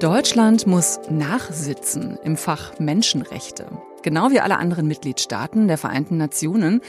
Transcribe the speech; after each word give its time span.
Deutschland 0.00 0.66
muss 0.66 0.98
nachsitzen 1.10 2.18
im 2.24 2.36
Fach 2.36 2.78
Menschenrechte. 2.80 3.66
Genau 4.02 4.30
wie 4.32 4.40
alle 4.40 4.58
anderen 4.58 4.88
Mitgliedstaaten 4.88 5.68
der 5.68 5.78
Vereinten 5.78 6.16
Nationen 6.16 6.80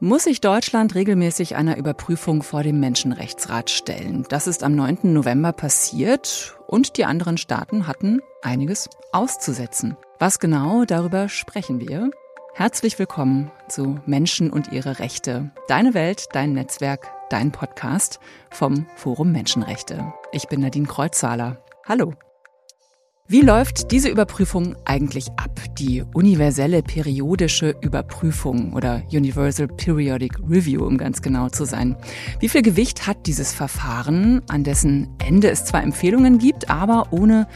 muss 0.00 0.24
sich 0.24 0.40
Deutschland 0.40 0.96
regelmäßig 0.96 1.54
einer 1.54 1.76
Überprüfung 1.76 2.42
vor 2.42 2.64
dem 2.64 2.80
Menschenrechtsrat 2.80 3.70
stellen. 3.70 4.26
Das 4.28 4.48
ist 4.48 4.64
am 4.64 4.74
9. 4.74 5.12
November 5.12 5.52
passiert 5.52 6.58
und 6.66 6.96
die 6.96 7.04
anderen 7.04 7.38
Staaten 7.38 7.86
hatten 7.86 8.20
einiges 8.42 8.90
auszusetzen. 9.12 9.96
Was 10.18 10.40
genau, 10.40 10.84
darüber 10.84 11.28
sprechen 11.28 11.80
wir. 11.80 12.10
Herzlich 12.54 12.98
willkommen 12.98 13.52
zu 13.68 14.00
Menschen 14.06 14.50
und 14.50 14.72
ihre 14.72 14.98
Rechte. 14.98 15.52
Deine 15.68 15.94
Welt, 15.94 16.26
dein 16.32 16.54
Netzwerk, 16.54 17.06
dein 17.30 17.52
Podcast 17.52 18.18
vom 18.50 18.86
Forum 18.96 19.30
Menschenrechte. 19.30 20.12
Ich 20.32 20.48
bin 20.48 20.62
Nadine 20.62 20.86
Kreuzzahler. 20.86 21.58
Hallo. 21.86 22.14
Wie 23.28 23.40
läuft 23.40 23.90
diese 23.90 24.08
Überprüfung 24.08 24.76
eigentlich 24.84 25.26
ab? 25.32 25.60
Die 25.80 26.04
universelle 26.14 26.80
periodische 26.84 27.74
Überprüfung 27.80 28.72
oder 28.72 29.02
Universal 29.10 29.66
Periodic 29.66 30.38
Review, 30.48 30.86
um 30.86 30.96
ganz 30.96 31.22
genau 31.22 31.48
zu 31.48 31.64
sein. 31.64 31.96
Wie 32.38 32.48
viel 32.48 32.62
Gewicht 32.62 33.08
hat 33.08 33.26
dieses 33.26 33.52
Verfahren, 33.52 34.42
an 34.46 34.62
dessen 34.62 35.08
Ende 35.18 35.50
es 35.50 35.64
zwar 35.64 35.82
Empfehlungen 35.82 36.38
gibt, 36.38 36.70
aber 36.70 37.08
ohne 37.10 37.48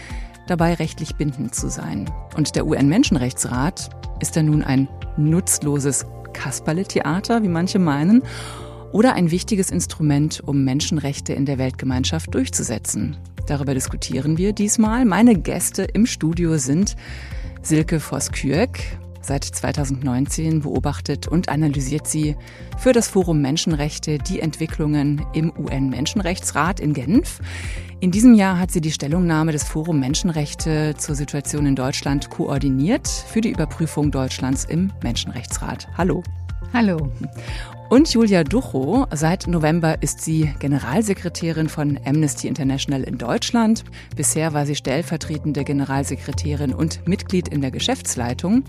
dabei 0.49 0.75
rechtlich 0.75 1.15
bindend 1.15 1.55
zu 1.55 1.71
sein? 1.71 2.11
Und 2.37 2.57
der 2.57 2.66
UN-Menschenrechtsrat, 2.66 3.91
ist 4.19 4.37
er 4.37 4.43
nun 4.43 4.65
ein 4.65 4.89
nutzloses 5.16 6.05
Kasperle-Theater, 6.33 7.45
wie 7.45 7.49
manche 7.49 7.79
meinen, 7.79 8.25
oder 8.91 9.15
ein 9.15 9.30
wichtiges 9.30 9.71
Instrument, 9.71 10.43
um 10.45 10.65
Menschenrechte 10.65 11.33
in 11.33 11.47
der 11.47 11.59
Weltgemeinschaft 11.59 12.35
durchzusetzen? 12.35 13.19
Darüber 13.51 13.75
diskutieren 13.75 14.39
wir 14.39 14.53
diesmal. 14.53 15.05
Meine 15.05 15.35
Gäste 15.35 15.83
im 15.83 16.07
Studio 16.07 16.57
sind 16.57 16.95
Silke 17.63 17.99
Voss-Kürk. 17.99 18.79
Seit 19.23 19.43
2019 19.43 20.61
beobachtet 20.61 21.27
und 21.27 21.49
analysiert 21.49 22.07
sie 22.07 22.37
für 22.79 22.93
das 22.93 23.09
Forum 23.09 23.43
Menschenrechte 23.43 24.19
die 24.19 24.39
Entwicklungen 24.39 25.27
im 25.33 25.52
UN-Menschenrechtsrat 25.59 26.79
in 26.79 26.95
Genf. 26.95 27.41
In 27.99 28.13
diesem 28.13 28.35
Jahr 28.35 28.57
hat 28.57 28.71
sie 28.71 28.80
die 28.80 28.93
Stellungnahme 28.93 29.51
des 29.51 29.65
Forum 29.65 29.99
Menschenrechte 29.99 30.95
zur 30.96 31.17
Situation 31.17 31.67
in 31.67 31.74
Deutschland 31.74 32.30
koordiniert 32.30 33.09
für 33.09 33.41
die 33.41 33.51
Überprüfung 33.51 34.13
Deutschlands 34.13 34.65
im 34.65 34.93
Menschenrechtsrat. 35.02 35.89
Hallo. 35.99 36.23
Hallo. 36.73 37.10
Und 37.88 38.13
Julia 38.15 38.45
Ducho, 38.45 39.07
seit 39.13 39.49
November 39.49 40.01
ist 40.02 40.21
sie 40.21 40.54
Generalsekretärin 40.60 41.68
von 41.68 41.99
Amnesty 42.04 42.46
International 42.46 43.02
in 43.02 43.18
Deutschland. 43.18 43.82
Bisher 44.15 44.54
war 44.54 44.65
sie 44.66 44.77
stellvertretende 44.77 45.65
Generalsekretärin 45.65 46.73
und 46.73 47.09
Mitglied 47.09 47.49
in 47.49 47.60
der 47.60 47.73
Geschäftsleitung. 47.73 48.62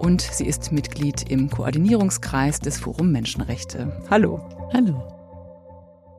Und 0.00 0.22
sie 0.22 0.46
ist 0.46 0.72
Mitglied 0.72 1.30
im 1.30 1.48
Koordinierungskreis 1.48 2.58
des 2.58 2.80
Forum 2.80 3.12
Menschenrechte. 3.12 3.92
Hallo. 4.10 4.40
Hallo. 4.74 5.00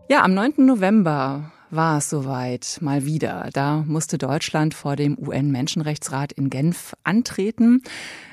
Ja, 0.10 0.24
am 0.24 0.34
9. 0.34 0.66
November 0.66 1.52
war 1.70 1.98
es 1.98 2.10
soweit, 2.10 2.78
mal 2.82 3.06
wieder. 3.06 3.50
Da 3.54 3.84
musste 3.86 4.18
Deutschland 4.18 4.74
vor 4.74 4.96
dem 4.96 5.18
UN-Menschenrechtsrat 5.18 6.32
in 6.32 6.50
Genf 6.50 6.94
antreten. 7.04 7.82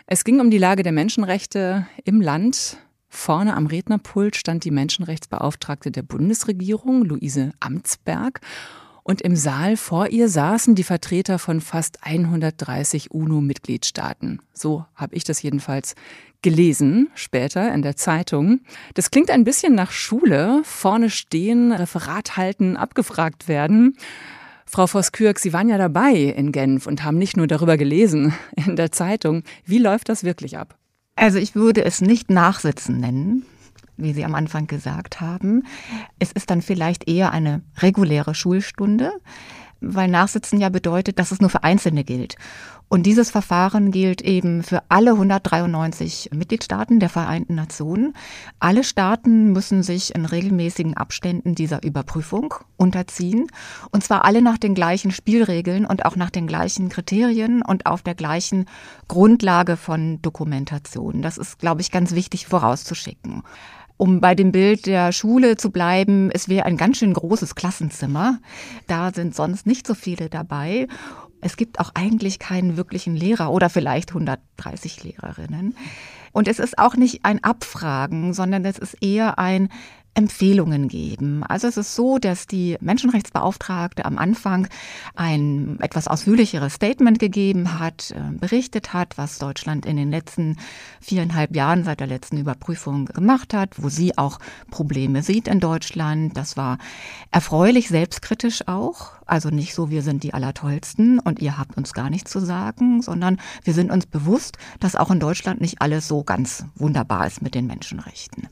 Es 0.07 0.25
ging 0.25 0.41
um 0.41 0.51
die 0.51 0.59
Lage 0.59 0.83
der 0.83 0.93
Menschenrechte 0.93 1.87
im 2.05 2.21
Land. 2.21 2.79
Vorne 3.09 3.57
am 3.57 3.67
Rednerpult 3.67 4.37
stand 4.37 4.65
die 4.65 4.71
Menschenrechtsbeauftragte 4.71 5.91
der 5.91 6.03
Bundesregierung, 6.03 7.05
Luise 7.05 7.53
Amtsberg. 7.61 8.41
Und 9.07 9.21
im 9.21 9.37
Saal 9.37 9.77
vor 9.77 10.09
ihr 10.09 10.31
saßen 10.31 10.75
die 10.75 10.83
Vertreter 10.83 11.39
von 11.39 11.61
fast 11.61 11.99
130 12.03 13.11
UNO-Mitgliedstaaten. 13.11 14.41
So 14.55 14.87
habe 14.95 15.15
ich 15.15 15.25
das 15.25 15.43
jedenfalls 15.43 15.95
gelesen, 16.41 17.11
später 17.15 17.73
in 17.75 17.83
der 17.83 17.97
Zeitung. 17.97 18.61
Das 18.95 19.11
klingt 19.11 19.31
ein 19.31 19.45
bisschen 19.45 19.75
nach 19.75 19.93
Schule. 19.93 20.63
Vorne 20.65 21.11
stehen, 21.11 21.71
Referat 21.71 22.39
halten, 22.39 22.79
abgefragt 22.79 23.47
werden. 23.47 23.99
Frau 24.65 24.87
Voss-Kürk, 24.87 25.39
Sie 25.39 25.53
waren 25.53 25.69
ja 25.69 25.77
dabei 25.77 26.15
in 26.15 26.51
Genf 26.51 26.87
und 26.87 27.05
haben 27.05 27.19
nicht 27.19 27.37
nur 27.37 27.47
darüber 27.47 27.77
gelesen 27.77 28.33
in 28.57 28.75
der 28.75 28.91
Zeitung. 28.91 29.43
Wie 29.67 29.79
läuft 29.79 30.09
das 30.09 30.25
wirklich 30.25 30.57
ab? 30.57 30.79
Also 31.15 31.39
ich 31.39 31.55
würde 31.55 31.85
es 31.85 32.01
nicht 32.01 32.31
Nachsitzen 32.31 33.01
nennen, 33.01 33.45
wie 33.97 34.13
Sie 34.13 34.25
am 34.25 34.35
Anfang 34.35 34.67
gesagt 34.67 35.21
haben. 35.21 35.65
Es 36.19 36.33
ist 36.33 36.51
dann 36.51 36.63
vielleicht 36.63 37.09
eher 37.09 37.33
eine 37.33 37.63
reguläre 37.79 38.35
Schulstunde, 38.35 39.13
weil 39.81 40.09
Nachsitzen 40.09 40.61
ja 40.61 40.69
bedeutet, 40.69 41.19
dass 41.19 41.33
es 41.33 41.41
nur 41.41 41.51
für 41.51 41.65
Einzelne 41.65 42.05
gilt. 42.05 42.37
Und 42.89 43.05
dieses 43.05 43.31
Verfahren 43.31 43.91
gilt 43.91 44.21
eben 44.21 44.63
für 44.63 44.83
alle 44.89 45.13
193 45.13 46.31
Mitgliedstaaten 46.33 47.01
der 47.01 47.09
Vereinten 47.09 47.55
Nationen. 47.55 48.15
Alle 48.61 48.85
Staaten 48.85 49.53
müssen 49.53 49.83
sich 49.83 50.15
in 50.15 50.27
regelmäßigen 50.27 50.97
Abständen 50.97 51.55
dieser 51.55 51.83
Überprüfung 51.83 52.55
unterziehen. 52.77 53.49
Und 53.91 54.05
zwar 54.05 54.25
alle 54.25 54.43
nach 54.43 54.59
den 54.59 54.75
gleichen 54.75 55.11
Spielregeln 55.11 55.87
und 55.87 56.05
auch 56.05 56.17
nach 56.17 56.31
den 56.31 56.47
gleichen 56.47 56.89
Kriterien 56.89 57.63
und 57.63 57.87
auf 57.87 58.03
der 58.03 58.15
gleichen 58.15 58.67
Grundlage 59.09 59.77
von 59.77 60.21
Dokumentation. 60.23 61.23
Das 61.23 61.39
ist, 61.39 61.59
glaube 61.59 61.81
ich, 61.81 61.91
ganz 61.91 62.15
wichtig 62.15 62.47
vorauszuschicken. 62.47 63.43
Um 63.97 64.21
bei 64.21 64.35
dem 64.35 64.51
Bild 64.51 64.87
der 64.87 65.13
Schule 65.13 65.57
zu 65.57 65.71
bleiben, 65.71 66.31
es 66.33 66.49
wäre 66.49 66.67
ein 66.67 66.77
ganz 66.77 66.99
schön 66.99 67.13
großes 67.13 67.55
Klassenzimmer. 67.55 68.41
Da 68.87 69.13
sind 69.13 69.35
sonst 69.35 69.67
nicht 69.67 69.87
so 69.87 69.95
viele 69.95 70.29
dabei. 70.29 70.89
Es 71.41 71.57
gibt 71.57 71.79
auch 71.79 71.91
eigentlich 71.95 72.39
keinen 72.39 72.77
wirklichen 72.77 73.15
Lehrer 73.15 73.53
oder 73.53 73.71
vielleicht 73.71 74.11
130 74.11 75.05
Lehrerinnen. 75.05 75.77
Und 76.33 76.49
es 76.49 76.59
ist 76.59 76.79
auch 76.79 76.97
nicht 76.97 77.25
ein 77.25 77.45
Abfragen, 77.45 78.33
sondern 78.35 78.65
es 78.65 78.79
ist 78.79 78.97
eher 79.01 79.39
ein 79.39 79.69
Empfehlungen 80.15 80.89
geben. 80.89 81.43
Also 81.43 81.67
es 81.67 81.77
ist 81.77 81.95
so, 81.95 82.19
dass 82.19 82.47
die 82.47 82.77
Menschenrechtsbeauftragte 82.81 84.05
am 84.05 84.17
Anfang 84.17 84.69
ein 85.15 85.79
etwas 85.81 86.09
ausführlicheres 86.09 86.75
Statement 86.75 87.19
gegeben 87.19 87.79
hat, 87.79 88.13
äh, 88.13 88.37
berichtet 88.39 88.93
hat, 88.93 89.19
was 89.19 89.39
Deutschland 89.39 89.87
in 89.87 89.97
den 89.97 90.11
letzten 90.11 90.57
viereinhalb 91.01 91.55
Jahren 91.57 91.85
seit 91.85 92.01
der 92.01 92.07
letzten 92.07 92.37
Überprüfung 92.37 93.07
gemacht 93.07 93.55
hat, 93.55 93.83
wo 93.83 93.89
sie 93.89 94.17
auch 94.17 94.39
Probleme 94.71 95.23
sieht 95.23 95.49
in 95.49 95.61
Deutschland. 95.61 96.37
Das 96.37 96.57
war 96.57 96.79
erfreulich 97.33 97.89
selbstkritisch 97.89 98.69
auch. 98.69 99.13
Also 99.27 99.49
nicht 99.49 99.75
so, 99.75 99.91
wir 99.91 100.03
sind 100.03 100.23
die 100.23 100.35
Allertollsten 100.35 101.19
und 101.19 101.41
ihr 101.41 101.59
habt 101.59 101.77
uns 101.77 101.93
gar 101.93 102.11
nichts 102.11 102.31
zu 102.31 102.41
sagen, 102.41 103.03
sondern 103.03 103.41
wir 103.65 103.75
sind 103.75 103.91
uns 103.91 104.07
bewusst, 104.07 104.59
dass 104.81 104.97
auch 104.97 105.11
in 105.11 105.19
Deutschland 105.19 105.61
nicht 105.61 105.81
alles 105.83 106.07
so 106.07 106.23
ganz 106.23 106.67
wunderbar 106.77 107.27
ist 107.27 107.43
mit 107.43 107.55
den 107.55 107.67
Menschenrechten. 107.67 108.49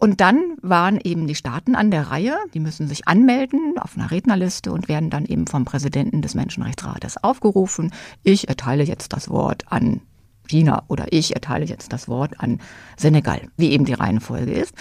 Und 0.00 0.22
dann 0.22 0.56
waren 0.62 0.98
eben 0.98 1.26
die 1.26 1.34
Staaten 1.34 1.74
an 1.74 1.90
der 1.90 2.10
Reihe. 2.10 2.34
Die 2.54 2.60
müssen 2.60 2.88
sich 2.88 3.06
anmelden 3.06 3.74
auf 3.78 3.96
einer 3.96 4.10
Rednerliste 4.10 4.72
und 4.72 4.88
werden 4.88 5.10
dann 5.10 5.26
eben 5.26 5.46
vom 5.46 5.66
Präsidenten 5.66 6.22
des 6.22 6.34
Menschenrechtsrates 6.34 7.22
aufgerufen. 7.22 7.92
Ich 8.22 8.48
erteile 8.48 8.82
jetzt 8.82 9.12
das 9.12 9.28
Wort 9.28 9.64
an 9.70 10.00
China 10.48 10.84
oder 10.88 11.06
ich 11.10 11.34
erteile 11.34 11.66
jetzt 11.66 11.92
das 11.92 12.08
Wort 12.08 12.40
an 12.40 12.60
Senegal, 12.96 13.42
wie 13.58 13.72
eben 13.72 13.84
die 13.84 13.92
Reihenfolge 13.92 14.52
ist. 14.52 14.74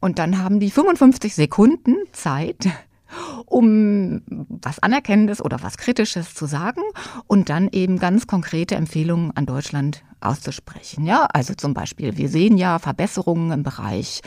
Und 0.00 0.18
dann 0.18 0.42
haben 0.42 0.58
die 0.58 0.72
55 0.72 1.36
Sekunden 1.36 1.94
Zeit, 2.10 2.68
um 3.46 4.22
was 4.28 4.80
Anerkennendes 4.80 5.40
oder 5.40 5.62
was 5.62 5.78
Kritisches 5.78 6.34
zu 6.34 6.46
sagen 6.46 6.82
und 7.28 7.48
dann 7.48 7.68
eben 7.70 8.00
ganz 8.00 8.26
konkrete 8.26 8.74
Empfehlungen 8.74 9.30
an 9.36 9.46
Deutschland 9.46 10.02
auszusprechen. 10.24 11.06
Ja, 11.06 11.26
also 11.32 11.54
zum 11.54 11.74
Beispiel, 11.74 12.16
wir 12.16 12.28
sehen 12.28 12.56
ja 12.58 12.78
Verbesserungen 12.78 13.52
im 13.52 13.62
Bereich 13.62 14.20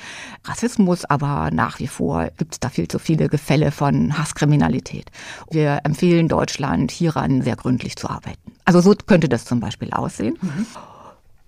Rassismus, 0.46 1.06
aber 1.06 1.50
nach 1.52 1.80
wie 1.80 1.88
vor 1.88 2.30
gibt 2.38 2.53
es 2.53 2.59
da 2.59 2.69
viel 2.69 2.88
zu 2.88 3.00
viele 3.00 3.30
Gefälle 3.30 3.72
von 3.72 4.18
Hasskriminalität. 4.18 5.12
Wir 5.52 5.81
empfehlen 5.84 6.28
Deutschland 6.28 6.91
hieran 6.91 7.41
sehr 7.41 7.55
gründlich 7.55 7.96
zu 7.96 8.09
arbeiten. 8.09 8.53
Also 8.66 8.82
so 8.82 8.94
könnte 9.05 9.29
das 9.29 9.46
zum 9.46 9.59
Beispiel 9.59 9.91
aussehen. 9.91 10.38
Mhm. 10.41 10.66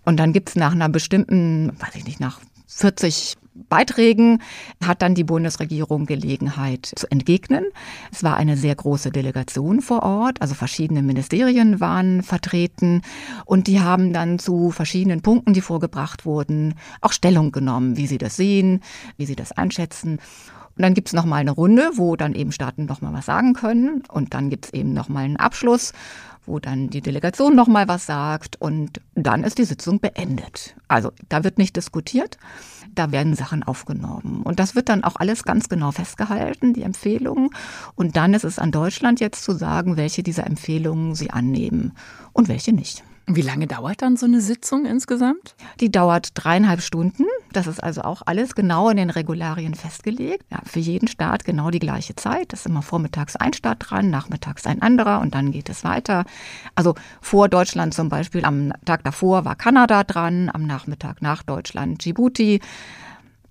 Und 0.06 0.18
dann 0.18 0.34
gibt 0.34 0.50
es 0.50 0.56
nach 0.56 0.72
einer 0.72 0.90
bestimmten, 0.90 1.72
weiß 1.80 1.96
ich 1.96 2.06
nicht, 2.06 2.20
nach 2.20 2.40
40 2.68 3.36
Beiträgen 3.54 4.42
hat 4.84 5.02
dann 5.02 5.16
die 5.16 5.24
Bundesregierung 5.24 6.06
Gelegenheit 6.06 6.86
zu 6.96 7.10
entgegnen. 7.12 7.66
Es 8.12 8.24
war 8.24 8.38
eine 8.38 8.58
sehr 8.58 8.76
große 8.76 9.12
Delegation 9.12 9.82
vor 9.82 10.04
Ort, 10.04 10.42
also 10.42 10.54
verschiedene 10.54 11.02
Ministerien 11.02 11.80
waren 11.80 12.24
vertreten 12.24 13.02
und 13.46 13.68
die 13.68 13.82
haben 13.82 14.14
dann 14.14 14.40
zu 14.40 14.72
verschiedenen 14.72 15.22
Punkten, 15.22 15.54
die 15.54 15.62
vorgebracht 15.62 16.26
wurden, 16.26 16.76
auch 17.02 17.12
Stellung 17.12 17.52
genommen, 17.52 17.98
wie 17.98 18.08
sie 18.08 18.18
das 18.18 18.36
sehen, 18.36 18.82
wie 19.18 19.26
sie 19.26 19.36
das 19.36 19.52
einschätzen. 19.52 20.20
Und 20.80 20.84
dann 20.84 20.94
gibt 20.94 21.10
es 21.10 21.14
nochmal 21.14 21.42
eine 21.42 21.52
Runde, 21.52 21.92
wo 21.96 22.16
dann 22.16 22.34
eben 22.34 22.54
Staaten 22.54 22.86
nochmal 22.86 23.12
was 23.12 23.26
sagen 23.26 23.52
können. 23.52 24.02
Und 24.08 24.34
dann 24.34 24.50
gibt 24.50 24.68
es 24.68 24.74
eben 24.74 24.94
nochmal 24.94 25.26
einen 25.26 25.36
Abschluss, 25.36 25.92
wo 26.46 26.60
dann 26.60 26.90
die 26.90 27.02
Delegation 27.02 27.54
nochmal 27.54 27.90
was 27.90 28.06
sagt. 28.06 28.56
Und 28.62 29.02
dann 29.14 29.44
ist 29.44 29.58
die 29.58 29.66
Sitzung 29.66 30.00
beendet. 30.00 30.76
Also 30.88 31.12
da 31.28 31.44
wird 31.44 31.58
nicht 31.58 31.76
diskutiert, 31.76 32.38
da 32.96 33.12
werden 33.12 33.36
Sachen 33.36 33.64
aufgenommen. 33.64 34.42
Und 34.44 34.60
das 34.60 34.76
wird 34.76 34.90
dann 34.90 35.04
auch 35.04 35.16
alles 35.16 35.44
ganz 35.44 35.70
genau 35.70 35.92
festgehalten, 35.92 36.74
die 36.74 36.84
Empfehlungen. 36.84 37.50
Und 37.96 38.16
dann 38.16 38.34
ist 38.34 38.44
es 38.44 38.60
an 38.60 38.72
Deutschland 38.72 39.20
jetzt 39.20 39.44
zu 39.44 39.54
sagen, 39.54 39.98
welche 39.98 40.24
dieser 40.24 40.46
Empfehlungen 40.46 41.16
sie 41.16 41.32
annehmen 41.32 41.94
und 42.34 42.48
welche 42.48 42.74
nicht. 42.74 43.04
Wie 43.32 43.44
lange 43.44 43.68
dauert 43.68 44.02
dann 44.02 44.18
so 44.18 44.26
eine 44.26 44.42
Sitzung 44.42 44.88
insgesamt? 44.88 45.56
Die 45.80 45.92
dauert 45.92 46.30
dreieinhalb 46.34 46.82
Stunden. 46.82 47.26
Das 47.54 47.68
ist 47.68 47.82
also 47.82 48.02
auch 48.02 48.24
alles 48.26 48.56
genau 48.56 48.90
in 48.90 48.98
den 48.98 49.12
Regularien 49.12 49.76
festgelegt. 49.76 50.44
Ja, 50.50 50.62
für 50.66 50.80
jeden 50.80 51.08
Staat 51.08 51.46
genau 51.46 51.70
die 51.70 51.78
gleiche 51.78 52.16
Zeit. 52.16 52.52
Das 52.52 52.62
ist 52.62 52.66
immer 52.66 52.82
vormittags 52.82 53.36
ein 53.36 53.54
Staat 53.54 53.78
dran, 53.82 54.10
nachmittags 54.10 54.66
ein 54.66 54.82
anderer 54.82 55.22
und 55.22 55.36
dann 55.36 55.52
geht 55.52 55.70
es 55.70 55.84
weiter. 55.84 56.26
Also 56.74 56.96
vor 57.22 57.50
Deutschland 57.50 57.94
zum 57.94 58.10
Beispiel, 58.10 58.44
am 58.46 58.74
Tag 58.86 59.04
davor 59.04 59.46
war 59.46 59.56
Kanada 59.56 60.04
dran, 60.04 60.50
am 60.52 60.66
Nachmittag 60.66 61.22
nach 61.22 61.44
Deutschland 61.44 62.04
Djibouti. 62.04 62.62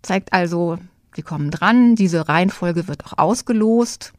Zeigt 0.03 0.33
also, 0.33 0.79
sie 1.15 1.23
kommen 1.23 1.53
dran. 1.53 1.95
Diese 1.95 2.29
Reihenfolge 2.29 2.89
wird 2.89 3.07
auch 3.07 3.17
ausgelost. 3.17 4.13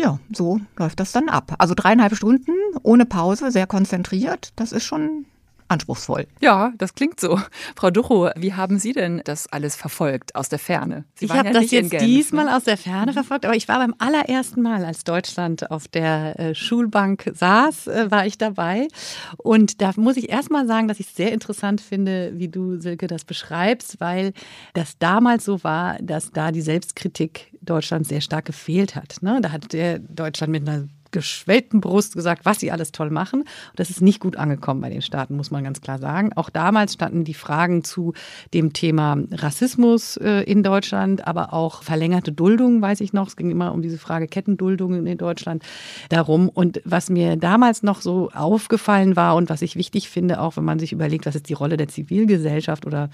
Ja, 0.00 0.18
so 0.32 0.60
läuft 0.76 1.00
das 1.00 1.12
dann 1.12 1.28
ab. 1.28 1.54
Also 1.58 1.74
dreieinhalb 1.74 2.14
Stunden 2.14 2.52
ohne 2.82 3.04
Pause, 3.04 3.50
sehr 3.50 3.66
konzentriert. 3.66 4.52
Das 4.56 4.70
ist 4.72 4.84
schon 4.84 5.26
anspruchsvoll. 5.68 6.26
Ja, 6.40 6.72
das 6.78 6.94
klingt 6.94 7.20
so. 7.20 7.40
Frau 7.76 7.90
Ducho, 7.90 8.30
wie 8.36 8.54
haben 8.54 8.78
Sie 8.78 8.92
denn 8.92 9.22
das 9.24 9.46
alles 9.46 9.76
verfolgt 9.76 10.34
aus 10.34 10.48
der 10.48 10.58
Ferne? 10.58 11.04
Sie 11.14 11.26
ich 11.26 11.32
habe 11.32 11.48
ja 11.48 11.54
das 11.54 11.70
jetzt 11.70 11.90
Genf, 11.90 12.02
diesmal 12.02 12.46
ne? 12.46 12.56
aus 12.56 12.64
der 12.64 12.76
Ferne 12.76 13.12
mhm. 13.12 13.14
verfolgt, 13.14 13.44
aber 13.44 13.54
ich 13.54 13.68
war 13.68 13.78
beim 13.78 13.94
allerersten 13.98 14.62
Mal, 14.62 14.84
als 14.84 15.04
Deutschland 15.04 15.70
auf 15.70 15.88
der 15.88 16.38
äh, 16.38 16.54
Schulbank 16.54 17.30
saß, 17.34 17.86
äh, 17.88 18.10
war 18.10 18.26
ich 18.26 18.38
dabei. 18.38 18.88
Und 19.36 19.80
da 19.82 19.92
muss 19.96 20.16
ich 20.16 20.30
erst 20.30 20.50
mal 20.50 20.66
sagen, 20.66 20.88
dass 20.88 21.00
ich 21.00 21.08
es 21.08 21.16
sehr 21.16 21.32
interessant 21.32 21.80
finde, 21.80 22.32
wie 22.34 22.48
du, 22.48 22.80
Silke, 22.80 23.06
das 23.06 23.24
beschreibst, 23.24 24.00
weil 24.00 24.32
das 24.74 24.98
damals 24.98 25.44
so 25.44 25.62
war, 25.64 25.98
dass 26.00 26.32
da 26.32 26.50
die 26.50 26.62
Selbstkritik 26.62 27.52
Deutschlands 27.60 28.08
sehr 28.08 28.20
stark 28.20 28.46
gefehlt 28.46 28.94
hat. 28.94 29.16
Ne? 29.20 29.40
Da 29.42 29.52
hat 29.52 29.72
der 29.72 29.98
Deutschland 29.98 30.52
mit 30.52 30.68
einer 30.68 30.88
geschwellten 31.10 31.80
Brust 31.80 32.14
gesagt, 32.14 32.44
was 32.44 32.60
sie 32.60 32.70
alles 32.70 32.92
toll 32.92 33.10
machen. 33.10 33.40
Und 33.40 33.48
das 33.76 33.90
ist 33.90 34.00
nicht 34.00 34.20
gut 34.20 34.36
angekommen 34.36 34.80
bei 34.80 34.90
den 34.90 35.02
Staaten, 35.02 35.36
muss 35.36 35.50
man 35.50 35.64
ganz 35.64 35.80
klar 35.80 35.98
sagen. 35.98 36.32
Auch 36.34 36.50
damals 36.50 36.94
standen 36.94 37.24
die 37.24 37.34
Fragen 37.34 37.84
zu 37.84 38.12
dem 38.54 38.72
Thema 38.72 39.16
Rassismus 39.32 40.16
äh, 40.16 40.42
in 40.42 40.62
Deutschland, 40.62 41.26
aber 41.26 41.52
auch 41.52 41.82
verlängerte 41.82 42.32
Duldung, 42.32 42.82
weiß 42.82 43.00
ich 43.00 43.12
noch. 43.12 43.28
Es 43.28 43.36
ging 43.36 43.50
immer 43.50 43.72
um 43.72 43.82
diese 43.82 43.98
Frage 43.98 44.28
Kettenduldungen 44.28 45.06
in 45.06 45.18
Deutschland 45.18 45.62
darum. 46.08 46.48
Und 46.48 46.80
was 46.84 47.10
mir 47.10 47.36
damals 47.36 47.82
noch 47.82 48.00
so 48.00 48.30
aufgefallen 48.30 49.16
war 49.16 49.36
und 49.36 49.50
was 49.50 49.62
ich 49.62 49.76
wichtig 49.76 50.08
finde, 50.08 50.40
auch 50.40 50.56
wenn 50.56 50.64
man 50.64 50.78
sich 50.78 50.92
überlegt, 50.92 51.26
was 51.26 51.34
ist 51.34 51.48
die 51.48 51.54
Rolle 51.54 51.76
der 51.76 51.88
Zivilgesellschaft 51.88 52.86
oder 52.86 53.10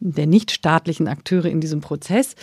der 0.00 0.26
nichtstaatlichen 0.26 1.08
Akteure 1.08 1.46
in 1.46 1.60
diesem 1.60 1.80
Prozess, 1.80 2.34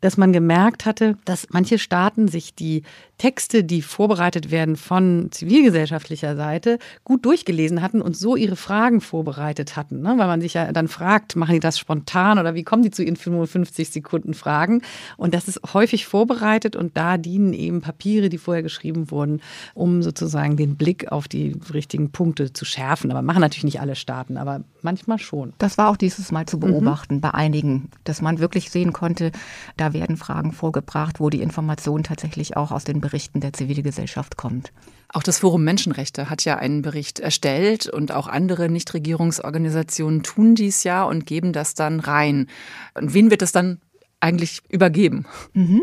dass 0.00 0.16
man 0.16 0.32
gemerkt 0.32 0.86
hatte, 0.86 1.16
dass 1.24 1.48
manche 1.50 1.78
Staaten 1.78 2.28
sich 2.28 2.54
die 2.54 2.82
Texte, 3.18 3.64
die 3.64 3.82
vorbereitet 3.82 4.50
werden 4.50 4.76
von 4.76 5.28
zivilgesellschaftlicher 5.30 6.36
Seite, 6.36 6.78
gut 7.04 7.26
durchgelesen 7.26 7.82
hatten 7.82 8.00
und 8.00 8.16
so 8.16 8.36
ihre 8.36 8.56
Fragen 8.56 9.00
vorbereitet 9.00 9.76
hatten. 9.76 10.00
Ne? 10.00 10.14
Weil 10.16 10.28
man 10.28 10.40
sich 10.40 10.54
ja 10.54 10.72
dann 10.72 10.88
fragt, 10.88 11.36
machen 11.36 11.54
die 11.54 11.60
das 11.60 11.78
spontan 11.78 12.38
oder 12.38 12.54
wie 12.54 12.62
kommen 12.62 12.82
die 12.82 12.90
zu 12.90 13.02
ihren 13.02 13.16
55 13.16 13.90
Sekunden 13.90 14.34
Fragen? 14.34 14.82
Und 15.16 15.34
das 15.34 15.48
ist 15.48 15.60
häufig 15.74 16.06
vorbereitet 16.06 16.76
und 16.76 16.96
da 16.96 17.18
dienen 17.18 17.52
eben 17.52 17.80
Papiere, 17.80 18.28
die 18.28 18.38
vorher 18.38 18.62
geschrieben 18.62 19.10
wurden, 19.10 19.40
um 19.74 20.02
sozusagen 20.02 20.56
den 20.56 20.76
Blick 20.76 21.10
auf 21.10 21.26
die 21.26 21.56
richtigen 21.74 22.12
Punkte 22.12 22.52
zu 22.52 22.64
schärfen. 22.64 23.10
Aber 23.10 23.22
machen 23.22 23.40
natürlich 23.40 23.64
nicht 23.64 23.80
alle 23.80 23.96
Staaten, 23.96 24.36
aber 24.36 24.62
manchmal 24.82 25.18
schon. 25.18 25.52
Das 25.58 25.76
war 25.76 25.88
auch 25.88 25.96
dieses 25.96 26.30
Mal 26.30 26.46
zu 26.46 26.60
beobachten 26.60 27.16
mhm. 27.16 27.20
bei 27.20 27.34
einigen, 27.34 27.90
dass 28.04 28.22
man 28.22 28.38
wirklich 28.38 28.70
sehen 28.70 28.92
konnte, 28.92 29.32
da 29.76 29.92
werden 29.92 30.16
Fragen 30.16 30.52
vorgebracht, 30.52 31.18
wo 31.18 31.30
die 31.30 31.42
Information 31.42 32.04
tatsächlich 32.04 32.56
auch 32.56 32.70
aus 32.70 32.84
den 32.84 33.00
Berichten 33.08 33.40
der 33.40 33.54
Zivilgesellschaft 33.54 34.36
kommt. 34.36 34.70
Auch 35.10 35.22
das 35.22 35.38
Forum 35.38 35.64
Menschenrechte 35.64 36.28
hat 36.28 36.44
ja 36.44 36.56
einen 36.56 36.82
Bericht 36.82 37.20
erstellt 37.20 37.88
und 37.88 38.12
auch 38.12 38.26
andere 38.26 38.68
Nichtregierungsorganisationen 38.68 40.22
tun 40.22 40.54
dies 40.54 40.84
ja 40.84 41.04
und 41.04 41.24
geben 41.24 41.54
das 41.54 41.72
dann 41.72 42.00
rein. 42.00 42.48
Und 42.92 43.14
wen 43.14 43.30
wird 43.30 43.40
das 43.40 43.52
dann 43.52 43.80
eigentlich 44.20 44.62
übergeben 44.68 45.26
mhm. 45.52 45.82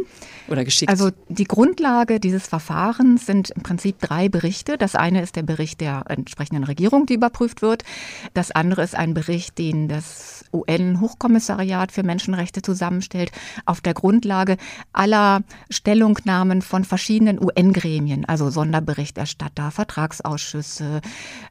oder 0.50 0.66
geschickt? 0.66 0.90
Also 0.90 1.12
die 1.30 1.46
Grundlage 1.46 2.20
dieses 2.20 2.48
Verfahrens 2.48 3.26
sind 3.26 3.52
im 3.52 3.64
Prinzip 3.64 4.00
drei 4.00 4.28
Berichte. 4.28 4.78
Das 4.78 4.96
eine 4.96 5.22
ist 5.22 5.36
der 5.36 5.44
Bericht 5.44 5.80
der 5.80 6.04
entsprechenden 6.10 6.66
Regierung, 6.66 7.06
die 7.06 7.14
überprüft 7.14 7.62
wird. 7.62 7.84
Das 8.34 8.52
andere 8.52 8.84
ist 8.84 8.96
ein 8.96 9.14
Bericht, 9.14 9.58
den 9.58 9.88
das 9.88 10.44
UN-Hochkommissariat 10.54 11.92
für 11.92 12.04
Menschenrechte 12.04 12.62
zusammenstellt, 12.62 13.32
auf 13.66 13.80
der 13.82 13.94
Grundlage 13.94 14.58
aller 14.92 15.44
Stellungnahmen 15.70 16.62
von 16.62 16.84
verschiedenen 16.84 17.42
UN-Gremien, 17.42 18.26
also 18.26 18.50
Sonderberichterstatter, 18.50 19.72
Vertragsausschüsse, 19.72 21.02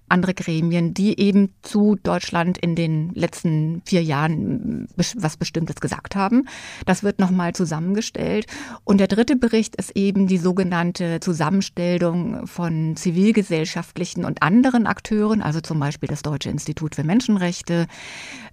andere 0.09 0.35
Gremien, 0.35 0.95
die 0.95 1.19
eben 1.19 1.55
zu 1.63 1.97
Deutschland 2.03 2.59
in 2.59 2.75
den 2.75 3.11
letzten 3.15 3.83
vier 3.87 4.03
Jahren 4.03 4.89
was 4.97 5.37
Bestimmtes 5.37 5.77
gesagt 5.77 6.15
haben. 6.17 6.47
Das 6.87 7.03
wird 7.03 7.19
nochmal 7.19 7.55
zusammengestellt. 7.55 8.47
Und 8.85 8.99
der 8.99 9.09
dritte 9.09 9.37
Bericht 9.37 9.77
ist 9.77 9.97
eben 9.97 10.27
die 10.27 10.39
sogenannte 10.39 11.21
Zusammenstellung 11.21 12.47
von 12.47 12.97
zivilgesellschaftlichen 12.97 14.25
und 14.25 14.43
anderen 14.43 14.87
Akteuren, 14.87 15.43
also 15.43 15.61
zum 15.61 15.81
Beispiel 15.81 16.09
das 16.09 16.23
Deutsche 16.23 16.51
Institut 16.51 16.95
für 16.95 17.05
Menschenrechte. 17.05 17.87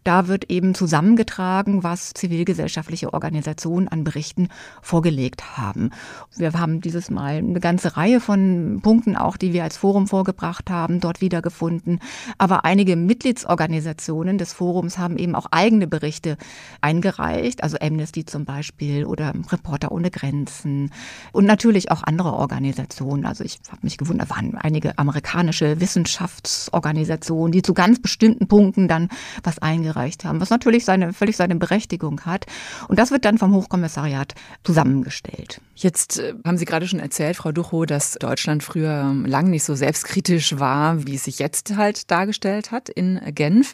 Da 0.04 0.28
wird 0.28 0.50
eben 0.50 0.74
zusammengetragen, 0.74 1.84
was 1.84 2.14
zivilgesellschaftliche 2.14 3.14
Organisationen 3.14 3.88
an 3.88 4.04
Berichten 4.04 4.48
vorgelegt 4.82 5.58
haben. 5.58 5.92
Wir 6.36 6.54
haben 6.54 6.82
dieses 6.82 7.12
Mal 7.12 7.38
eine 7.38 7.60
ganze 7.60 7.98
Reihe 7.98 8.20
von 8.20 8.80
Punkten 8.82 9.16
auch, 9.16 9.38
die 9.38 9.54
wir 9.54 9.64
als 9.64 9.78
Forum 9.78 10.08
vorgebracht 10.08 10.70
haben, 10.70 11.00
dort 11.00 11.22
wiedergefunden. 11.42 12.00
Aber 12.38 12.66
einige 12.66 12.96
Mitgliedsorganisationen 12.96 14.38
des 14.38 14.54
Forums 14.54 14.98
haben 14.98 15.18
eben 15.18 15.36
auch 15.36 15.48
eigene 15.52 15.88
Berichte 15.88 16.38
eingereicht, 16.82 17.64
also 17.64 17.78
Amnesty 17.82 18.26
zum 18.26 18.46
Beispiel 18.46 19.06
oder 19.06 19.34
Reporter 19.52 19.92
ohne 19.92 20.12
Grenzen 20.12 20.92
und 21.32 21.46
natürlich 21.46 21.92
auch 21.92 22.04
andere 22.04 22.34
Organisationen. 22.34 23.26
Also 23.26 23.44
ich 23.44 23.60
habe 23.70 23.82
mich 23.82 23.98
gewundert, 23.98 24.30
waren 24.30 24.56
einige 24.56 24.98
amerikanische 24.98 25.80
Wissenschaftsorganisationen, 25.80 27.52
die 27.52 27.62
zu 27.62 27.74
ganz 27.74 28.02
bestimmten 28.02 28.48
Punkten 28.48 28.88
dann 28.88 29.10
was 29.44 29.60
eingereicht 29.60 30.26
haben, 30.26 30.40
was 30.40 30.50
natürlich 30.50 30.86
seine, 30.86 31.14
völlig 31.14 31.38
seine 31.38 31.56
Berechtigung 31.56 32.22
hat. 32.22 32.46
Und 32.88 33.00
das 33.00 33.12
wird 33.12 33.26
dann 33.26 33.38
vom 33.38 33.54
Hochkommissariat 33.54 34.36
zusammengestellt. 34.64 35.62
Jetzt 35.76 36.20
äh, 36.20 36.34
haben 36.46 36.58
Sie 36.58 36.66
gerade 36.66 36.88
schon 36.88 37.00
erzählt, 37.00 37.38
Frau 37.38 37.52
Duchow, 37.52 37.86
dass 37.86 38.14
Deutschland 38.14 38.62
früher 38.64 39.02
ähm, 39.02 39.26
lang 39.26 39.50
nicht 39.50 39.64
so 39.64 39.74
selbstkritisch 39.74 40.60
war, 40.60 41.08
wie 41.08 41.16
es 41.16 41.24
sich 41.24 41.31
jetzt 41.40 41.76
halt 41.76 42.10
dargestellt 42.12 42.72
hat 42.72 42.90
in 42.90 43.20
Genf. 43.34 43.74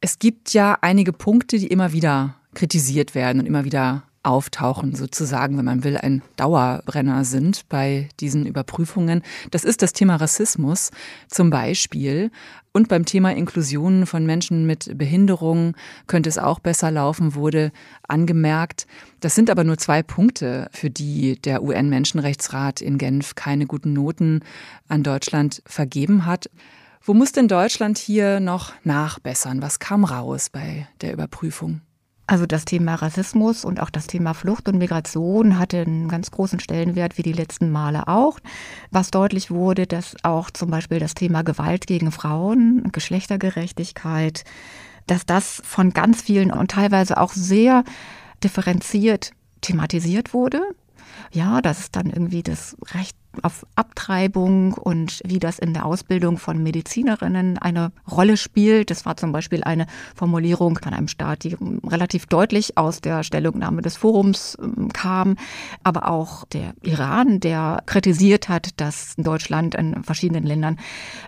Es 0.00 0.18
gibt 0.18 0.52
ja 0.52 0.78
einige 0.80 1.12
Punkte, 1.12 1.58
die 1.58 1.66
immer 1.66 1.92
wieder 1.92 2.36
kritisiert 2.54 3.14
werden 3.14 3.40
und 3.40 3.46
immer 3.46 3.64
wieder 3.64 4.04
auftauchen, 4.28 4.94
sozusagen, 4.94 5.56
wenn 5.56 5.64
man 5.64 5.84
will, 5.84 5.96
ein 5.96 6.22
Dauerbrenner 6.36 7.24
sind 7.24 7.68
bei 7.68 8.10
diesen 8.20 8.46
Überprüfungen. 8.46 9.22
Das 9.50 9.64
ist 9.64 9.80
das 9.80 9.94
Thema 9.94 10.16
Rassismus 10.16 10.90
zum 11.28 11.48
Beispiel. 11.48 12.30
Und 12.72 12.88
beim 12.88 13.06
Thema 13.06 13.34
Inklusion 13.34 14.04
von 14.04 14.26
Menschen 14.26 14.66
mit 14.66 14.96
Behinderung 14.98 15.74
könnte 16.06 16.28
es 16.28 16.36
auch 16.36 16.58
besser 16.60 16.90
laufen, 16.90 17.34
wurde 17.34 17.72
angemerkt. 18.06 18.86
Das 19.20 19.34
sind 19.34 19.48
aber 19.48 19.64
nur 19.64 19.78
zwei 19.78 20.02
Punkte, 20.02 20.68
für 20.72 20.90
die 20.90 21.40
der 21.40 21.62
UN-Menschenrechtsrat 21.62 22.82
in 22.82 22.98
Genf 22.98 23.34
keine 23.34 23.66
guten 23.66 23.94
Noten 23.94 24.40
an 24.88 25.02
Deutschland 25.02 25.62
vergeben 25.64 26.26
hat. 26.26 26.50
Wo 27.02 27.14
muss 27.14 27.32
denn 27.32 27.48
Deutschland 27.48 27.96
hier 27.96 28.40
noch 28.40 28.74
nachbessern? 28.84 29.62
Was 29.62 29.78
kam 29.78 30.04
raus 30.04 30.50
bei 30.50 30.86
der 31.00 31.14
Überprüfung? 31.14 31.80
Also 32.28 32.44
das 32.44 32.66
Thema 32.66 32.94
Rassismus 32.94 33.64
und 33.64 33.80
auch 33.80 33.88
das 33.88 34.06
Thema 34.06 34.34
Flucht 34.34 34.68
und 34.68 34.76
Migration 34.76 35.58
hatte 35.58 35.78
einen 35.78 36.08
ganz 36.08 36.30
großen 36.30 36.60
Stellenwert 36.60 37.16
wie 37.16 37.22
die 37.22 37.32
letzten 37.32 37.70
Male 37.70 38.06
auch. 38.06 38.38
Was 38.90 39.10
deutlich 39.10 39.50
wurde, 39.50 39.86
dass 39.86 40.14
auch 40.24 40.50
zum 40.50 40.70
Beispiel 40.70 41.00
das 41.00 41.14
Thema 41.14 41.40
Gewalt 41.42 41.86
gegen 41.86 42.12
Frauen, 42.12 42.92
Geschlechtergerechtigkeit, 42.92 44.44
dass 45.06 45.24
das 45.24 45.62
von 45.64 45.94
ganz 45.94 46.20
vielen 46.20 46.50
und 46.50 46.70
teilweise 46.70 47.16
auch 47.16 47.32
sehr 47.32 47.82
differenziert 48.44 49.30
thematisiert 49.62 50.34
wurde. 50.34 50.60
Ja, 51.32 51.62
dass 51.62 51.78
es 51.78 51.90
dann 51.90 52.10
irgendwie 52.10 52.42
das 52.42 52.76
Recht 52.92 53.16
auf 53.42 53.66
Abtreibung 53.76 54.72
und 54.72 55.20
wie 55.24 55.38
das 55.38 55.58
in 55.58 55.74
der 55.74 55.84
Ausbildung 55.84 56.38
von 56.38 56.62
Medizinerinnen 56.62 57.58
eine 57.58 57.92
Rolle 58.10 58.36
spielt. 58.36 58.90
Das 58.90 59.06
war 59.06 59.16
zum 59.16 59.32
Beispiel 59.32 59.62
eine 59.64 59.86
Formulierung 60.14 60.78
von 60.82 60.94
einem 60.94 61.08
Staat, 61.08 61.44
die 61.44 61.56
relativ 61.86 62.26
deutlich 62.26 62.76
aus 62.76 63.00
der 63.00 63.22
Stellungnahme 63.22 63.82
des 63.82 63.96
Forums 63.96 64.56
ähm, 64.60 64.92
kam. 64.92 65.36
Aber 65.82 66.10
auch 66.10 66.44
der 66.46 66.74
Iran, 66.82 67.40
der 67.40 67.82
kritisiert 67.86 68.48
hat, 68.48 68.80
dass 68.80 69.14
in 69.14 69.24
Deutschland 69.24 69.74
in 69.74 70.02
verschiedenen 70.02 70.44
Ländern 70.44 70.78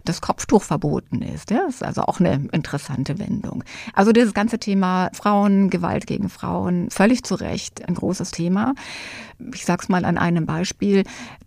das 0.05 0.21
Kopftuch 0.21 0.63
verboten 0.63 1.23
ist. 1.23 1.51
Das 1.51 1.75
ist 1.75 1.85
also 1.85 2.03
auch 2.03 2.21
eine 2.21 2.49
interessante 2.53 3.19
Wendung. 3.19 3.65
Also 3.95 4.13
dieses 4.13 4.35
ganze 4.35 4.59
Thema 4.59 5.11
Frauen, 5.13 5.71
Gewalt 5.71 6.07
gegen 6.07 6.29
Frauen, 6.29 6.91
völlig 6.91 7.23
zu 7.25 7.35
Recht 7.35 7.87
ein 7.87 7.95
großes 7.95 8.31
Thema. 8.31 8.75
Ich 9.55 9.65
sage 9.65 9.83
es 9.83 9.89
mal 9.89 10.05
an 10.05 10.19
einem 10.19 10.47
Beispiel. 10.47 11.05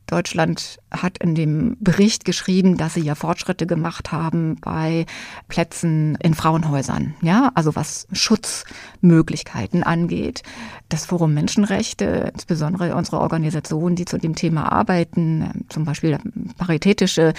Deutschland 0.07 0.79
hat 0.91 1.17
in 1.17 1.35
dem 1.35 1.77
Bericht 1.79 2.25
geschrieben, 2.25 2.77
dass 2.77 2.93
sie 2.93 3.01
ja 3.01 3.15
Fortschritte 3.15 3.65
gemacht 3.65 4.11
haben 4.11 4.57
bei 4.61 5.05
Plätzen 5.47 6.15
in 6.21 6.33
Frauenhäusern, 6.33 7.15
ja, 7.21 7.51
also 7.55 7.75
was 7.75 8.07
Schutzmöglichkeiten 8.11 9.83
angeht. 9.83 10.43
Das 10.89 11.05
Forum 11.05 11.33
Menschenrechte, 11.33 12.31
insbesondere 12.33 12.95
unsere 12.95 13.19
Organisationen, 13.19 13.95
die 13.95 14.05
zu 14.05 14.17
dem 14.17 14.35
Thema 14.35 14.71
arbeiten, 14.71 15.65
zum 15.69 15.85
Beispiel 15.85 16.19
Paritätische, 16.57 17.33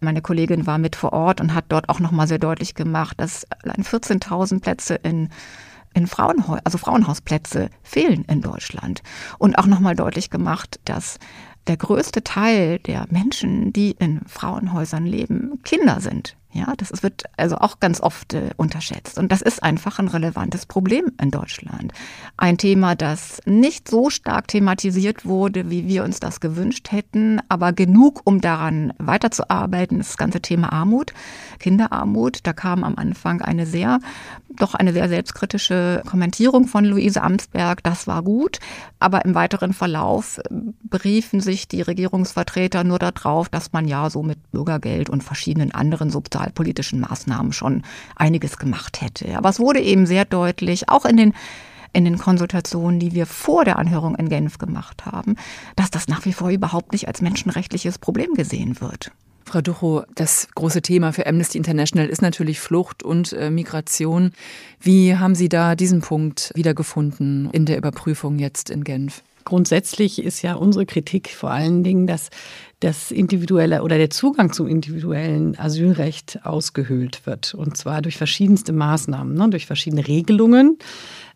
meine 0.00 0.22
Kollegin 0.22 0.66
war 0.66 0.78
mit 0.78 0.96
vor 0.96 1.12
Ort 1.12 1.40
und 1.40 1.54
hat 1.54 1.66
dort 1.68 1.88
auch 1.88 2.00
nochmal 2.00 2.28
sehr 2.28 2.38
deutlich 2.38 2.74
gemacht, 2.74 3.20
dass 3.20 3.46
allein 3.62 3.84
14.000 3.84 4.60
Plätze 4.60 4.94
in 4.94 5.28
in 5.94 6.06
Frauenhäusern, 6.08 6.60
also 6.64 6.76
Frauenhausplätze 6.76 7.70
fehlen 7.82 8.24
in 8.24 8.42
Deutschland. 8.42 9.02
Und 9.38 9.56
auch 9.58 9.66
nochmal 9.66 9.94
deutlich 9.94 10.28
gemacht, 10.28 10.80
dass 10.84 11.18
der 11.66 11.76
größte 11.76 12.22
Teil 12.22 12.78
der 12.78 13.06
Menschen, 13.10 13.72
die 13.72 13.92
in 13.98 14.20
Frauenhäusern 14.26 15.06
leben, 15.06 15.60
Kinder 15.64 16.00
sind. 16.00 16.36
Ja, 16.54 16.72
das 16.76 17.02
wird 17.02 17.24
also 17.36 17.56
auch 17.56 17.80
ganz 17.80 18.00
oft 18.00 18.32
äh, 18.32 18.50
unterschätzt. 18.56 19.18
Und 19.18 19.32
das 19.32 19.42
ist 19.42 19.60
einfach 19.60 19.98
ein 19.98 20.06
relevantes 20.06 20.66
Problem 20.66 21.06
in 21.20 21.32
Deutschland. 21.32 21.92
Ein 22.36 22.58
Thema, 22.58 22.94
das 22.94 23.42
nicht 23.44 23.88
so 23.88 24.08
stark 24.08 24.46
thematisiert 24.46 25.26
wurde, 25.26 25.68
wie 25.68 25.88
wir 25.88 26.04
uns 26.04 26.20
das 26.20 26.38
gewünscht 26.38 26.92
hätten, 26.92 27.40
aber 27.48 27.72
genug, 27.72 28.20
um 28.22 28.40
daran 28.40 28.92
weiterzuarbeiten, 28.98 29.98
ist 29.98 30.10
das 30.10 30.16
ganze 30.16 30.40
Thema 30.40 30.72
Armut, 30.72 31.12
Kinderarmut. 31.58 32.38
Da 32.44 32.52
kam 32.52 32.84
am 32.84 32.94
Anfang 32.94 33.42
eine 33.42 33.66
sehr, 33.66 33.98
doch 34.54 34.76
eine 34.76 34.92
sehr 34.92 35.08
selbstkritische 35.08 36.04
Kommentierung 36.08 36.68
von 36.68 36.84
Luise 36.84 37.20
Amsberg. 37.20 37.82
Das 37.82 38.06
war 38.06 38.22
gut. 38.22 38.60
Aber 39.00 39.24
im 39.24 39.34
weiteren 39.34 39.72
Verlauf 39.72 40.38
äh, 40.38 40.42
beriefen 40.84 41.40
sich 41.40 41.66
die 41.66 41.82
Regierungsvertreter 41.82 42.84
nur 42.84 43.00
darauf, 43.00 43.48
dass 43.48 43.72
man 43.72 43.88
ja 43.88 44.08
so 44.08 44.22
mit 44.22 44.52
Bürgergeld 44.52 45.10
und 45.10 45.24
verschiedenen 45.24 45.74
anderen 45.74 46.10
Sozial 46.10 46.43
sozialpolitischen 46.44 47.00
Maßnahmen 47.00 47.52
schon 47.52 47.82
einiges 48.16 48.58
gemacht 48.58 49.00
hätte. 49.00 49.36
Aber 49.36 49.48
es 49.48 49.58
wurde 49.58 49.80
eben 49.80 50.06
sehr 50.06 50.24
deutlich, 50.24 50.88
auch 50.88 51.04
in 51.04 51.16
den 51.16 51.32
in 51.96 52.04
den 52.04 52.18
Konsultationen, 52.18 52.98
die 52.98 53.14
wir 53.14 53.24
vor 53.24 53.64
der 53.64 53.78
Anhörung 53.78 54.16
in 54.16 54.28
Genf 54.28 54.58
gemacht 54.58 55.06
haben, 55.06 55.36
dass 55.76 55.92
das 55.92 56.08
nach 56.08 56.24
wie 56.24 56.32
vor 56.32 56.50
überhaupt 56.50 56.90
nicht 56.90 57.06
als 57.06 57.22
menschenrechtliches 57.22 57.98
Problem 57.98 58.34
gesehen 58.34 58.80
wird. 58.80 59.12
Frau 59.44 59.60
Ducho, 59.60 60.02
das 60.16 60.48
große 60.56 60.82
Thema 60.82 61.12
für 61.12 61.24
Amnesty 61.24 61.56
International 61.56 62.08
ist 62.08 62.20
natürlich 62.20 62.58
Flucht 62.58 63.04
und 63.04 63.32
äh, 63.34 63.48
Migration. 63.48 64.32
Wie 64.80 65.16
haben 65.16 65.36
Sie 65.36 65.48
da 65.48 65.76
diesen 65.76 66.00
Punkt 66.00 66.50
wiedergefunden 66.56 67.48
in 67.52 67.64
der 67.64 67.78
Überprüfung 67.78 68.40
jetzt 68.40 68.70
in 68.70 68.82
Genf? 68.82 69.22
Grundsätzlich 69.44 70.20
ist 70.20 70.42
ja 70.42 70.54
unsere 70.54 70.86
Kritik 70.86 71.28
vor 71.28 71.52
allen 71.52 71.84
Dingen, 71.84 72.08
dass 72.08 72.30
das 72.84 73.10
individuelle 73.10 73.82
oder 73.82 73.96
der 73.96 74.10
Zugang 74.10 74.52
zum 74.52 74.68
individuellen 74.68 75.58
Asylrecht 75.58 76.40
ausgehöhlt 76.44 77.26
wird. 77.26 77.54
Und 77.54 77.76
zwar 77.76 78.02
durch 78.02 78.16
verschiedenste 78.16 78.72
Maßnahmen, 78.72 79.34
ne, 79.34 79.48
durch 79.48 79.66
verschiedene 79.66 80.06
Regelungen 80.06 80.78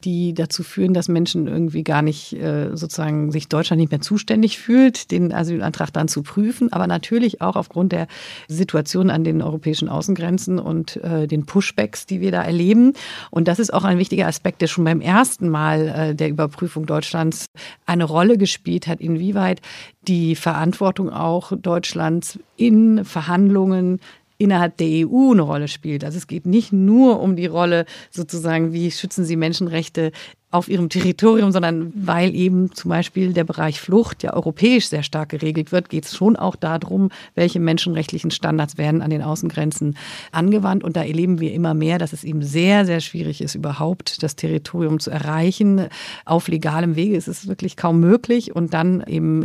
die 0.05 0.33
dazu 0.33 0.63
führen, 0.63 0.95
dass 0.95 1.09
Menschen 1.09 1.49
irgendwie 1.49 1.83
gar 1.83 2.03
nicht 2.03 2.33
äh, 2.33 2.77
sozusagen 2.77 3.33
sich 3.33 3.49
Deutschland 3.49 3.81
nicht 3.81 3.91
mehr 3.91 4.01
zuständig 4.01 4.59
fühlt, 4.59 5.11
den 5.11 5.33
Asylantrag 5.33 5.93
dann 5.93 6.07
zu 6.09 6.23
prüfen, 6.23 6.73
aber 6.73 6.87
natürlich 6.87 7.41
auch 7.41 7.57
aufgrund 7.57 7.93
der 7.93 8.07
Situation 8.47 9.11
an 9.11 9.25
den 9.25 9.43
europäischen 9.43 9.89
Außengrenzen 9.89 10.59
und 10.61 10.97
äh, 10.99 11.27
den 11.27 11.47
Pushbacks, 11.47 12.07
die 12.07 12.21
wir 12.21 12.31
da 12.31 12.43
erleben. 12.43 12.93
Und 13.31 13.49
das 13.49 13.59
ist 13.59 13.75
auch 13.75 13.85
ein 13.85 13.99
wichtiger 13.99 14.29
Aspekt, 14.29 14.63
der 14.63 14.69
schon 14.69 14.85
beim 14.85 15.01
ersten 15.01 15.49
Mal 15.49 15.89
äh, 15.89 16.15
der 16.15 16.29
Überprüfung 16.29 16.87
Deutschlands 16.87 17.47
eine 17.85 18.05
Rolle 18.05 18.39
gespielt 18.39 18.87
hat, 18.87 19.01
inwieweit 19.01 19.61
die 20.07 20.37
Verantwortung 20.37 21.11
auch 21.11 21.38
Deutschlands 21.57 22.39
in 22.57 23.05
Verhandlungen 23.05 24.01
innerhalb 24.39 24.77
der 24.77 25.09
EU 25.09 25.33
eine 25.33 25.43
Rolle 25.43 25.69
spielt. 25.69 26.05
Also 26.05 26.17
es 26.17 26.29
geht 26.29 26.47
nicht 26.47 26.73
nur 26.73 27.21
um 27.21 27.35
die 27.37 27.47
Rolle 27.47 27.85
sozusagen, 28.11 28.73
wie 28.73 28.91
schützen 28.91 29.25
Sie 29.25 29.37
Menschenrechte 29.37 30.13
auf 30.51 30.69
ihrem 30.71 30.89
Territorium, 30.89 31.53
sondern 31.53 31.93
weil 31.95 32.35
eben 32.35 32.73
zum 32.73 32.89
Beispiel 32.89 33.35
der 33.35 33.45
Bereich 33.45 33.83
Flucht 33.83 34.23
ja 34.23 34.33
europäisch 34.33 34.89
sehr 34.89 35.03
stark 35.03 35.29
geregelt 35.29 35.73
wird, 35.73 35.91
geht 35.91 36.07
es 36.07 36.17
schon 36.17 36.37
auch 36.37 36.57
darum, 36.57 37.11
welche 37.35 37.61
menschenrechtlichen 37.61 38.31
Standards 38.31 38.79
werden 38.79 39.03
an 39.03 39.11
den 39.11 39.21
Außengrenzen 39.21 39.99
angewandt. 40.33 40.85
Und 40.85 40.97
da 40.97 41.03
erleben 41.03 41.39
wir 41.39 41.53
immer 41.53 41.75
mehr, 41.75 41.99
dass 41.99 42.15
es 42.15 42.25
eben 42.25 42.43
sehr, 42.43 42.87
sehr 42.87 43.01
schwierig 43.01 43.43
ist, 43.43 43.57
überhaupt 43.57 44.23
das 44.23 44.37
Territorium 44.37 45.01
zu 45.01 45.11
erreichen. 45.11 45.89
Auf 46.25 46.49
legalem 46.49 46.97
Wege 46.97 47.17
ist 47.17 47.29
es 47.29 47.47
wirklich 47.47 47.77
kaum 47.77 48.01
möglich 48.01 48.57
und 48.57 48.73
dann 48.73 49.05
eben 49.07 49.45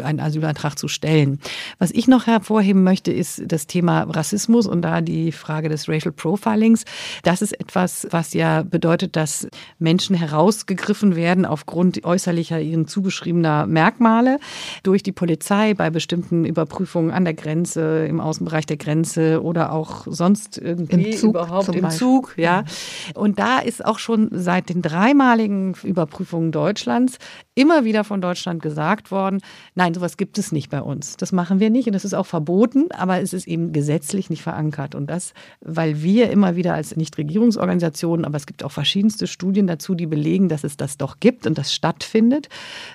äh, 0.00 0.02
einen 0.02 0.18
Asylantrag 0.18 0.76
zu 0.76 0.88
stellen. 0.88 1.38
Was 1.78 1.92
ich 1.92 2.08
noch 2.08 2.26
hervorheben 2.26 2.82
möchte, 2.82 3.12
ist 3.12 3.40
das 3.46 3.68
Thema 3.68 4.02
Rassismus 4.02 4.66
und 4.66 4.82
da 4.82 5.00
die 5.00 5.30
Frage 5.30 5.68
des 5.68 5.88
Racial 5.88 6.10
Profilings. 6.12 6.84
Das 7.22 7.40
ist 7.40 7.52
etwas, 7.60 8.08
was 8.10 8.34
ja 8.34 8.64
bedeutet, 8.64 9.14
dass 9.14 9.46
Menschen 9.78 10.16
heraus 10.16 10.39
herausgegriffen 10.40 11.16
werden 11.16 11.44
aufgrund 11.44 12.02
äußerlicher 12.02 12.60
ihnen 12.60 12.86
zugeschriebener 12.86 13.66
Merkmale 13.66 14.38
durch 14.82 15.02
die 15.02 15.12
Polizei 15.12 15.74
bei 15.74 15.90
bestimmten 15.90 16.46
Überprüfungen 16.46 17.10
an 17.10 17.24
der 17.24 17.34
Grenze, 17.34 18.06
im 18.06 18.20
Außenbereich 18.20 18.64
der 18.64 18.78
Grenze 18.78 19.42
oder 19.42 19.72
auch 19.72 20.06
sonst 20.08 20.56
irgendwie 20.56 21.10
Im 21.10 21.16
Zug 21.16 21.30
überhaupt 21.30 21.74
im 21.74 21.90
Zug, 21.90 22.34
ja. 22.38 22.64
Und 23.14 23.38
da 23.38 23.58
ist 23.58 23.84
auch 23.84 23.98
schon 23.98 24.30
seit 24.32 24.70
den 24.70 24.80
dreimaligen 24.80 25.74
Überprüfungen 25.82 26.52
Deutschlands 26.52 27.18
immer 27.54 27.84
wieder 27.84 28.04
von 28.04 28.22
Deutschland 28.22 28.62
gesagt 28.62 29.10
worden, 29.10 29.40
nein, 29.74 29.92
sowas 29.92 30.16
gibt 30.16 30.38
es 30.38 30.52
nicht 30.52 30.70
bei 30.70 30.80
uns. 30.80 31.18
Das 31.18 31.32
machen 31.32 31.60
wir 31.60 31.68
nicht 31.68 31.86
und 31.86 31.92
das 31.92 32.06
ist 32.06 32.14
auch 32.14 32.26
verboten, 32.26 32.86
aber 32.92 33.20
es 33.20 33.34
ist 33.34 33.46
eben 33.46 33.72
gesetzlich 33.72 34.30
nicht 34.30 34.42
verankert. 34.42 34.94
Und 34.94 35.08
das, 35.10 35.34
weil 35.60 36.02
wir 36.02 36.30
immer 36.30 36.56
wieder 36.56 36.72
als 36.72 36.96
Nichtregierungsorganisationen, 36.96 38.24
aber 38.24 38.38
es 38.38 38.46
gibt 38.46 38.64
auch 38.64 38.72
verschiedenste 38.72 39.26
Studien 39.26 39.66
dazu, 39.66 39.94
die 39.94 40.06
belegen, 40.06 40.29
dass 40.48 40.64
es 40.64 40.76
das 40.76 40.96
doch 40.96 41.20
gibt 41.20 41.46
und 41.46 41.58
das 41.58 41.74
stattfindet, 41.74 42.48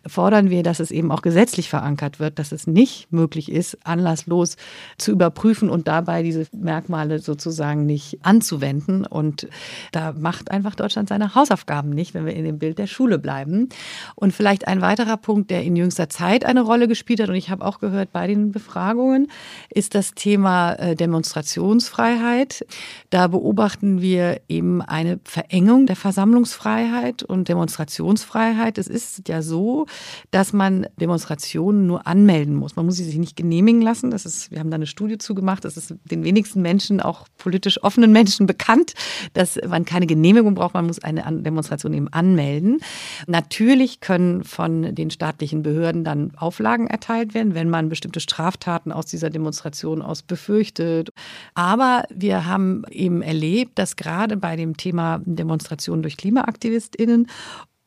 fordern 0.08 0.50
wir, 0.50 0.63
dass 0.63 0.80
es 0.80 0.89
eben 0.89 1.12
auch 1.12 1.22
gesetzlich 1.22 1.70
verankert 1.70 2.20
wird, 2.20 2.39
dass 2.39 2.51
es 2.51 2.65
nicht 2.65 3.12
möglich 3.12 3.51
ist, 3.51 3.77
anlasslos 3.86 4.58
zu 4.98 5.12
überprüfen 5.12 5.70
und 5.70 5.88
dabei 5.88 6.24
diese 6.24 6.48
Merkmale 6.54 7.20
sozusagen 7.20 7.86
nicht 7.86 8.18
anzuwenden. 8.24 9.06
Und 9.06 9.48
da 9.92 10.13
macht 10.13 10.50
einfach 10.50 10.74
Deutschland 10.74 11.10
seine 11.10 11.36
Hausaufgaben 11.36 11.92
nicht, 11.92 12.13
wenn 12.15 12.25
wir 12.25 12.34
in 12.34 12.46
dem 12.46 12.58
Bild 12.58 12.80
der 12.80 12.88
Schule 12.88 13.20
bleiben. 13.20 13.70
Und 14.15 14.34
vielleicht 14.34 14.56
Vielleicht 14.56 14.70
ein 14.70 14.80
weiterer 14.80 15.18
Punkt, 15.18 15.51
der 15.51 15.63
in 15.63 15.75
jüngster 15.75 16.08
Zeit 16.08 16.46
eine 16.46 16.62
Rolle 16.62 16.88
gespielt 16.88 17.20
hat, 17.20 17.27
und 17.27 17.36
ich 17.36 17.50
habe 17.50 17.65
auch 17.65 17.80
gehört 17.80 18.13
bei 18.13 18.25
den 18.25 18.54
Befragungen, 18.54 19.27
ist 19.70 19.96
das 19.96 20.13
Thema 20.13 20.74
äh, 20.75 20.96
Demonstrationsfreiheit. 20.96 22.65
Da 23.10 23.27
beobachten 23.27 24.01
wir 24.01 24.39
eben 24.48 24.82
eine 24.82 25.20
Verengung 25.25 25.88
der 25.88 25.98
Versammlungsfreiheit 25.98 27.24
und 27.25 27.50
Demonstrationsfreiheit. 27.50 28.77
Es 28.77 28.88
ist 28.88 29.27
ja 29.27 29.41
so, 29.41 29.86
dass 30.32 30.53
man 30.53 30.88
Demonstrationen 31.00 31.88
nur 31.88 32.08
anmelden 32.08 32.55
muss. 32.55 32.75
Man 32.75 32.86
muss 32.86 32.96
sie 32.96 33.03
sich 33.03 33.17
nicht 33.17 33.36
genehmigen 33.36 33.82
lassen. 33.82 34.12
Das 34.12 34.25
ist, 34.25 34.51
wir 34.51 34.60
haben 34.60 34.72
da 34.72 34.75
eine 34.75 34.88
Studie 34.88 35.17
zugemacht. 35.17 35.65
Das 35.65 35.77
ist 35.77 35.94
den 36.05 36.24
wenigsten 36.24 36.62
Menschen, 36.62 37.01
auch 37.01 37.27
politisch 37.38 37.82
offenen 37.84 38.12
Menschen 38.12 38.46
bekannt, 38.46 38.94
dass 39.34 39.60
man 39.67 39.86
keine 39.86 40.08
Genehmigung 40.08 40.55
braucht. 40.55 40.74
Man 40.74 40.88
muss 40.88 41.00
eine 41.00 41.24
Demonstration 41.41 41.94
eben 41.94 42.08
anmelden. 42.10 42.79
Natürlich 43.27 44.00
können 44.00 44.44
von 44.44 44.94
den 44.96 45.10
staatlichen 45.10 45.63
Behörden 45.63 46.03
dann 46.03 46.32
Auflagen 46.38 46.88
erteilt 46.88 47.34
werden, 47.34 47.55
wenn 47.55 47.70
man 47.70 47.89
bestimmte 47.89 48.20
Straftaten 48.20 48.91
aus 48.91 49.05
dieser 49.05 49.29
Demonstration 49.29 50.01
aus 50.01 50.22
befürchtet. 50.22 51.10
Aber 51.53 52.03
wir 52.13 52.46
haben 52.46 52.84
eben 52.89 53.22
erlebt, 53.22 53.79
dass 53.79 53.96
gerade 53.96 54.38
bei 54.38 54.55
dem 54.55 54.77
Thema 54.77 55.22
Demonstrationen 55.25 56.01
durch 56.01 56.17
KlimaaktivistInnen 56.17 57.14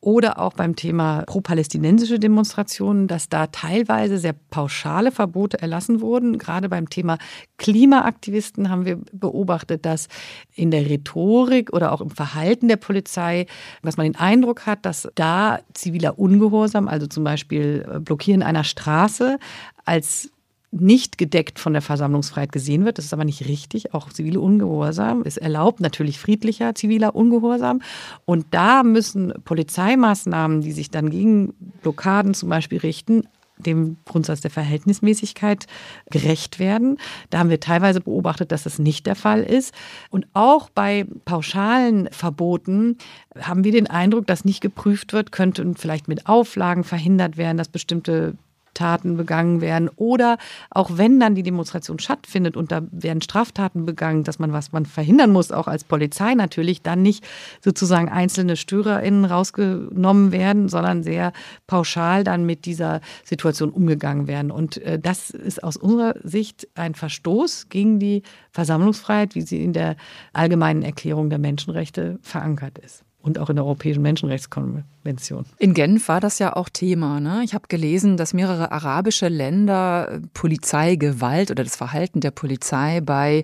oder 0.01 0.39
auch 0.39 0.53
beim 0.53 0.77
Thema 0.77 1.23
pro-palästinensische 1.25 2.19
Demonstrationen, 2.19 3.07
dass 3.07 3.27
da 3.27 3.47
teilweise 3.47 4.17
sehr 4.17 4.33
pauschale 4.33 5.11
Verbote 5.11 5.61
erlassen 5.61 5.99
wurden. 5.99 6.37
Gerade 6.37 6.69
beim 6.69 6.89
Thema 6.89 7.17
Klimaaktivisten 7.57 8.69
haben 8.69 8.85
wir 8.85 8.97
beobachtet, 9.11 9.85
dass 9.85 10.07
in 10.55 10.71
der 10.71 10.85
Rhetorik 10.85 11.73
oder 11.73 11.91
auch 11.91 11.99
im 11.99 12.11
Verhalten 12.11 12.69
der 12.69 12.77
Polizei, 12.77 13.45
dass 13.83 13.97
man 13.97 14.05
den 14.05 14.15
Eindruck 14.15 14.65
hat, 14.65 14.85
dass 14.85 15.09
da 15.15 15.59
ziviler 15.73 16.17
Ungehorsam, 16.17 16.87
also 16.87 17.05
zum 17.07 17.25
Beispiel 17.25 17.99
Blockieren 17.99 18.41
einer 18.41 18.63
Straße, 18.63 19.37
als 19.83 20.31
nicht 20.71 21.17
gedeckt 21.17 21.59
von 21.59 21.73
der 21.73 21.81
Versammlungsfreiheit 21.81 22.51
gesehen 22.51 22.85
wird. 22.85 22.97
Das 22.97 23.05
ist 23.05 23.13
aber 23.13 23.25
nicht 23.25 23.47
richtig. 23.47 23.93
Auch 23.93 24.11
zivile 24.11 24.39
Ungehorsam 24.39 25.23
ist 25.23 25.37
erlaubt, 25.37 25.79
natürlich 25.79 26.19
friedlicher 26.19 26.75
ziviler 26.75 27.15
Ungehorsam. 27.15 27.81
Und 28.25 28.45
da 28.51 28.83
müssen 28.83 29.33
Polizeimaßnahmen, 29.45 30.61
die 30.61 30.71
sich 30.71 30.91
dann 30.91 31.09
gegen 31.09 31.53
Blockaden 31.81 32.33
zum 32.33 32.49
Beispiel 32.49 32.77
richten, 32.79 33.23
dem 33.57 33.97
Grundsatz 34.05 34.41
der 34.41 34.51
Verhältnismäßigkeit 34.51 35.65
gerecht 36.09 36.59
werden. 36.59 36.97
Da 37.29 37.39
haben 37.39 37.49
wir 37.49 37.59
teilweise 37.59 37.99
beobachtet, 37.99 38.51
dass 38.51 38.63
das 38.63 38.79
nicht 38.79 39.05
der 39.05 39.15
Fall 39.15 39.43
ist. 39.43 39.73
Und 40.09 40.27
auch 40.33 40.69
bei 40.69 41.05
pauschalen 41.25 42.07
Verboten 42.11 42.97
haben 43.39 43.63
wir 43.63 43.71
den 43.71 43.87
Eindruck, 43.87 44.27
dass 44.27 44.45
nicht 44.45 44.61
geprüft 44.61 45.13
wird, 45.13 45.31
könnten 45.31 45.75
vielleicht 45.75 46.07
mit 46.07 46.27
Auflagen 46.27 46.83
verhindert 46.83 47.37
werden, 47.37 47.57
dass 47.57 47.67
bestimmte 47.67 48.37
Taten 48.79 49.17
begangen 49.17 49.59
werden 49.59 49.89
oder 49.97 50.37
auch 50.69 50.91
wenn 50.93 51.19
dann 51.19 51.35
die 51.35 51.43
Demonstration 51.43 51.99
stattfindet 51.99 52.55
und 52.55 52.71
da 52.71 52.81
werden 52.91 53.21
Straftaten 53.21 53.85
begangen, 53.85 54.23
dass 54.23 54.39
man 54.39 54.53
was 54.53 54.71
man 54.71 54.85
verhindern 54.85 55.33
muss, 55.33 55.51
auch 55.51 55.67
als 55.67 55.83
Polizei 55.83 56.33
natürlich, 56.33 56.81
dann 56.81 57.01
nicht 57.01 57.27
sozusagen 57.61 58.07
einzelne 58.07 58.55
StörerInnen 58.55 59.25
rausgenommen 59.25 60.31
werden, 60.31 60.69
sondern 60.69 61.03
sehr 61.03 61.33
pauschal 61.67 62.23
dann 62.23 62.45
mit 62.45 62.63
dieser 62.63 63.01
Situation 63.25 63.69
umgegangen 63.71 64.27
werden. 64.27 64.49
Und 64.49 64.77
äh, 64.77 64.97
das 64.97 65.29
ist 65.29 65.61
aus 65.61 65.75
unserer 65.75 66.15
Sicht 66.23 66.69
ein 66.75 66.95
Verstoß 66.95 67.67
gegen 67.67 67.99
die 67.99 68.23
Versammlungsfreiheit, 68.51 69.35
wie 69.35 69.41
sie 69.41 69.61
in 69.61 69.73
der 69.73 69.97
allgemeinen 70.31 70.83
Erklärung 70.83 71.29
der 71.29 71.39
Menschenrechte 71.39 72.17
verankert 72.21 72.77
ist 72.77 73.03
und 73.21 73.37
auch 73.37 73.49
in 73.49 73.57
der 73.57 73.65
Europäischen 73.65 74.01
Menschenrechtskonvention. 74.01 75.45
In 75.57 75.73
Genf 75.73 76.07
war 76.07 76.19
das 76.19 76.39
ja 76.39 76.55
auch 76.55 76.69
Thema. 76.69 77.19
Ne? 77.19 77.41
Ich 77.43 77.53
habe 77.53 77.67
gelesen, 77.67 78.17
dass 78.17 78.33
mehrere 78.33 78.71
arabische 78.71 79.27
Länder 79.27 80.09
äh, 80.09 80.19
Polizeigewalt 80.33 81.51
oder 81.51 81.63
das 81.63 81.75
Verhalten 81.75 82.21
der 82.21 82.31
Polizei 82.31 83.01
bei 83.01 83.43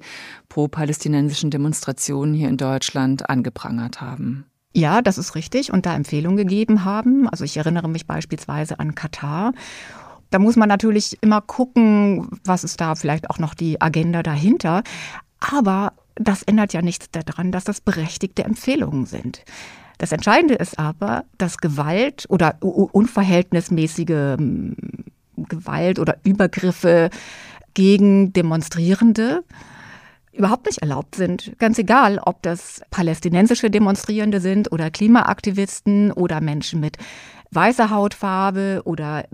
pro-palästinensischen 0.49 1.51
Demonstrationen 1.51 2.33
hier 2.33 2.49
in 2.49 2.57
Deutschland 2.57 3.29
angeprangert 3.29 4.01
haben. 4.01 4.45
Ja, 4.73 5.01
das 5.01 5.17
ist 5.17 5.35
richtig 5.35 5.71
und 5.71 5.85
da 5.85 5.95
Empfehlungen 5.95 6.37
gegeben 6.37 6.83
haben. 6.83 7.29
Also 7.29 7.43
ich 7.43 7.55
erinnere 7.55 7.87
mich 7.87 8.07
beispielsweise 8.07 8.79
an 8.79 8.93
Katar. 8.93 9.53
Da 10.31 10.39
muss 10.39 10.57
man 10.57 10.67
natürlich 10.67 11.17
immer 11.21 11.41
gucken, 11.41 12.27
was 12.43 12.63
ist 12.63 12.81
da 12.81 12.95
vielleicht 12.95 13.29
auch 13.29 13.39
noch 13.39 13.53
die 13.53 13.81
Agenda 13.81 14.21
dahinter. 14.21 14.83
Aber 15.39 15.93
das 16.15 16.43
ändert 16.43 16.73
ja 16.73 16.81
nichts 16.81 17.09
daran, 17.11 17.51
dass 17.51 17.63
das 17.63 17.81
berechtigte 17.81 18.43
Empfehlungen 18.43 19.05
sind. 19.05 19.43
Das 19.97 20.11
Entscheidende 20.11 20.55
ist 20.55 20.77
aber, 20.79 21.23
dass 21.37 21.57
Gewalt 21.57 22.25
oder 22.29 22.57
unverhältnismäßige 22.61 24.37
hm, 24.37 24.75
Gewalt 25.37 25.99
oder 25.99 26.17
Übergriffe 26.23 27.09
gegen 27.73 28.33
Demonstrierende 28.33 29.43
überhaupt 30.31 30.65
nicht 30.65 30.79
erlaubt 30.79 31.15
sind. 31.15 31.53
Ganz 31.59 31.77
egal, 31.77 32.19
ob 32.19 32.41
das 32.41 32.81
palästinensische 32.91 33.69
Demonstrierende 33.69 34.41
sind 34.41 34.71
oder 34.71 34.91
Klimaaktivisten 34.91 36.11
oder 36.11 36.41
Menschen 36.41 36.81
mit 36.81 36.97
weißer 37.51 37.89
Hautfarbe 37.89 38.81
oder 38.83 39.25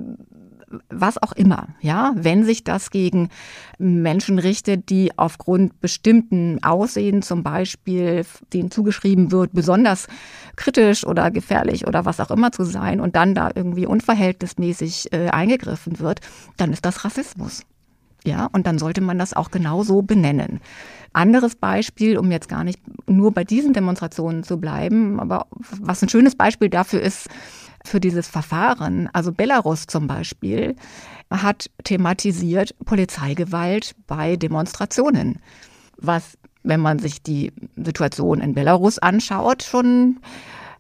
was 0.90 1.22
auch 1.22 1.32
immer, 1.34 1.68
ja, 1.82 2.14
wenn 2.16 2.44
sich 2.44 2.64
das 2.64 2.90
gegen 2.90 3.30
Menschen 3.78 4.40
richtet, 4.40 4.90
die 4.90 5.18
aufgrund 5.18 5.80
bestimmten 5.82 6.64
Aussehen 6.64 7.22
zum 7.22 7.44
Beispiel, 7.44 8.26
denen 8.54 8.72
zugeschrieben 8.72 9.32
wird, 9.32 9.52
besonders 9.54 10.08
kritisch 10.56 11.06
oder 11.06 11.32
gefährlich 11.32 11.88
oder 11.88 12.06
was 12.06 12.20
auch 12.20 12.32
immer 12.32 12.52
zu 12.52 12.64
sein 12.64 13.00
und 13.00 13.16
dann 13.16 13.36
da 13.36 13.50
irgendwie 13.54 13.86
unverhältnismäßig 13.86 15.14
äh, 15.14 15.30
eingegriffen 15.30 16.00
wird, 16.00 16.22
dann 16.58 16.74
ist 16.74 16.86
das 16.86 17.04
Rassismus. 17.06 17.64
Ja, 18.24 18.50
und 18.52 18.68
dann 18.68 18.78
sollte 18.78 19.02
man 19.02 19.18
das 19.18 19.34
auch 19.34 19.50
genauso 19.50 20.04
benennen. 20.04 20.62
Anderes 21.12 21.56
Beispiel, 21.56 22.18
um 22.18 22.32
jetzt 22.32 22.48
gar 22.48 22.64
nicht 22.64 22.80
nur 23.08 23.32
bei 23.32 23.44
diesen 23.44 23.74
Demonstrationen 23.74 24.44
zu 24.44 24.58
bleiben, 24.60 25.20
aber 25.20 25.48
was 25.82 26.04
ein 26.04 26.10
schönes 26.10 26.36
Beispiel 26.36 26.70
dafür 26.70 27.02
ist, 27.02 27.28
für 27.86 28.00
dieses 28.00 28.28
Verfahren, 28.28 29.10
also 29.14 29.32
Belarus 29.32 29.88
zum 29.88 30.08
Beispiel, 30.08 30.76
hat 31.30 31.70
thematisiert 31.84 32.76
Polizeigewalt 32.86 33.96
bei 34.08 34.36
Demonstrationen, 34.36 35.40
was, 35.98 36.38
wenn 36.64 36.80
man 36.80 37.00
sich 37.00 37.22
die 37.22 37.54
Situation 37.76 38.42
in 38.42 38.54
Belarus 38.54 39.00
anschaut, 39.00 39.64
schon 39.64 40.20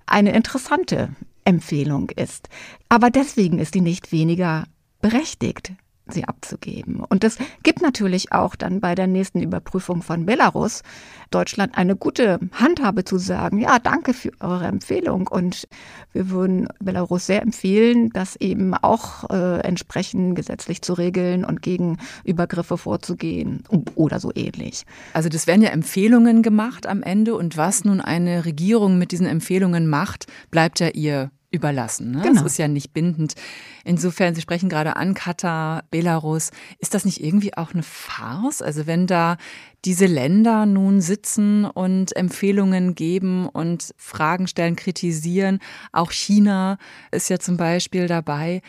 eine 0.05 0.33
interessante 0.33 1.09
Empfehlung 1.45 2.09
ist. 2.09 2.49
Aber 2.89 3.09
deswegen 3.09 3.59
ist 3.59 3.73
die 3.73 3.81
nicht 3.81 4.11
weniger 4.11 4.65
berechtigt 5.01 5.73
sie 6.11 6.25
abzugeben. 6.25 7.01
Und 7.01 7.23
das 7.23 7.37
gibt 7.63 7.81
natürlich 7.81 8.31
auch 8.31 8.55
dann 8.55 8.79
bei 8.79 8.95
der 8.95 9.07
nächsten 9.07 9.41
Überprüfung 9.41 10.01
von 10.01 10.25
Belarus 10.25 10.83
Deutschland 11.31 11.77
eine 11.77 11.95
gute 11.95 12.39
Handhabe 12.51 13.05
zu 13.05 13.17
sagen, 13.17 13.59
ja, 13.59 13.79
danke 13.79 14.13
für 14.13 14.31
eure 14.41 14.65
Empfehlung 14.65 15.27
und 15.27 15.67
wir 16.11 16.29
würden 16.29 16.67
Belarus 16.79 17.25
sehr 17.25 17.41
empfehlen, 17.41 18.09
das 18.09 18.35
eben 18.35 18.73
auch 18.73 19.29
äh, 19.29 19.59
entsprechend 19.61 20.35
gesetzlich 20.35 20.81
zu 20.81 20.93
regeln 20.93 21.45
und 21.45 21.61
gegen 21.61 21.97
Übergriffe 22.25 22.77
vorzugehen 22.77 23.63
oder 23.95 24.19
so 24.19 24.31
ähnlich. 24.35 24.85
Also 25.13 25.29
das 25.29 25.47
werden 25.47 25.61
ja 25.61 25.69
Empfehlungen 25.69 26.43
gemacht 26.43 26.85
am 26.85 27.01
Ende 27.01 27.35
und 27.35 27.55
was 27.55 27.85
nun 27.85 28.01
eine 28.01 28.45
Regierung 28.45 28.97
mit 28.97 29.11
diesen 29.11 29.25
Empfehlungen 29.25 29.87
macht, 29.87 30.27
bleibt 30.51 30.79
ja 30.81 30.89
ihr 30.89 31.31
überlassen. 31.51 32.11
Ne? 32.11 32.21
Genau. 32.21 32.41
Das 32.41 32.53
ist 32.53 32.57
ja 32.57 32.67
nicht 32.67 32.93
bindend. 32.93 33.35
Insofern, 33.83 34.33
Sie 34.33 34.41
sprechen 34.41 34.69
gerade 34.69 34.95
an 34.95 35.13
Katar, 35.13 35.83
Belarus. 35.91 36.51
Ist 36.79 36.93
das 36.93 37.05
nicht 37.05 37.23
irgendwie 37.23 37.55
auch 37.55 37.73
eine 37.73 37.83
Farce? 37.83 38.61
Also 38.61 38.87
wenn 38.87 39.05
da 39.05 39.37
diese 39.83 40.05
Länder 40.05 40.65
nun 40.65 41.01
sitzen 41.01 41.65
und 41.65 42.15
Empfehlungen 42.15 42.95
geben 42.95 43.47
und 43.47 43.93
Fragen 43.97 44.47
stellen, 44.47 44.75
kritisieren, 44.75 45.59
auch 45.91 46.11
China 46.11 46.77
ist 47.11 47.29
ja 47.29 47.39
zum 47.39 47.57
Beispiel 47.57 48.07
dabei. 48.07 48.61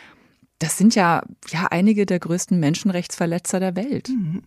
Das 0.59 0.77
sind 0.77 0.95
ja, 0.95 1.23
ja 1.49 1.67
einige 1.71 2.05
der 2.05 2.19
größten 2.19 2.59
Menschenrechtsverletzer 2.59 3.59
der 3.59 3.75
Welt. 3.75 4.09
Mhm. 4.09 4.43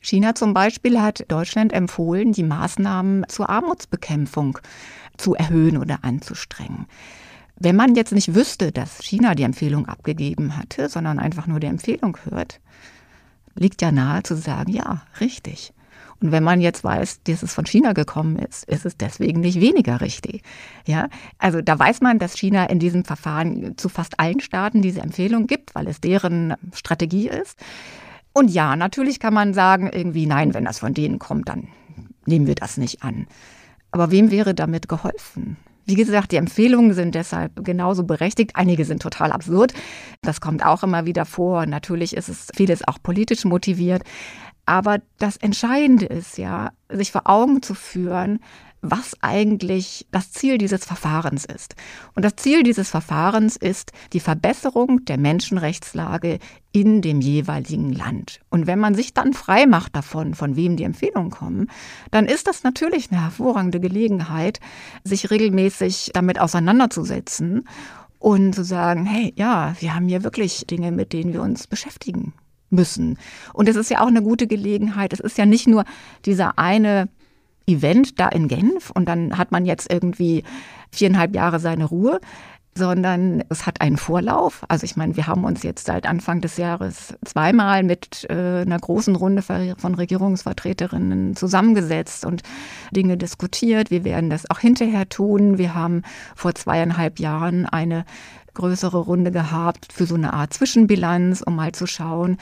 China 0.00 0.34
zum 0.34 0.54
Beispiel 0.54 1.00
hat 1.00 1.24
Deutschland 1.28 1.72
empfohlen, 1.72 2.32
die 2.32 2.42
Maßnahmen 2.42 3.26
zur 3.28 3.50
Armutsbekämpfung 3.50 4.58
zu 5.18 5.34
erhöhen 5.34 5.76
oder 5.76 5.98
anzustrengen. 6.02 6.86
Wenn 7.62 7.76
man 7.76 7.94
jetzt 7.94 8.12
nicht 8.12 8.34
wüsste, 8.34 8.72
dass 8.72 9.02
China 9.02 9.34
die 9.34 9.42
Empfehlung 9.42 9.86
abgegeben 9.86 10.56
hatte, 10.56 10.88
sondern 10.88 11.18
einfach 11.18 11.46
nur 11.46 11.60
die 11.60 11.66
Empfehlung 11.66 12.16
hört, 12.24 12.58
liegt 13.54 13.82
ja 13.82 13.92
nahe 13.92 14.22
zu 14.22 14.34
sagen, 14.34 14.72
ja, 14.72 15.02
richtig. 15.20 15.74
Und 16.22 16.32
wenn 16.32 16.42
man 16.42 16.62
jetzt 16.62 16.84
weiß, 16.84 17.22
dass 17.24 17.42
es 17.42 17.52
von 17.52 17.66
China 17.66 17.92
gekommen 17.92 18.36
ist, 18.36 18.64
ist 18.64 18.86
es 18.86 18.96
deswegen 18.96 19.40
nicht 19.40 19.60
weniger 19.60 20.00
richtig. 20.00 20.42
Ja, 20.86 21.08
also 21.38 21.60
da 21.60 21.78
weiß 21.78 22.00
man, 22.00 22.18
dass 22.18 22.34
China 22.34 22.64
in 22.64 22.78
diesem 22.78 23.04
Verfahren 23.04 23.76
zu 23.76 23.90
fast 23.90 24.18
allen 24.18 24.40
Staaten 24.40 24.80
diese 24.80 25.00
Empfehlung 25.02 25.46
gibt, 25.46 25.74
weil 25.74 25.86
es 25.86 26.00
deren 26.00 26.54
Strategie 26.74 27.28
ist. 27.28 27.58
Und 28.32 28.50
ja, 28.50 28.74
natürlich 28.74 29.20
kann 29.20 29.34
man 29.34 29.52
sagen, 29.52 29.90
irgendwie, 29.92 30.24
nein, 30.24 30.54
wenn 30.54 30.64
das 30.64 30.78
von 30.78 30.94
denen 30.94 31.18
kommt, 31.18 31.48
dann 31.50 31.68
nehmen 32.24 32.46
wir 32.46 32.54
das 32.54 32.78
nicht 32.78 33.02
an. 33.02 33.26
Aber 33.90 34.10
wem 34.10 34.30
wäre 34.30 34.54
damit 34.54 34.88
geholfen? 34.88 35.58
Wie 35.86 35.94
gesagt, 35.94 36.32
die 36.32 36.36
Empfehlungen 36.36 36.94
sind 36.94 37.14
deshalb 37.14 37.64
genauso 37.64 38.04
berechtigt. 38.04 38.52
Einige 38.54 38.84
sind 38.84 39.02
total 39.02 39.32
absurd. 39.32 39.72
Das 40.22 40.40
kommt 40.40 40.64
auch 40.64 40.82
immer 40.82 41.06
wieder 41.06 41.24
vor. 41.24 41.66
Natürlich 41.66 42.16
ist 42.16 42.28
es 42.28 42.48
vieles 42.54 42.86
auch 42.86 42.98
politisch 43.02 43.44
motiviert. 43.44 44.02
Aber 44.66 44.98
das 45.18 45.36
Entscheidende 45.36 46.06
ist 46.06 46.38
ja, 46.38 46.70
sich 46.88 47.10
vor 47.10 47.22
Augen 47.24 47.62
zu 47.62 47.74
führen, 47.74 48.40
was 48.82 49.14
eigentlich 49.20 50.06
das 50.10 50.32
Ziel 50.32 50.56
dieses 50.58 50.84
Verfahrens 50.84 51.44
ist. 51.44 51.74
Und 52.14 52.24
das 52.24 52.36
Ziel 52.36 52.62
dieses 52.62 52.88
Verfahrens 52.88 53.56
ist 53.56 53.92
die 54.12 54.20
Verbesserung 54.20 55.04
der 55.04 55.18
Menschenrechtslage 55.18 56.38
in 56.72 57.02
dem 57.02 57.20
jeweiligen 57.20 57.92
Land. 57.92 58.40
Und 58.48 58.66
wenn 58.66 58.78
man 58.78 58.94
sich 58.94 59.12
dann 59.12 59.34
frei 59.34 59.66
macht 59.66 59.96
davon, 59.96 60.34
von 60.34 60.56
wem 60.56 60.76
die 60.76 60.84
Empfehlungen 60.84 61.30
kommen, 61.30 61.70
dann 62.10 62.26
ist 62.26 62.46
das 62.46 62.62
natürlich 62.62 63.10
eine 63.10 63.22
hervorragende 63.22 63.80
Gelegenheit, 63.80 64.60
sich 65.04 65.30
regelmäßig 65.30 66.10
damit 66.14 66.40
auseinanderzusetzen 66.40 67.68
und 68.18 68.54
zu 68.54 68.64
sagen, 68.64 69.04
hey, 69.04 69.32
ja, 69.36 69.74
wir 69.80 69.94
haben 69.94 70.08
hier 70.08 70.22
wirklich 70.22 70.66
Dinge, 70.66 70.92
mit 70.92 71.12
denen 71.12 71.32
wir 71.32 71.42
uns 71.42 71.66
beschäftigen 71.66 72.32
müssen. 72.70 73.18
Und 73.52 73.68
es 73.68 73.76
ist 73.76 73.90
ja 73.90 74.00
auch 74.00 74.06
eine 74.06 74.22
gute 74.22 74.46
Gelegenheit. 74.46 75.12
Es 75.12 75.20
ist 75.20 75.38
ja 75.38 75.46
nicht 75.46 75.66
nur 75.66 75.84
dieser 76.24 76.58
eine 76.58 77.08
Event 77.74 78.18
da 78.18 78.28
in 78.28 78.48
Genf 78.48 78.90
und 78.90 79.06
dann 79.08 79.36
hat 79.38 79.52
man 79.52 79.64
jetzt 79.64 79.92
irgendwie 79.92 80.44
viereinhalb 80.90 81.34
Jahre 81.34 81.60
seine 81.60 81.84
Ruhe, 81.84 82.20
sondern 82.74 83.42
es 83.48 83.66
hat 83.66 83.80
einen 83.80 83.96
Vorlauf. 83.96 84.64
Also 84.68 84.84
ich 84.84 84.96
meine, 84.96 85.16
wir 85.16 85.26
haben 85.26 85.44
uns 85.44 85.62
jetzt 85.62 85.86
seit 85.86 86.06
Anfang 86.06 86.40
des 86.40 86.56
Jahres 86.56 87.14
zweimal 87.24 87.82
mit 87.82 88.26
äh, 88.30 88.62
einer 88.62 88.78
großen 88.78 89.16
Runde 89.16 89.42
von 89.42 89.94
Regierungsvertreterinnen 89.94 91.36
zusammengesetzt 91.36 92.24
und 92.24 92.42
Dinge 92.92 93.16
diskutiert. 93.16 93.90
Wir 93.90 94.04
werden 94.04 94.30
das 94.30 94.48
auch 94.50 94.60
hinterher 94.60 95.08
tun. 95.08 95.58
Wir 95.58 95.74
haben 95.74 96.02
vor 96.36 96.54
zweieinhalb 96.54 97.18
Jahren 97.18 97.66
eine 97.66 98.04
größere 98.54 98.98
Runde 98.98 99.30
gehabt 99.30 99.92
für 99.92 100.06
so 100.06 100.14
eine 100.14 100.32
Art 100.32 100.54
Zwischenbilanz, 100.54 101.42
um 101.42 101.56
mal 101.56 101.72
zu 101.72 101.86
schauen, 101.86 102.36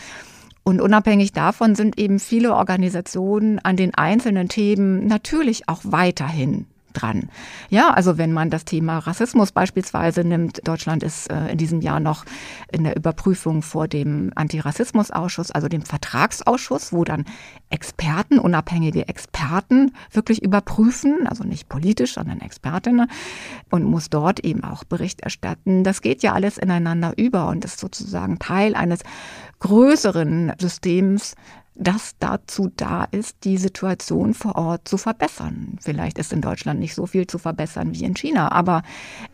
Und 0.68 0.82
unabhängig 0.82 1.32
davon 1.32 1.74
sind 1.74 1.98
eben 1.98 2.18
viele 2.18 2.54
Organisationen 2.54 3.58
an 3.58 3.76
den 3.78 3.94
einzelnen 3.94 4.50
Themen 4.50 5.06
natürlich 5.06 5.66
auch 5.66 5.80
weiterhin 5.82 6.66
dran. 6.98 7.28
Ja, 7.70 7.90
also 7.90 8.18
wenn 8.18 8.32
man 8.32 8.50
das 8.50 8.64
Thema 8.64 8.98
Rassismus 8.98 9.52
beispielsweise 9.52 10.24
nimmt, 10.24 10.66
Deutschland 10.66 11.02
ist 11.02 11.30
äh, 11.30 11.48
in 11.48 11.58
diesem 11.58 11.80
Jahr 11.80 12.00
noch 12.00 12.24
in 12.72 12.84
der 12.84 12.96
Überprüfung 12.96 13.62
vor 13.62 13.88
dem 13.88 14.32
Antirassismusausschuss, 14.34 15.50
also 15.50 15.68
dem 15.68 15.82
Vertragsausschuss, 15.82 16.92
wo 16.92 17.04
dann 17.04 17.24
Experten, 17.70 18.38
unabhängige 18.38 19.08
Experten 19.08 19.92
wirklich 20.12 20.42
überprüfen, 20.42 21.26
also 21.26 21.44
nicht 21.44 21.68
politisch, 21.68 22.14
sondern 22.14 22.40
Expertinnen 22.40 23.08
und 23.70 23.84
muss 23.84 24.10
dort 24.10 24.40
eben 24.40 24.64
auch 24.64 24.84
Bericht 24.84 25.20
erstatten. 25.20 25.84
Das 25.84 26.02
geht 26.02 26.22
ja 26.22 26.32
alles 26.32 26.58
ineinander 26.58 27.12
über 27.16 27.48
und 27.48 27.64
ist 27.64 27.78
sozusagen 27.78 28.38
Teil 28.38 28.74
eines 28.74 29.00
größeren 29.60 30.52
Systems, 30.58 31.34
das 31.78 32.16
dazu 32.18 32.70
da 32.76 33.04
ist, 33.04 33.44
die 33.44 33.56
Situation 33.56 34.34
vor 34.34 34.56
Ort 34.56 34.88
zu 34.88 34.98
verbessern. 34.98 35.78
Vielleicht 35.80 36.18
ist 36.18 36.32
in 36.32 36.40
Deutschland 36.40 36.80
nicht 36.80 36.94
so 36.94 37.06
viel 37.06 37.26
zu 37.26 37.38
verbessern 37.38 37.94
wie 37.94 38.04
in 38.04 38.14
China, 38.14 38.52
aber 38.52 38.82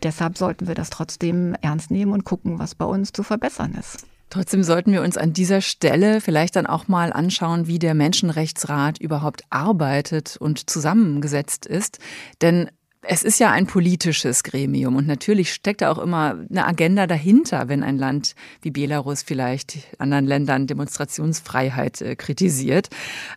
deshalb 0.03 0.37
sollten 0.37 0.69
wir 0.69 0.75
das 0.75 0.91
trotzdem 0.91 1.57
ernst 1.63 1.91
nehmen 1.91 2.13
und 2.13 2.25
gucken, 2.25 2.59
was 2.59 2.75
bei 2.75 2.85
uns 2.85 3.13
zu 3.13 3.23
verbessern 3.23 3.75
ist. 3.75 4.07
Trotzdem 4.31 4.63
sollten 4.63 4.93
wir 4.93 5.03
uns 5.03 5.17
an 5.17 5.33
dieser 5.33 5.61
Stelle 5.61 6.21
vielleicht 6.21 6.57
dann 6.57 6.67
auch 6.67 6.89
mal 6.89 7.13
anschauen, 7.13 7.67
wie 7.67 7.79
der 7.79 7.95
Menschenrechtsrat 7.95 8.99
überhaupt 8.99 9.43
arbeitet 9.51 10.37
und 10.37 10.69
zusammengesetzt 10.69 11.67
ist. 11.67 11.99
Denn 12.43 12.69
es 13.07 13.23
ist 13.23 13.39
ja 13.39 13.51
ein 13.51 13.67
politisches 13.67 14.43
Gremium 14.43 14.97
und 14.97 15.07
natürlich 15.07 15.53
steckt 15.53 15.83
da 15.83 15.91
auch 15.91 15.99
immer 15.99 16.39
eine 16.51 16.67
Agenda 16.67 17.07
dahinter, 17.07 17.69
wenn 17.69 17.83
ein 17.83 17.99
Land 17.99 18.35
wie 18.63 18.71
Belarus 18.71 19.23
vielleicht 19.23 19.79
anderen 19.99 20.27
Ländern 20.27 20.67
Demonstrationsfreiheit 20.67 22.01
äh, 22.01 22.17
kritisiert. 22.17 22.89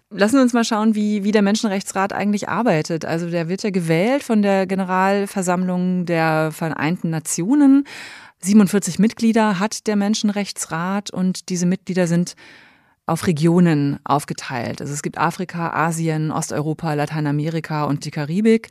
Lassen 0.10 0.36
wir 0.36 0.42
uns 0.42 0.54
mal 0.54 0.64
schauen, 0.64 0.96
wie, 0.96 1.24
wie 1.24 1.32
der 1.32 1.42
Menschenrechtsrat 1.42 2.14
eigentlich 2.14 2.50
arbeitet. 2.50 3.06
Also 3.06 3.30
der 3.30 3.50
wird 3.50 3.64
ja 3.64 3.70
gewählt 3.70 4.24
von 4.24 4.42
der 4.42 4.68
Generalversammlung 4.68 6.06
der 6.06 6.52
Vereinten 6.52 7.10
Nationen. 7.10 7.86
47 8.40 9.00
Mitglieder 9.00 9.60
hat 9.60 9.88
der 9.88 9.96
Menschenrechtsrat 9.96 11.10
und 11.10 11.50
diese 11.50 11.66
Mitglieder 11.66 12.08
sind 12.08 12.36
auf 13.06 13.26
Regionen 13.26 14.00
aufgeteilt. 14.04 14.82
Also 14.82 14.94
es 14.94 15.02
gibt 15.02 15.18
Afrika, 15.18 15.72
Asien, 15.72 16.32
Osteuropa, 16.32 16.94
Lateinamerika 16.94 17.86
und 17.86 18.06
die 18.06 18.12
Karibik 18.12 18.70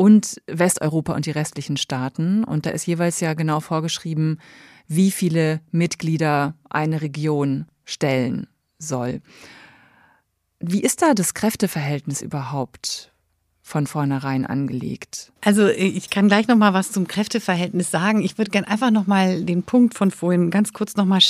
und 0.00 0.40
Westeuropa 0.46 1.12
und 1.12 1.26
die 1.26 1.30
restlichen 1.30 1.76
Staaten. 1.76 2.42
Und 2.42 2.64
da 2.64 2.70
ist 2.70 2.86
jeweils 2.86 3.20
ja 3.20 3.34
genau 3.34 3.60
vorgeschrieben, 3.60 4.40
wie 4.88 5.10
viele 5.10 5.60
Mitglieder 5.72 6.54
eine 6.70 7.02
Region 7.02 7.66
stellen 7.84 8.46
soll. 8.78 9.20
Wie 10.58 10.80
ist 10.80 11.02
da 11.02 11.12
das 11.12 11.34
Kräfteverhältnis 11.34 12.22
überhaupt 12.22 13.12
von 13.60 13.86
vornherein 13.86 14.46
angelegt? 14.46 15.29
Also 15.42 15.68
ich 15.68 16.10
kann 16.10 16.28
gleich 16.28 16.48
noch 16.48 16.56
mal 16.56 16.74
was 16.74 16.92
zum 16.92 17.08
Kräfteverhältnis 17.08 17.90
sagen. 17.90 18.20
Ich 18.20 18.36
würde 18.36 18.50
gerne 18.50 18.68
einfach 18.68 18.90
noch 18.90 19.06
mal 19.06 19.42
den 19.42 19.62
Punkt 19.62 19.94
von 19.94 20.10
vorhin 20.10 20.50
ganz 20.50 20.74
kurz 20.74 20.96
noch 20.96 21.06
mal 21.06 21.20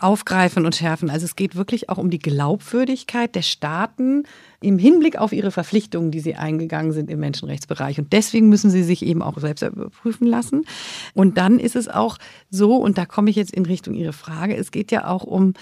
aufgreifen 0.00 0.66
und 0.66 0.76
schärfen. 0.76 1.08
Also 1.08 1.24
es 1.24 1.34
geht 1.34 1.56
wirklich 1.56 1.88
auch 1.88 1.96
um 1.96 2.10
die 2.10 2.18
Glaubwürdigkeit 2.18 3.34
der 3.34 3.42
Staaten 3.42 4.24
im 4.60 4.78
Hinblick 4.78 5.16
auf 5.16 5.32
ihre 5.32 5.50
Verpflichtungen, 5.50 6.10
die 6.10 6.20
sie 6.20 6.34
eingegangen 6.34 6.92
sind 6.92 7.10
im 7.10 7.20
Menschenrechtsbereich. 7.20 7.98
Und 7.98 8.12
deswegen 8.12 8.48
müssen 8.48 8.70
sie 8.70 8.82
sich 8.82 9.04
eben 9.04 9.22
auch 9.22 9.38
selbst 9.38 9.62
überprüfen 9.62 10.26
lassen. 10.26 10.64
Und 11.14 11.38
dann 11.38 11.58
ist 11.58 11.76
es 11.76 11.88
auch 11.88 12.18
so, 12.50 12.76
und 12.76 12.98
da 12.98 13.06
komme 13.06 13.30
ich 13.30 13.36
jetzt 13.36 13.54
in 13.54 13.66
Richtung 13.66 13.94
Ihre 13.94 14.12
Frage, 14.12 14.56
es 14.56 14.70
geht 14.70 14.90
ja 14.90 15.06
auch 15.08 15.24
um, 15.24 15.54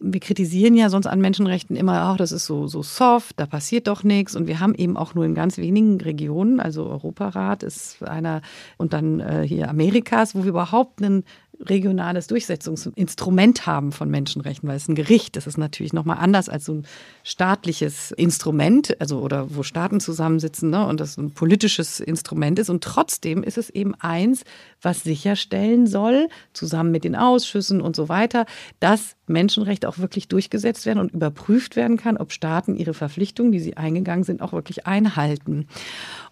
wir 0.00 0.20
kritisieren 0.20 0.74
ja 0.74 0.90
sonst 0.90 1.06
an 1.06 1.20
Menschenrechten 1.20 1.74
immer, 1.76 2.10
auch 2.10 2.16
das 2.16 2.30
ist 2.30 2.46
so, 2.46 2.68
so 2.68 2.82
soft, 2.82 3.38
da 3.40 3.46
passiert 3.46 3.88
doch 3.88 4.04
nichts. 4.04 4.36
Und 4.36 4.46
wir 4.46 4.60
haben 4.60 4.74
eben 4.74 4.96
auch 4.96 5.14
nur 5.14 5.24
in 5.24 5.34
ganz 5.34 5.58
wenigen 5.58 6.00
Regionen, 6.00 6.60
also 6.60 6.86
Europarat 6.86 7.47
ist 7.62 8.02
einer 8.02 8.42
und 8.76 8.92
dann 8.92 9.20
äh, 9.20 9.44
hier 9.46 9.68
Amerikas, 9.68 10.34
wo 10.34 10.42
wir 10.42 10.50
überhaupt 10.50 11.02
einen 11.02 11.24
regionales 11.60 12.28
Durchsetzungsinstrument 12.28 13.66
haben 13.66 13.92
von 13.92 14.08
Menschenrechten, 14.10 14.68
weil 14.68 14.76
es 14.76 14.88
ein 14.88 14.94
Gericht, 14.94 15.36
das 15.36 15.46
ist 15.46 15.58
natürlich 15.58 15.92
nochmal 15.92 16.18
anders 16.18 16.48
als 16.48 16.64
so 16.64 16.74
ein 16.74 16.86
staatliches 17.24 18.12
Instrument, 18.12 19.00
also 19.00 19.20
oder 19.20 19.54
wo 19.54 19.62
Staaten 19.62 20.00
zusammensitzen 20.00 20.70
ne, 20.70 20.86
und 20.86 21.00
das 21.00 21.16
ein 21.16 21.32
politisches 21.32 22.00
Instrument 22.00 22.58
ist. 22.58 22.70
Und 22.70 22.84
trotzdem 22.84 23.42
ist 23.42 23.58
es 23.58 23.70
eben 23.70 23.94
eins, 23.96 24.44
was 24.80 25.02
sicherstellen 25.02 25.86
soll, 25.86 26.28
zusammen 26.52 26.92
mit 26.92 27.04
den 27.04 27.16
Ausschüssen 27.16 27.80
und 27.80 27.96
so 27.96 28.08
weiter, 28.08 28.46
dass 28.78 29.16
Menschenrechte 29.28 29.88
auch 29.88 29.98
wirklich 29.98 30.28
durchgesetzt 30.28 30.86
werden 30.86 30.98
und 30.98 31.12
überprüft 31.12 31.76
werden 31.76 31.96
kann, 31.96 32.16
ob 32.16 32.32
Staaten 32.32 32.76
ihre 32.76 32.94
Verpflichtungen, 32.94 33.52
die 33.52 33.60
sie 33.60 33.76
eingegangen 33.76 34.24
sind, 34.24 34.42
auch 34.42 34.52
wirklich 34.52 34.86
einhalten. 34.86 35.66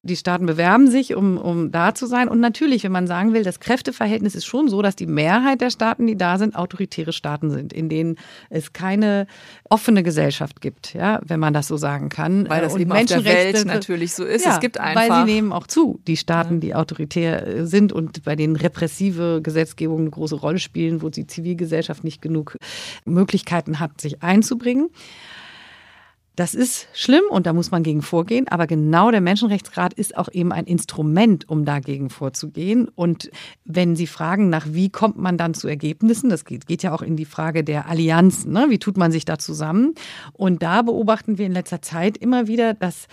Die 0.02 0.16
Staaten 0.16 0.46
bewerben 0.46 0.88
sich, 0.88 1.14
um, 1.14 1.36
um 1.36 1.70
da 1.72 1.94
zu 1.94 2.06
sein. 2.06 2.28
Und 2.28 2.40
natürlich, 2.40 2.84
wenn 2.84 2.92
man 2.92 3.06
sagen 3.06 3.32
will, 3.32 3.42
das 3.42 3.60
Kräfteverhältnis 3.60 4.34
ist 4.34 4.46
schon 4.46 4.68
so, 4.68 4.82
dass 4.82 4.96
die 4.96 5.06
Mehrheit 5.06 5.60
der 5.60 5.70
Staaten, 5.70 6.06
die 6.06 6.16
da 6.16 6.38
sind, 6.38 6.56
autoritäre 6.56 7.12
Staaten 7.12 7.50
sind, 7.50 7.72
in 7.72 7.88
denen 7.88 8.16
es 8.50 8.72
keine 8.72 9.26
offene 9.68 10.02
Gesellschaft 10.02 10.60
gibt, 10.60 10.94
ja, 10.94 11.20
wenn 11.24 11.40
man 11.40 11.52
das 11.52 11.66
so 11.66 11.76
sagen 11.76 12.08
kann. 12.08 12.48
Weil 12.48 12.62
das 12.62 12.74
und 12.74 12.80
eben 12.80 12.92
auf 12.92 13.04
der 13.04 13.24
Welt 13.24 13.64
natürlich 13.66 14.14
so 14.14 14.24
ist. 14.24 14.44
Ja, 14.44 14.54
es 14.54 14.60
gibt 14.60 14.78
einfach. 14.78 15.08
Weil 15.08 15.26
sie 15.26 15.32
nehmen 15.32 15.52
auch 15.52 15.66
zu, 15.66 16.00
die 16.06 16.16
Staaten, 16.16 16.60
die 16.60 16.74
autoritär 16.74 17.66
sind 17.66 17.92
und 17.92 18.24
bei 18.24 18.36
denen 18.36 18.56
repressive 18.56 19.40
Gesetzgebungen 19.42 20.04
eine 20.04 20.10
große 20.10 20.36
Rolle 20.36 20.58
spielen, 20.58 21.02
wo 21.02 21.08
die 21.08 21.26
Zivilgesellschaft 21.26 22.04
nicht 22.04 22.22
genug 22.22 22.56
Möglichkeiten 23.04 23.80
hat, 23.80 24.00
sich 24.00 24.22
einzubringen. 24.22 24.90
Das 26.36 26.54
ist 26.54 26.88
schlimm 26.92 27.22
und 27.30 27.46
da 27.46 27.54
muss 27.54 27.70
man 27.70 27.82
gegen 27.82 28.02
vorgehen. 28.02 28.46
Aber 28.46 28.66
genau 28.66 29.10
der 29.10 29.22
Menschenrechtsrat 29.22 29.94
ist 29.94 30.18
auch 30.18 30.28
eben 30.30 30.52
ein 30.52 30.66
Instrument, 30.66 31.48
um 31.48 31.64
dagegen 31.64 32.10
vorzugehen. 32.10 32.88
Und 32.94 33.30
wenn 33.64 33.96
Sie 33.96 34.06
fragen, 34.06 34.50
nach 34.50 34.66
wie 34.68 34.90
kommt 34.90 35.16
man 35.16 35.38
dann 35.38 35.54
zu 35.54 35.66
Ergebnissen, 35.66 36.28
das 36.28 36.44
geht, 36.44 36.66
geht 36.66 36.82
ja 36.82 36.92
auch 36.92 37.00
in 37.00 37.16
die 37.16 37.24
Frage 37.24 37.64
der 37.64 37.88
Allianzen. 37.88 38.52
Ne? 38.52 38.66
Wie 38.68 38.78
tut 38.78 38.98
man 38.98 39.12
sich 39.12 39.24
da 39.24 39.38
zusammen? 39.38 39.94
Und 40.34 40.62
da 40.62 40.82
beobachten 40.82 41.38
wir 41.38 41.46
in 41.46 41.52
letzter 41.52 41.80
Zeit 41.80 42.18
immer 42.18 42.46
wieder, 42.48 42.74
dass 42.74 43.08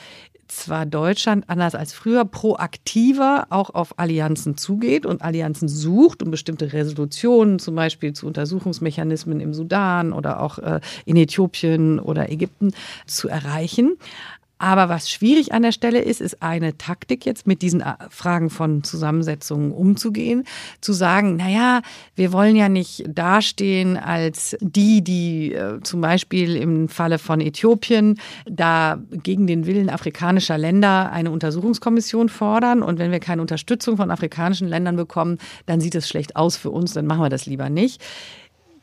zwar 0.48 0.86
Deutschland 0.86 1.50
anders 1.50 1.76
als 1.76 1.94
früher 1.94 2.26
proaktiver 2.26 3.48
auch 3.50 3.70
auf 3.72 4.00
Allianzen 4.00 4.58
zugeht 4.58 5.06
und 5.06 5.22
Allianzen 5.22 5.68
sucht, 5.68 6.24
um 6.24 6.32
bestimmte 6.32 6.74
Resolutionen 6.74 7.60
zum 7.60 7.76
Beispiel 7.76 8.14
zu 8.14 8.28
Untersuchungsmechanismen 8.28 9.40
im 9.40 9.54
Sudan 9.54 10.14
oder 10.14 10.40
auch 10.40 10.60
äh, 10.60 10.80
in 11.06 11.16
Äthiopien 11.16 12.00
oder 12.00 12.32
Ägypten 12.32 12.74
zu 13.06 13.28
erreichen. 13.28 13.98
Aber 14.64 14.88
was 14.88 15.10
schwierig 15.10 15.52
an 15.52 15.62
der 15.62 15.74
Stelle 15.74 16.00
ist, 16.00 16.22
ist 16.22 16.42
eine 16.42 16.78
Taktik 16.78 17.26
jetzt 17.26 17.46
mit 17.46 17.62
diesen 17.62 17.82
äh, 17.82 17.96
Fragen 18.10 18.50
von 18.50 18.82
Zusammensetzungen 18.82 19.74
umzugehen, 19.74 20.46
zu 20.80 20.94
sagen, 20.94 21.36
naja, 21.36 21.82
wir 22.16 22.32
wollen 22.32 22.56
ja 22.56 22.70
nicht 22.70 23.04
dastehen 23.10 23.98
als 23.98 24.56
die, 24.62 25.04
die 25.04 25.54
äh, 25.54 25.82
zum 25.84 26.00
Beispiel 26.00 26.56
im 26.56 26.88
Falle 26.88 27.20
von 27.20 27.42
Äthiopien 27.42 28.18
da 28.46 29.00
gegen 29.12 29.48
den 29.48 29.66
Willen 29.66 29.90
afrikanischer 29.90 30.58
Länder 30.58 31.12
eine 31.12 31.32
Untersuchungskommission 31.32 32.30
fordern. 32.30 32.84
Und 32.84 33.00
wenn 33.00 33.12
wir 33.12 33.20
keine 33.20 33.42
Unterstützung 33.42 33.98
von 33.98 34.12
afrikanischen 34.12 34.70
Ländern 34.70 34.96
bekommen, 34.96 35.40
dann 35.66 35.82
sieht 35.82 35.96
es 35.96 36.08
schlecht 36.08 36.38
aus 36.38 36.56
für 36.56 36.70
uns, 36.70 36.94
dann 36.94 37.06
machen 37.06 37.22
wir 37.22 37.30
das 37.30 37.48
lieber 37.48 37.70
nicht. 37.70 38.02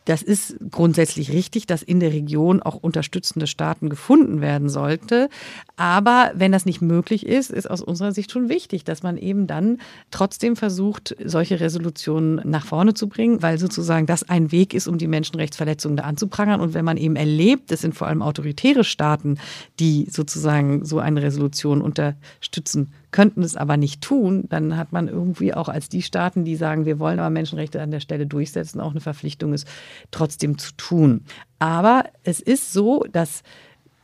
Das 0.07 0.23
ist 0.23 0.57
grundsätzlich 0.71 1.31
richtig, 1.31 1.67
dass 1.67 1.83
in 1.83 2.01
der 2.01 2.13
Region 2.13 2.63
auch 2.63 2.77
unterstützende 2.77 3.47
Staaten 3.47 3.91
gefunden 3.91 4.41
werden 4.41 4.71
sollte. 4.71 5.29
Aber 5.77 6.33
wenn 6.35 6.53
das 6.53 6.65
nicht 6.65 6.81
möglich 6.81 7.27
ist, 7.27 7.51
ist 7.51 7.71
aus 7.71 7.83
unserer 7.83 8.13
Sicht 8.13 8.33
schon 8.33 8.49
wichtig, 8.49 8.85
dass 8.85 9.03
man 9.03 9.19
eben 9.19 9.47
dann 9.47 9.79
trotzdem 10.11 10.57
versucht, 10.57 11.15
solche 11.23 11.61
Resolutionen 11.61 12.41
nach 12.45 12.65
vorne 12.65 12.95
zu 12.95 13.09
bringen, 13.09 13.43
weil 13.43 13.59
sozusagen 13.59 14.07
das 14.07 14.29
ein 14.29 14.53
Weg 14.53 14.73
ist, 14.73 14.89
um 14.89 14.97
die 14.97 15.07
Menschenrechtsverletzungen 15.07 15.99
da 15.99 16.05
anzuprangern. 16.05 16.61
Und 16.61 16.73
wenn 16.73 16.85
man 16.85 16.97
eben 16.97 17.17
erlebt, 17.17 17.71
es 17.71 17.83
sind 17.83 17.95
vor 17.95 18.09
allem 18.09 18.23
autoritäre 18.23 18.85
Staaten, 18.85 19.39
die 19.79 20.07
sozusagen 20.11 20.85
so 20.85 20.99
eine 20.99 21.23
Resolution 21.23 21.83
unterstützen 21.83 22.93
könnten 23.11 23.43
es 23.43 23.57
aber 23.57 23.77
nicht 23.77 24.01
tun, 24.01 24.45
dann 24.49 24.77
hat 24.77 24.93
man 24.93 25.09
irgendwie 25.09 25.55
auch 25.55 25.69
als 25.69 25.89
die 25.89 26.03
Staaten, 26.03 26.45
die 26.45 26.57
sagen, 26.57 26.85
wir 26.85 26.99
wollen 26.99 27.19
aber 27.19 27.31
Menschenrechte 27.31 27.81
an 27.81 27.91
der 27.91 28.01
Stelle 28.01 28.27
durchsetzen, 28.27 28.81
auch 28.81 28.93
eine 28.93 29.01
Verpflichtung 29.01 29.53
ist, 29.53 29.67
trotzdem 30.11 30.59
zu 30.59 30.73
tun. 30.77 31.25
Aber 31.59 32.05
es 32.23 32.41
ist 32.41 32.73
so, 32.73 33.05
dass 33.13 33.43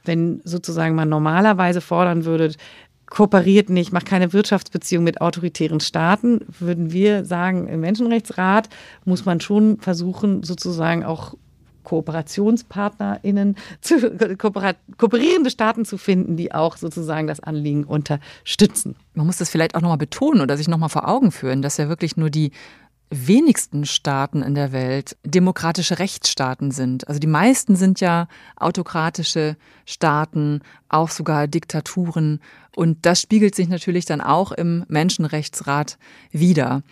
wenn 0.05 0.41
sozusagen 0.45 0.95
man 0.95 1.09
normalerweise 1.09 1.81
fordern 1.81 2.25
würde, 2.25 2.53
kooperiert 3.07 3.71
nicht, 3.71 3.93
macht 3.93 4.07
keine 4.07 4.33
Wirtschaftsbeziehung 4.33 5.05
mit 5.05 5.21
autoritären 5.21 5.81
Staaten, 5.81 6.41
würden 6.59 6.93
wir 6.93 7.25
sagen, 7.25 7.69
im 7.69 7.81
Menschenrechtsrat 7.81 8.69
muss 9.05 9.25
man 9.25 9.41
schon 9.41 9.79
versuchen, 9.79 10.43
sozusagen 10.43 11.05
auch 11.05 11.35
KooperationspartnerInnen, 11.87 13.57
zu, 13.81 14.11
kooperierende 14.39 15.51
Staaten 15.51 15.85
zu 15.85 15.97
finden, 15.97 16.37
die 16.37 16.53
auch 16.53 16.77
sozusagen 16.77 17.27
das 17.27 17.41
Anliegen 17.41 17.85
unterstützen. 17.85 18.97
Man 19.15 19.27
muss 19.27 19.39
das 19.39 19.49
vielleicht 19.49 19.75
auch 19.75 19.81
nochmal 19.81 19.97
betonen 19.97 20.41
oder 20.41 20.57
sich 20.57 20.69
nochmal 20.69 20.89
vor 20.89 21.09
Augen 21.09 21.31
führen, 21.31 21.63
dass 21.63 21.77
ja 21.79 21.89
wirklich 21.89 22.17
nur 22.17 22.29
die 22.29 22.51
wenigsten 23.09 23.87
Staaten 23.87 24.43
in 24.43 24.57
der 24.57 24.73
Welt 24.73 25.17
demokratische 25.25 26.01
Rechtsstaaten 26.01 26.73
sind. 26.73 27.07
Also 27.07 27.21
die 27.21 27.29
meisten 27.29 27.77
sind 27.77 28.01
ja 28.01 28.27
autokratische 28.57 29.57
Staaten, 29.85 30.63
auch 30.89 31.11
sogar 31.11 31.47
Diktaturen. 31.47 32.41
Und 32.75 33.07
das 33.07 33.23
spiegelt 33.23 33.55
sich 33.55 33.69
natürlich 33.69 34.05
dann 34.05 34.21
auch 34.21 34.53
im 34.53 34.85
Menschenrechtsrat 34.89 35.97
wider. 36.31 36.83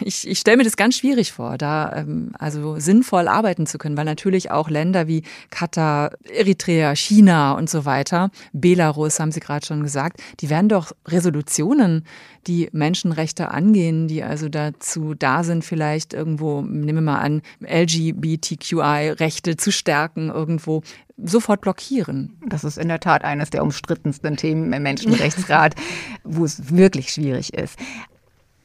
Ich, 0.00 0.26
ich 0.28 0.38
stelle 0.38 0.56
mir 0.56 0.64
das 0.64 0.76
ganz 0.76 0.96
schwierig 0.96 1.32
vor, 1.32 1.56
da 1.56 1.92
ähm, 1.96 2.32
also 2.38 2.78
sinnvoll 2.78 3.28
arbeiten 3.28 3.66
zu 3.66 3.78
können, 3.78 3.96
weil 3.96 4.04
natürlich 4.04 4.50
auch 4.50 4.68
Länder 4.68 5.08
wie 5.08 5.22
Katar, 5.50 6.10
Eritrea, 6.24 6.94
China 6.94 7.52
und 7.52 7.70
so 7.70 7.84
weiter, 7.84 8.30
Belarus 8.52 9.18
haben 9.18 9.32
Sie 9.32 9.40
gerade 9.40 9.66
schon 9.66 9.82
gesagt, 9.82 10.20
die 10.40 10.50
werden 10.50 10.68
doch 10.68 10.92
Resolutionen, 11.06 12.04
die 12.46 12.68
Menschenrechte 12.72 13.50
angehen, 13.50 14.08
die 14.08 14.22
also 14.22 14.48
dazu 14.48 15.14
da 15.14 15.44
sind, 15.44 15.64
vielleicht 15.64 16.12
irgendwo, 16.12 16.62
nehmen 16.62 16.98
wir 16.98 17.12
mal 17.12 17.18
an, 17.18 17.42
LGBTQI-Rechte 17.60 19.56
zu 19.56 19.72
stärken, 19.72 20.28
irgendwo 20.28 20.82
sofort 21.22 21.60
blockieren. 21.60 22.38
Das 22.46 22.64
ist 22.64 22.78
in 22.78 22.88
der 22.88 23.00
Tat 23.00 23.24
eines 23.24 23.50
der 23.50 23.62
umstrittensten 23.62 24.36
Themen 24.36 24.72
im 24.72 24.82
Menschenrechtsrat, 24.82 25.74
wo 26.24 26.44
es 26.44 26.74
wirklich 26.74 27.10
schwierig 27.10 27.54
ist. 27.54 27.78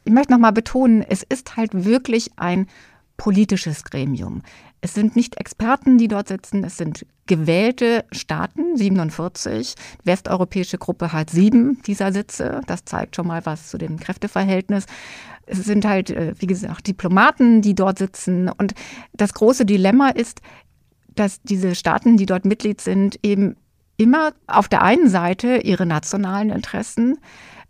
Ich 0.06 0.12
möchte 0.12 0.34
noch 0.34 0.40
mal 0.40 0.52
betonen, 0.52 1.02
es 1.02 1.24
ist 1.24 1.56
halt 1.56 1.86
wirklich 1.86 2.32
ein 2.36 2.68
politisches 3.18 3.84
Gremium. 3.84 4.42
Es 4.82 4.94
sind 4.94 5.16
nicht 5.16 5.40
Experten, 5.40 5.98
die 5.98 6.10
dort 6.10 6.28
sitzen, 6.28 6.64
es 6.66 6.78
sind 6.78 7.06
gewählte 7.26 8.04
Staaten, 8.12 8.76
47. 8.76 9.76
Die 10.02 10.06
westeuropäische 10.06 10.78
Gruppe 10.78 11.14
hat 11.14 11.30
sieben 11.30 11.82
dieser 11.84 12.12
Sitze. 12.12 12.60
Das 12.68 12.84
zeigt 12.84 13.16
schon 13.16 13.28
mal 13.28 13.46
was 13.46 13.70
zu 13.70 13.78
dem 13.78 13.98
Kräfteverhältnis. 13.98 14.86
Es 15.46 15.64
sind 15.64 15.86
halt, 15.86 16.10
äh, 16.10 16.34
wie 16.38 16.48
gesagt, 16.48 16.88
Diplomaten, 16.88 17.62
die 17.62 17.76
dort 17.76 17.98
sitzen. 17.98 18.50
Und 18.50 18.74
das 19.14 19.34
große 19.34 19.66
Dilemma 19.66 20.10
ist, 20.10 20.42
dass 21.16 21.42
diese 21.42 21.76
Staaten, 21.76 22.18
die 22.18 22.26
dort 22.26 22.46
Mitglied 22.46 22.82
sind, 22.82 23.20
eben 23.24 23.56
immer 23.98 24.34
auf 24.48 24.68
der 24.68 24.82
einen 24.82 25.10
Seite 25.10 25.58
ihre 25.58 25.86
nationalen 25.86 26.50
Interessen 26.50 27.18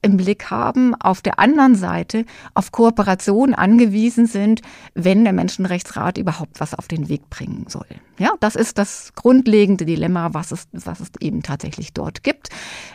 im 0.03 0.17
Blick 0.17 0.51
haben, 0.51 0.93
auf 0.95 1.21
der 1.21 1.39
anderen 1.39 1.75
Seite 1.75 2.25
auf 2.53 2.71
Kooperation 2.71 3.53
angewiesen 3.53 4.27
sind, 4.27 4.61
wenn 4.93 5.23
der 5.23 5.33
Menschenrechtsrat 5.33 6.17
überhaupt 6.17 6.59
was 6.59 6.73
auf 6.73 6.87
den 6.87 7.07
Weg 7.09 7.29
bringen 7.29 7.65
soll. 7.69 7.87
Ja, 8.19 8.33
das 8.41 8.55
ist 8.55 8.77
das 8.77 9.13
grundlegende 9.15 9.85
Dilemma, 9.85 10.33
was 10.33 10.51
es, 10.51 10.67
was 10.73 10.99
es 10.99 11.09
eben 11.21 11.41
tatsächlich 11.41 11.93
dort 11.93 12.21
gibt. 12.21 12.49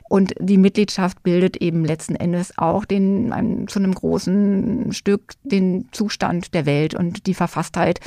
Und 0.09 0.35
die 0.39 0.59
Mitgliedschaft 0.59 1.23
bildet 1.23 1.57
eben 1.57 1.85
letzten 1.85 2.15
Endes 2.15 2.57
auch 2.59 2.85
den, 2.85 3.33
ein, 3.33 3.67
zu 3.69 3.79
einem 3.79 3.95
großen 3.95 4.93
Stück 4.93 5.33
den 5.43 5.89
Zustand 5.93 6.53
der 6.55 6.67
Welt 6.67 6.95
und 6.95 7.27
die 7.27 7.35
Verfasstheit 7.35 8.01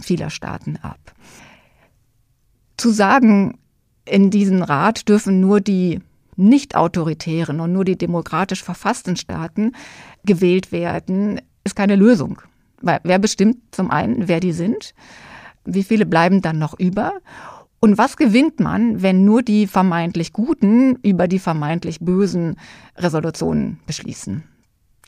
vieler 0.00 0.30
Staaten 0.30 0.78
ab. 0.82 0.98
Zu 2.78 2.90
sagen, 2.90 3.58
in 4.06 4.30
diesen 4.30 4.62
Rat 4.62 5.08
dürfen 5.08 5.40
nur 5.40 5.60
die 5.60 6.00
nicht 6.36 6.76
autoritären 6.76 7.60
und 7.60 7.72
nur 7.72 7.84
die 7.84 7.98
demokratisch 7.98 8.62
verfassten 8.62 9.16
Staaten 9.16 9.72
gewählt 10.24 10.72
werden, 10.72 11.40
ist 11.64 11.76
keine 11.76 11.96
Lösung. 11.96 12.40
Weil 12.80 13.00
wer 13.02 13.18
bestimmt 13.18 13.58
zum 13.72 13.90
einen, 13.90 14.28
wer 14.28 14.40
die 14.40 14.52
sind? 14.52 14.94
Wie 15.64 15.82
viele 15.82 16.06
bleiben 16.06 16.40
dann 16.40 16.58
noch 16.58 16.78
über? 16.78 17.14
Und 17.80 17.98
was 17.98 18.16
gewinnt 18.16 18.60
man, 18.60 19.02
wenn 19.02 19.24
nur 19.24 19.42
die 19.42 19.66
vermeintlich 19.66 20.32
Guten 20.32 20.96
über 21.02 21.28
die 21.28 21.38
vermeintlich 21.38 22.00
Bösen 22.00 22.56
Resolutionen 22.96 23.80
beschließen? 23.86 24.44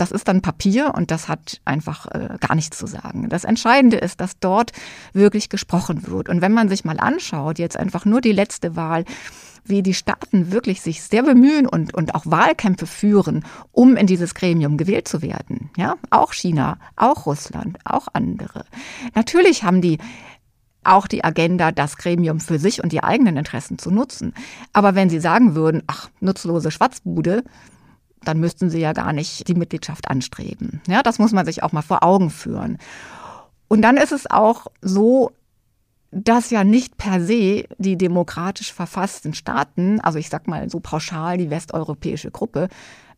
Das 0.01 0.13
ist 0.13 0.29
dann 0.29 0.41
Papier 0.41 0.95
und 0.95 1.11
das 1.11 1.29
hat 1.29 1.61
einfach 1.65 2.07
äh, 2.07 2.39
gar 2.41 2.55
nichts 2.55 2.79
zu 2.79 2.87
sagen. 2.87 3.29
Das 3.29 3.45
Entscheidende 3.45 3.99
ist, 3.99 4.21
dass 4.21 4.39
dort 4.39 4.73
wirklich 5.13 5.51
gesprochen 5.51 6.07
wird. 6.07 6.29
Und 6.29 6.41
wenn 6.41 6.53
man 6.53 6.71
sich 6.71 6.85
mal 6.85 6.99
anschaut, 6.99 7.59
jetzt 7.59 7.77
einfach 7.77 8.07
nur 8.07 8.21
die 8.21 8.33
letzte 8.33 8.77
Wahl, 8.77 9.05
wie 9.65 9.83
die 9.83 9.93
Staaten 9.93 10.53
wirklich 10.53 10.81
sich 10.81 11.03
sehr 11.03 11.23
bemühen 11.23 11.67
und, 11.67 11.93
und 11.93 12.15
auch 12.15 12.25
Wahlkämpfe 12.25 12.87
führen, 12.87 13.45
um 13.73 13.97
in 13.97 14.07
dieses 14.07 14.35
Gremium 14.35 14.79
gewählt 14.79 15.07
zu 15.07 15.21
werden. 15.21 15.71
Ja, 15.77 15.97
auch 16.09 16.33
China, 16.33 16.79
auch 16.97 17.27
Russland, 17.27 17.79
auch 17.85 18.09
andere. 18.15 18.65
Natürlich 19.15 19.65
haben 19.65 19.83
die 19.83 19.99
auch 20.83 21.07
die 21.07 21.25
Agenda, 21.25 21.73
das 21.73 21.99
Gremium 21.99 22.41
für 22.41 22.59
sich 22.59 22.83
und 22.83 22.91
die 22.93 23.03
eigenen 23.03 23.37
Interessen 23.37 23.79
zu 23.79 23.91
nutzen. 23.91 24.33
Aber 24.73 24.95
wenn 24.95 25.11
Sie 25.11 25.21
sagen 25.21 25.55
würden, 25.55 25.83
ach, 25.87 26.09
nutzlose 26.21 26.71
Schwatzbude, 26.71 27.45
dann 28.25 28.39
müssten 28.39 28.71
Sie 28.71 28.81
ja 28.81 28.93
gar 28.93 29.13
nicht 29.13 29.49
die 29.49 29.55
Mitgliedschaft 29.55 30.09
anstreben. 30.09 30.81
Ja, 30.87 31.03
das 31.03 31.19
muss 31.19 31.33
man 31.33 31.47
sich 31.47 31.63
auch 31.63 31.73
mal 31.73 31.83
vor 31.83 32.03
Augen 32.03 32.31
führen. 32.31 32.79
Und 33.69 33.83
dann 33.83 33.97
ist 33.97 34.13
es 34.13 34.31
auch 34.31 34.67
so, 34.83 35.33
dass 36.11 36.51
ja 36.51 36.65
nicht 36.65 36.97
per 36.97 37.21
se 37.21 37.65
die 37.79 37.97
demokratisch 37.97 38.73
verfassten 38.73 39.33
Staaten, 39.33 40.01
also 40.01 40.19
ich 40.19 40.29
sag 40.29 40.49
mal 40.49 40.69
so 40.69 40.81
pauschal 40.81 41.39
die 41.39 41.51
westeuropäische 41.51 42.31
Gruppe, 42.31 42.69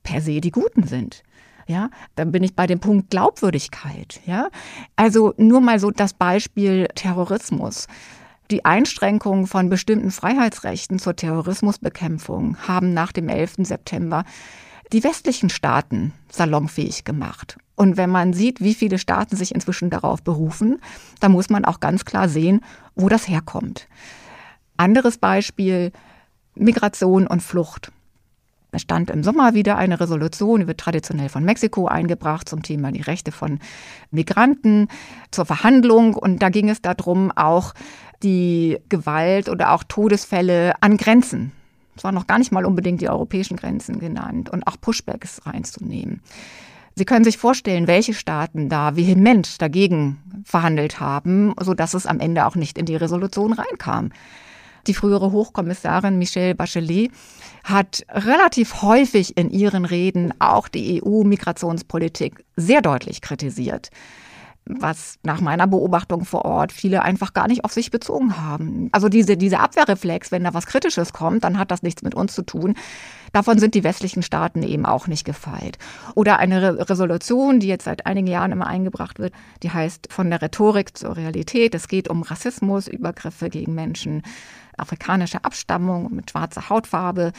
per 0.03 0.21
se 0.21 0.41
die 0.41 0.51
Guten 0.51 0.87
sind. 0.87 1.23
Ja, 1.67 1.91
dann 2.17 2.33
bin 2.33 2.43
ich 2.43 2.55
bei 2.55 2.67
dem 2.67 2.81
Punkt 2.81 3.11
Glaubwürdigkeit. 3.11 4.21
Ja, 4.27 4.49
also 4.97 5.33
nur 5.37 5.61
mal 5.61 5.79
so 5.79 5.91
das 5.91 6.13
Beispiel 6.13 6.89
Terrorismus. 6.95 7.87
Die 8.51 8.65
Einschränkungen 8.65 9.47
von 9.47 9.71
bestimmten 9.71 10.11
Freiheitsrechten 10.11 10.99
zur 10.99 11.17
Terrorismusbekämpfung 11.17 12.59
haben 12.69 12.93
nach 12.93 13.13
dem 13.13 13.29
11. 13.29 13.55
September 13.61 14.25
die 14.93 15.05
westlichen 15.05 15.51
Staaten 15.51 16.13
salonfähig 16.31 17.05
gemacht. 17.05 17.57
Und 17.75 17.97
wenn 17.97 18.11
man 18.11 18.33
sieht, 18.33 18.61
wie 18.61 18.75
viele 18.75 18.99
Staaten 18.99 19.37
sich 19.37 19.55
inzwischen 19.55 19.91
darauf 19.91 20.23
berufen, 20.23 20.81
dann 21.21 21.33
muss 21.33 21.49
man 21.49 21.65
auch 21.65 21.81
ganz 21.81 22.05
klar 22.05 22.29
sehen, 22.29 22.61
wo 22.95 23.09
das 23.09 23.29
herkommt. 23.29 23.89
Anderes 24.77 25.19
Beispiel, 25.19 25.93
Migration 26.55 27.27
und 27.27 27.43
Flucht. 27.43 27.91
Es 28.75 28.83
stand 28.83 29.11
im 29.11 29.23
Sommer 29.23 29.53
wieder 29.53 29.77
eine 29.77 30.01
Resolution, 30.01 30.61
die 30.61 30.67
wird 30.67 30.81
traditionell 30.81 31.29
von 31.29 31.45
Mexiko 31.45 31.87
eingebracht 31.87 32.49
zum 32.49 32.63
Thema 32.63 32.91
die 32.91 33.03
Rechte 33.03 33.33
von 33.33 33.59
Migranten 34.11 34.89
zur 35.31 35.45
Verhandlung. 35.45 36.15
Und 36.15 36.41
da 36.41 36.49
ging 36.49 36.71
es 36.71 36.81
darum, 36.81 37.31
auch 37.33 37.75
die 38.23 38.79
Gewalt 38.89 39.49
oder 39.49 39.73
auch 39.73 39.85
Todesfälle 39.85 40.75
an 40.81 40.97
Grenzen 40.97 41.53
es 42.03 42.05
waren 42.05 42.17
noch 42.17 42.27
gar 42.27 42.41
nicht 42.41 42.51
mal 42.51 42.67
unbedingt 42.67 43.01
die 43.01 43.09
europäischen 43.09 43.57
Grenzen 43.57 44.01
genannt 44.01 44.51
und 44.51 44.67
auch 44.67 44.75
Pushbacks 44.81 45.47
reinzunehmen. 45.47 46.21
Sie 46.97 47.05
können 47.05 47.23
sich 47.23 47.39
vorstellen, 47.39 47.87
welche 47.87 48.13
Staaten 48.13 48.69
da 48.69 48.97
vehement 48.97 49.63
dagegen 49.63 50.19
verhandelt 50.45 50.99
haben, 50.99 51.55
sodass 51.61 51.95
es 51.95 52.07
am 52.07 52.19
Ende 52.19 52.45
auch 52.45 52.57
nicht 52.57 52.77
in 52.77 52.87
die 52.87 52.97
Resolution 52.97 53.53
reinkam. 53.53 54.11
Die 54.89 54.95
frühere 54.95 55.31
Hochkommissarin 55.31 56.19
Michelle 56.19 56.57
Bachelet 56.57 57.13
hat 57.63 58.05
relativ 58.11 58.83
häufig 58.83 59.37
in 59.37 59.51
ihren 59.51 59.85
Reden 59.85 60.35
auch 60.41 60.67
die 60.67 61.01
EU-Migrationspolitik 61.05 62.45
sehr 62.57 62.83
deutlich 62.83 63.21
kritisiert 63.21 63.91
was 64.65 65.19
nach 65.23 65.41
meiner 65.41 65.67
Beobachtung 65.67 66.25
vor 66.25 66.45
Ort 66.45 66.73
viele 66.73 67.03
einfach 67.03 67.33
gar 67.33 67.49
nicht 67.49 67.65
auf 67.65 67.73
sich 67.73 67.91
bezogen 67.91 68.39
haben. 68.39 68.89
Also 68.93 69.09
diese, 69.09 69.37
diese 69.37 69.59
Abwehrreflex, 69.59 70.31
wenn 70.31 70.45
da 70.45 70.55
was 70.55 70.67
Kritisches 70.67 71.13
kommt, 71.13 71.43
dann 71.45 71.59
hat 71.59 71.71
das 71.71 71.83
nichts 71.83 72.03
mit 72.03 72.15
uns 72.15 72.35
zu 72.35 72.43
tun. 72.43 72.75
Davon 73.33 73.59
sind 73.59 73.75
die 73.75 73.83
westlichen 73.83 74.23
Staaten 74.23 74.63
eben 74.63 74.87
auch 74.87 75.09
nicht 75.09 75.25
gefeit. 75.25 75.79
Oder 76.15 76.39
eine 76.39 76.63
Re 76.63 76.89
Resolution, 76.89 77.59
die 77.59 77.67
jetzt 77.67 77.85
seit 77.85 78.07
einigen 78.07 78.29
Jahren 78.29 78.53
immer 78.53 78.67
eingebracht 78.67 79.19
wird, 79.19 79.33
die 79.63 79.71
heißt 79.71 80.13
von 80.13 80.31
der 80.31 80.43
Rhetorik 80.43 80.97
zur 80.97 81.17
Realität. 81.17 81.75
Es 81.75 81.89
geht 81.89 82.09
um 82.09 82.23
Rassismus, 82.23 82.87
Übergriffe 82.87 83.49
gegen 83.49 83.75
Menschen 83.75 84.23
afrikanischer 84.77 85.45
Abstammung 85.45 86.15
mit 86.15 86.31
schwarzer 86.31 86.69
Hautfarbe. 86.69 87.33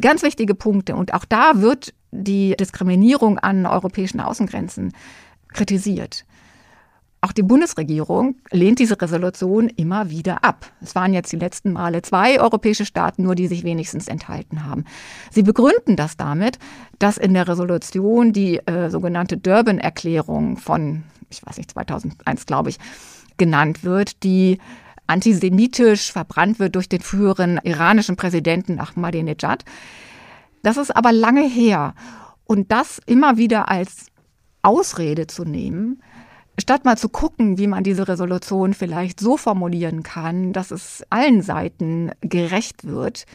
Ganz 0.00 0.22
wichtige 0.22 0.54
Punkte. 0.54 0.94
Und 0.94 1.14
auch 1.14 1.24
da 1.24 1.60
wird 1.60 1.94
die 2.12 2.54
Diskriminierung 2.58 3.38
an 3.38 3.66
europäischen 3.66 4.20
Außengrenzen 4.20 4.92
kritisiert. 5.52 6.24
Auch 7.22 7.32
die 7.32 7.42
Bundesregierung 7.42 8.36
lehnt 8.50 8.78
diese 8.78 9.00
Resolution 9.00 9.68
immer 9.68 10.08
wieder 10.08 10.42
ab. 10.42 10.72
Es 10.80 10.94
waren 10.94 11.12
jetzt 11.12 11.30
die 11.32 11.36
letzten 11.36 11.72
Male 11.72 12.00
zwei 12.00 12.40
europäische 12.40 12.86
Staaten 12.86 13.24
nur, 13.24 13.34
die 13.34 13.46
sich 13.46 13.62
wenigstens 13.62 14.08
enthalten 14.08 14.64
haben. 14.64 14.86
Sie 15.30 15.42
begründen 15.42 15.96
das 15.96 16.16
damit, 16.16 16.58
dass 16.98 17.18
in 17.18 17.34
der 17.34 17.46
Resolution 17.46 18.32
die 18.32 18.56
äh, 18.66 18.88
sogenannte 18.88 19.36
Durban-Erklärung 19.36 20.56
von, 20.56 21.02
ich 21.28 21.44
weiß 21.44 21.58
nicht, 21.58 21.72
2001 21.72 22.46
glaube 22.46 22.70
ich, 22.70 22.78
genannt 23.36 23.84
wird, 23.84 24.22
die 24.22 24.58
antisemitisch 25.06 26.12
verbrannt 26.12 26.58
wird 26.58 26.74
durch 26.74 26.88
den 26.88 27.00
früheren 27.02 27.58
iranischen 27.64 28.16
Präsidenten 28.16 28.80
Ahmadinejad. 28.80 29.64
Das 30.62 30.78
ist 30.78 30.94
aber 30.94 31.12
lange 31.12 31.46
her. 31.46 31.94
Und 32.44 32.72
das 32.72 32.98
immer 33.04 33.36
wieder 33.36 33.68
als 33.68 34.06
Ausrede 34.62 35.26
zu 35.26 35.44
nehmen, 35.44 36.02
statt 36.58 36.84
mal 36.84 36.98
zu 36.98 37.08
gucken, 37.08 37.58
wie 37.58 37.66
man 37.66 37.84
diese 37.84 38.08
Resolution 38.08 38.74
vielleicht 38.74 39.20
so 39.20 39.36
formulieren 39.36 40.02
kann, 40.02 40.52
dass 40.52 40.70
es 40.70 41.04
allen 41.10 41.42
Seiten 41.42 42.10
gerecht 42.20 42.84
wird, 42.84 43.26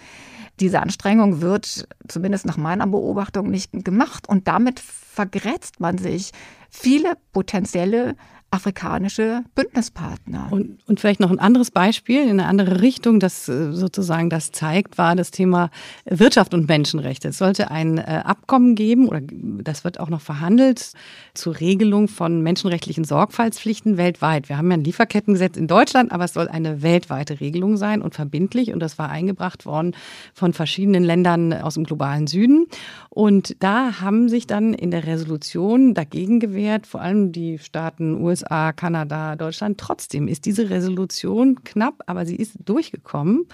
Diese 0.62 0.80
Anstrengung 0.80 1.42
wird 1.42 1.86
zumindest 2.08 2.46
nach 2.46 2.56
meiner 2.58 2.88
Beobachtung 2.88 3.50
nicht 3.52 3.72
gemacht. 3.74 4.30
Und 4.30 4.48
damit 4.48 4.80
vergrätzt 4.80 5.80
man 5.80 5.98
sich. 5.98 6.32
Viele 6.70 7.18
potenzielle 7.34 8.16
afrikanische 8.52 9.44
Bündnispartner. 9.54 10.48
Und, 10.50 10.80
und 10.88 11.00
vielleicht 11.00 11.20
noch 11.20 11.30
ein 11.30 11.40
anderes 11.40 11.72
Beispiel 11.72 12.24
in 12.24 12.40
eine 12.40 12.46
andere 12.46 12.82
Richtung, 12.82 13.20
das 13.20 13.50
äh, 13.50 13.74
sozusagen 13.74 14.30
das 14.30 14.52
zeigt, 14.52 14.98
war 14.98 15.16
das 15.16 15.32
Thema 15.32 15.70
Wirtschaft 16.06 16.54
und 16.54 16.68
Menschenrechte. 16.68 17.28
Es 17.30 17.38
sollte 17.38 17.70
ein 17.70 17.98
äh, 17.98 18.22
Abkommen 18.24 18.76
geben, 18.76 19.10
oder 19.10 19.22
das 19.22 19.84
wird 19.84 20.00
auch 20.00 20.10
noch 20.10 20.22
verhandelt, 20.22 20.94
zur 21.34 21.60
Regelung 21.60 22.08
von 22.08 22.42
menschenrechtlichen 22.42 23.04
Sorgfaltspflichten 23.04 23.98
weltweit. 23.98 24.48
Wir 24.48 24.58
haben 24.58 24.72
ja 24.72 24.78
ein 24.78 24.84
Lieferkettengesetz 24.84 25.58
in 25.58 25.68
Deutschland, 25.68 26.12
aber 26.14 26.24
es 26.24 26.34
soll 26.34 26.48
eine 26.48 26.82
weltweite 26.82 27.42
Regelung 27.42 27.76
sein 27.76 28.02
und 28.02 28.16
verbindlich. 28.16 28.72
Und 28.72 28.80
das 28.80 28.98
war 28.98 29.10
eingebracht 29.10 29.66
worden 29.66 29.96
von 30.34 30.54
verschiedenen 30.54 31.04
Ländern 31.04 31.52
aus 31.52 31.74
dem 31.74 31.84
globalen 31.84 32.28
Süden. 32.28 32.68
Und 33.10 33.58
da 33.60 34.00
haben 34.00 34.30
sich 34.30 34.48
dann 34.48 34.74
in 34.74 34.92
der 34.92 35.06
Resolution 35.06 35.94
dagegen 35.94 36.40
gewehrt, 36.40 36.88
vor 36.88 37.02
allem 37.02 37.32
die 37.32 37.60
Staaten 37.60 38.22
USA, 38.22 38.35
USA, 38.36 38.74
Kanada, 38.74 39.36
Deutschland. 39.38 39.78
Trotzdem 39.78 40.28
ist 40.28 40.46
diese 40.46 40.70
Resolution 40.70 41.64
knapp, 41.64 42.04
aber 42.06 42.26
sie 42.26 42.36
ist 42.36 42.58
durchgekommen. 42.66 43.48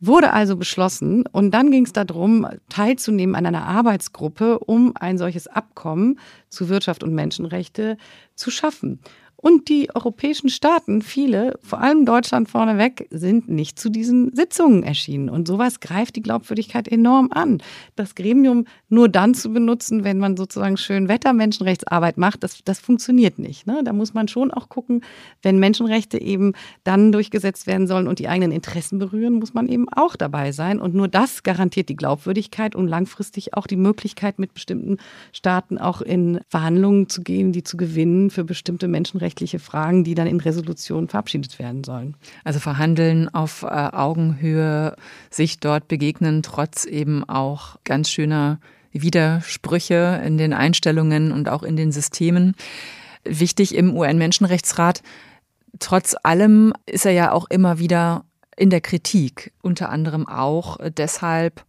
Wurde 0.00 0.32
also 0.32 0.56
beschlossen 0.56 1.24
und 1.30 1.52
dann 1.52 1.70
ging 1.70 1.84
es 1.84 1.92
darum, 1.92 2.46
teilzunehmen 2.68 3.36
an 3.36 3.46
einer 3.46 3.66
Arbeitsgruppe, 3.66 4.58
um 4.58 4.92
ein 4.98 5.18
solches 5.18 5.46
Abkommen 5.46 6.18
zu 6.48 6.68
Wirtschaft 6.68 7.02
und 7.02 7.14
Menschenrechte 7.14 7.96
zu 8.34 8.50
schaffen. 8.50 9.00
Und 9.44 9.68
die 9.68 9.94
europäischen 9.94 10.48
Staaten, 10.48 11.02
viele, 11.02 11.58
vor 11.60 11.78
allem 11.78 12.06
Deutschland 12.06 12.48
vorneweg, 12.48 13.06
sind 13.10 13.46
nicht 13.46 13.78
zu 13.78 13.90
diesen 13.90 14.34
Sitzungen 14.34 14.82
erschienen. 14.82 15.28
Und 15.28 15.46
sowas 15.46 15.80
greift 15.80 16.16
die 16.16 16.22
Glaubwürdigkeit 16.22 16.88
enorm 16.88 17.28
an. 17.30 17.62
Das 17.94 18.14
Gremium 18.14 18.64
nur 18.88 19.10
dann 19.10 19.34
zu 19.34 19.52
benutzen, 19.52 20.02
wenn 20.02 20.16
man 20.16 20.38
sozusagen 20.38 20.78
schön 20.78 21.08
Wetter-Menschenrechtsarbeit 21.08 22.16
macht, 22.16 22.42
das, 22.42 22.64
das 22.64 22.80
funktioniert 22.80 23.38
nicht. 23.38 23.66
Ne? 23.66 23.82
Da 23.84 23.92
muss 23.92 24.14
man 24.14 24.28
schon 24.28 24.50
auch 24.50 24.70
gucken, 24.70 25.02
wenn 25.42 25.58
Menschenrechte 25.58 26.18
eben 26.18 26.54
dann 26.82 27.12
durchgesetzt 27.12 27.66
werden 27.66 27.86
sollen 27.86 28.08
und 28.08 28.20
die 28.20 28.28
eigenen 28.28 28.50
Interessen 28.50 28.98
berühren, 28.98 29.34
muss 29.34 29.52
man 29.52 29.68
eben 29.68 29.90
auch 29.90 30.16
dabei 30.16 30.52
sein. 30.52 30.80
Und 30.80 30.94
nur 30.94 31.08
das 31.08 31.42
garantiert 31.42 31.90
die 31.90 31.96
Glaubwürdigkeit 31.96 32.74
und 32.74 32.88
langfristig 32.88 33.52
auch 33.52 33.66
die 33.66 33.76
Möglichkeit, 33.76 34.38
mit 34.38 34.54
bestimmten 34.54 34.96
Staaten 35.34 35.76
auch 35.76 36.00
in 36.00 36.40
Verhandlungen 36.48 37.10
zu 37.10 37.20
gehen, 37.20 37.52
die 37.52 37.62
zu 37.62 37.76
gewinnen 37.76 38.30
für 38.30 38.44
bestimmte 38.44 38.88
Menschenrechte 38.88 39.33
völkerrechtliche 39.34 39.58
Fragen, 39.58 40.04
die 40.04 40.14
dann 40.14 40.26
in 40.26 40.40
Resolutionen 40.40 41.08
verabschiedet 41.08 41.58
werden 41.58 41.84
sollen. 41.84 42.16
Also 42.44 42.60
verhandeln 42.60 43.28
auf 43.34 43.62
äh, 43.62 43.66
Augenhöhe, 43.66 44.96
sich 45.30 45.60
dort 45.60 45.88
begegnen, 45.88 46.42
trotz 46.42 46.84
eben 46.84 47.24
auch 47.28 47.76
ganz 47.84 48.10
schöner 48.10 48.58
Widersprüche 48.92 50.22
in 50.24 50.38
den 50.38 50.52
Einstellungen 50.52 51.32
und 51.32 51.48
auch 51.48 51.64
in 51.64 51.76
den 51.76 51.90
Systemen. 51.90 52.54
Wichtig 53.24 53.74
im 53.74 53.96
UN-Menschenrechtsrat, 53.96 55.02
trotz 55.80 56.14
allem 56.22 56.72
ist 56.86 57.04
er 57.04 57.12
ja 57.12 57.32
auch 57.32 57.46
immer 57.50 57.78
wieder 57.78 58.24
in 58.56 58.70
der 58.70 58.80
Kritik, 58.80 59.52
unter 59.62 59.88
anderem 59.88 60.28
auch 60.28 60.78
deshalb, 60.96 61.64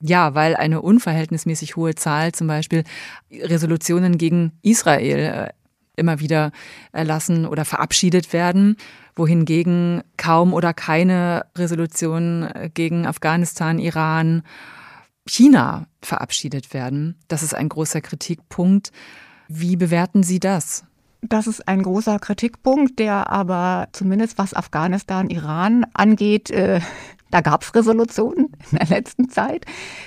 ja, 0.00 0.34
weil 0.34 0.54
eine 0.56 0.82
unverhältnismäßig 0.82 1.76
hohe 1.76 1.94
Zahl 1.94 2.32
zum 2.32 2.46
Beispiel 2.46 2.84
Resolutionen 3.32 4.18
gegen 4.18 4.52
Israel 4.62 5.18
äh, 5.18 5.57
immer 5.98 6.20
wieder 6.20 6.52
erlassen 6.92 7.46
oder 7.46 7.64
verabschiedet 7.64 8.32
werden, 8.32 8.76
wohingegen 9.14 10.02
kaum 10.16 10.54
oder 10.54 10.72
keine 10.72 11.46
Resolutionen 11.56 12.70
gegen 12.74 13.06
Afghanistan, 13.06 13.78
Iran, 13.78 14.42
China 15.28 15.86
verabschiedet 16.02 16.72
werden. 16.72 17.18
Das 17.28 17.42
ist 17.42 17.54
ein 17.54 17.68
großer 17.68 18.00
Kritikpunkt. 18.00 18.92
Wie 19.48 19.76
bewerten 19.76 20.22
Sie 20.22 20.40
das? 20.40 20.84
Das 21.20 21.48
ist 21.48 21.66
ein 21.66 21.82
großer 21.82 22.18
Kritikpunkt, 22.20 22.98
der 23.00 23.30
aber 23.30 23.88
zumindest 23.92 24.38
was 24.38 24.54
Afghanistan, 24.54 25.30
Iran 25.30 25.84
angeht, 25.92 26.50
äh, 26.50 26.80
da 27.30 27.40
gab 27.40 27.62
es 27.62 27.74
Resolutionen 27.74 28.52
in 28.70 28.78
der 28.78 28.86
letzten 28.86 29.28
Zeit, 29.28 29.66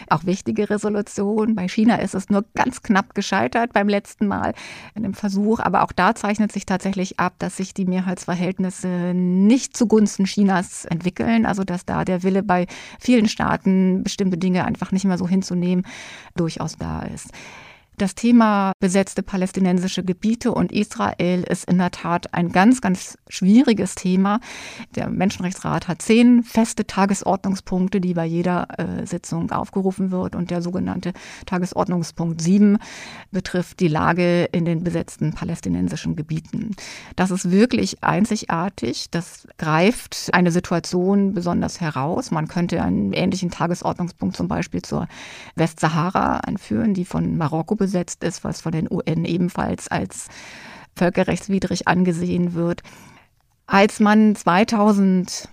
auch 0.10 0.26
wichtige 0.26 0.70
Resolutionen. 0.70 1.54
Bei 1.54 1.68
China 1.68 1.96
ist 1.98 2.16
es 2.16 2.30
nur 2.30 2.46
ganz 2.56 2.82
knapp 2.82 3.14
gescheitert 3.14 3.74
beim 3.74 3.90
letzten 3.90 4.26
Mal 4.26 4.54
in 4.96 5.04
dem 5.04 5.14
Versuch. 5.14 5.60
Aber 5.60 5.84
auch 5.84 5.92
da 5.92 6.16
zeichnet 6.16 6.52
sich 6.52 6.66
tatsächlich 6.66 7.20
ab, 7.20 7.34
dass 7.38 7.58
sich 7.58 7.74
die 7.74 7.86
Mehrheitsverhältnisse 7.86 9.14
nicht 9.14 9.78
zugunsten 9.78 10.26
Chinas 10.26 10.86
entwickeln. 10.86 11.46
Also 11.46 11.64
dass 11.64 11.86
da 11.86 12.06
der 12.06 12.24
Wille 12.24 12.42
bei 12.42 12.66
vielen 13.00 13.28
Staaten, 13.28 14.04
bestimmte 14.04 14.38
Dinge 14.38 14.66
einfach 14.66 14.92
nicht 14.92 15.06
mehr 15.06 15.20
so 15.20 15.28
hinzunehmen, 15.28 15.86
durchaus 16.36 16.78
da 16.78 17.04
ist. 17.04 17.30
Das 18.02 18.16
Thema 18.16 18.72
besetzte 18.80 19.22
palästinensische 19.22 20.04
Gebiete 20.04 20.52
und 20.52 20.72
Israel 20.72 21.44
ist 21.44 21.66
in 21.66 21.78
der 21.78 21.92
Tat 21.92 22.34
ein 22.34 22.52
ganz, 22.52 22.82
ganz 22.82 23.16
schwieriges 23.30 23.94
Thema. 23.94 24.40
Der 24.96 25.08
Menschenrechtsrat 25.08 25.88
hat 25.88 26.02
zehn 26.02 26.42
feste 26.42 26.88
Tagesordnungspunkte, 26.88 28.02
die 28.02 28.16
bei 28.16 28.26
jeder 28.26 28.70
äh, 28.80 29.06
Sitzung 29.06 29.52
aufgerufen 29.52 30.10
wird. 30.10 30.36
Und 30.36 30.50
der 30.50 30.64
sogenannte 30.64 31.14
Tagesordnungspunkt 31.46 32.42
7 32.42 32.80
betrifft 33.30 33.80
die 33.80 33.88
Lage 33.88 34.46
in 34.46 34.66
den 34.66 34.84
besetzten 34.84 35.34
palästinensischen 35.36 36.16
Gebieten. 36.16 36.76
Das 37.16 37.30
ist 37.30 37.52
wirklich 37.52 38.04
einzigartig. 38.04 39.12
Das 39.12 39.48
greift 39.60 40.32
eine 40.34 40.50
Situation 40.50 41.36
besonders 41.36 41.80
heraus. 41.82 42.32
Man 42.32 42.48
könnte 42.48 42.82
einen 42.82 43.14
ähnlichen 43.14 43.52
Tagesordnungspunkt 43.52 44.36
zum 44.36 44.48
Beispiel 44.48 44.82
zur 44.82 45.08
Westsahara 45.54 46.38
einführen, 46.38 46.96
die 46.96 47.06
von 47.06 47.38
Marokko 47.38 47.76
besetzt 47.76 47.91
umgesetzt 47.92 48.24
ist, 48.24 48.46
was 48.46 48.62
von 48.62 48.72
den 48.72 48.88
UN 48.90 49.26
ebenfalls 49.26 49.90
als 49.90 50.30
völkerrechtswidrig 50.96 51.88
angesehen 51.88 52.54
wird. 52.54 52.84
Als 53.68 54.00
man 54.00 54.36
2006 54.36 55.50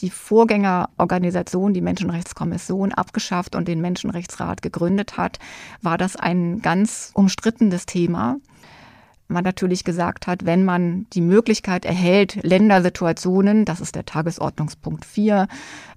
die 0.00 0.10
Vorgängerorganisation, 0.10 1.72
die 1.72 1.80
Menschenrechtskommission, 1.80 2.92
abgeschafft 2.92 3.54
und 3.54 3.68
den 3.68 3.80
Menschenrechtsrat 3.80 4.60
gegründet 4.60 5.16
hat, 5.16 5.38
war 5.82 5.96
das 5.96 6.16
ein 6.16 6.60
ganz 6.60 7.10
umstrittenes 7.14 7.86
Thema 7.86 8.36
man 9.28 9.44
natürlich 9.44 9.84
gesagt 9.84 10.26
hat, 10.26 10.44
wenn 10.44 10.64
man 10.64 11.06
die 11.12 11.20
Möglichkeit 11.20 11.84
erhält, 11.84 12.38
Ländersituationen, 12.42 13.64
das 13.64 13.80
ist 13.80 13.94
der 13.94 14.04
Tagesordnungspunkt 14.04 15.04
4, 15.04 15.48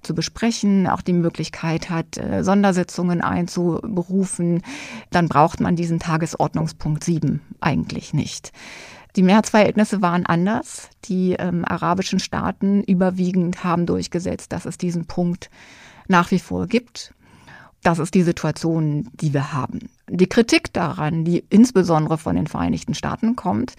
zu 0.02 0.14
besprechen, 0.14 0.86
auch 0.86 1.02
die 1.02 1.12
Möglichkeit 1.12 1.90
hat, 1.90 2.16
äh, 2.16 2.42
Sondersitzungen 2.42 3.20
einzuberufen, 3.20 4.62
dann 5.10 5.28
braucht 5.28 5.60
man 5.60 5.76
diesen 5.76 5.98
Tagesordnungspunkt 5.98 7.04
7 7.04 7.40
eigentlich 7.60 8.14
nicht. 8.14 8.52
Die 9.16 9.22
Mehrheitsverhältnisse 9.22 10.00
waren 10.00 10.26
anders. 10.26 10.90
Die 11.06 11.32
ähm, 11.32 11.64
arabischen 11.64 12.20
Staaten 12.20 12.82
überwiegend 12.82 13.64
haben 13.64 13.86
durchgesetzt, 13.86 14.52
dass 14.52 14.64
es 14.64 14.78
diesen 14.78 15.06
Punkt 15.06 15.50
nach 16.06 16.30
wie 16.30 16.38
vor 16.38 16.66
gibt. 16.66 17.14
Das 17.82 17.98
ist 17.98 18.14
die 18.14 18.22
Situation, 18.22 19.08
die 19.14 19.32
wir 19.32 19.52
haben. 19.52 19.90
Die 20.08 20.26
Kritik 20.26 20.72
daran, 20.72 21.24
die 21.24 21.44
insbesondere 21.48 22.18
von 22.18 22.36
den 22.36 22.46
Vereinigten 22.46 22.94
Staaten 22.94 23.36
kommt, 23.36 23.74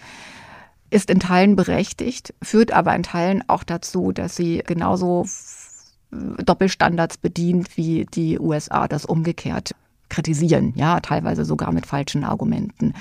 ist 0.90 1.10
in 1.10 1.20
Teilen 1.20 1.54
berechtigt, 1.54 2.34
führt 2.42 2.72
aber 2.72 2.94
in 2.94 3.02
Teilen 3.02 3.44
auch 3.48 3.62
dazu, 3.62 4.12
dass 4.12 4.36
sie 4.36 4.62
genauso 4.66 5.26
Doppelstandards 6.10 7.18
bedient, 7.18 7.76
wie 7.76 8.06
die 8.06 8.38
USA 8.38 8.88
das 8.88 9.04
umgekehrt 9.04 9.74
kritisieren, 10.08 10.72
ja, 10.74 11.00
teilweise 11.00 11.44
sogar 11.44 11.72
mit 11.72 11.86
falschen 11.86 12.24
Argumenten. 12.24 12.94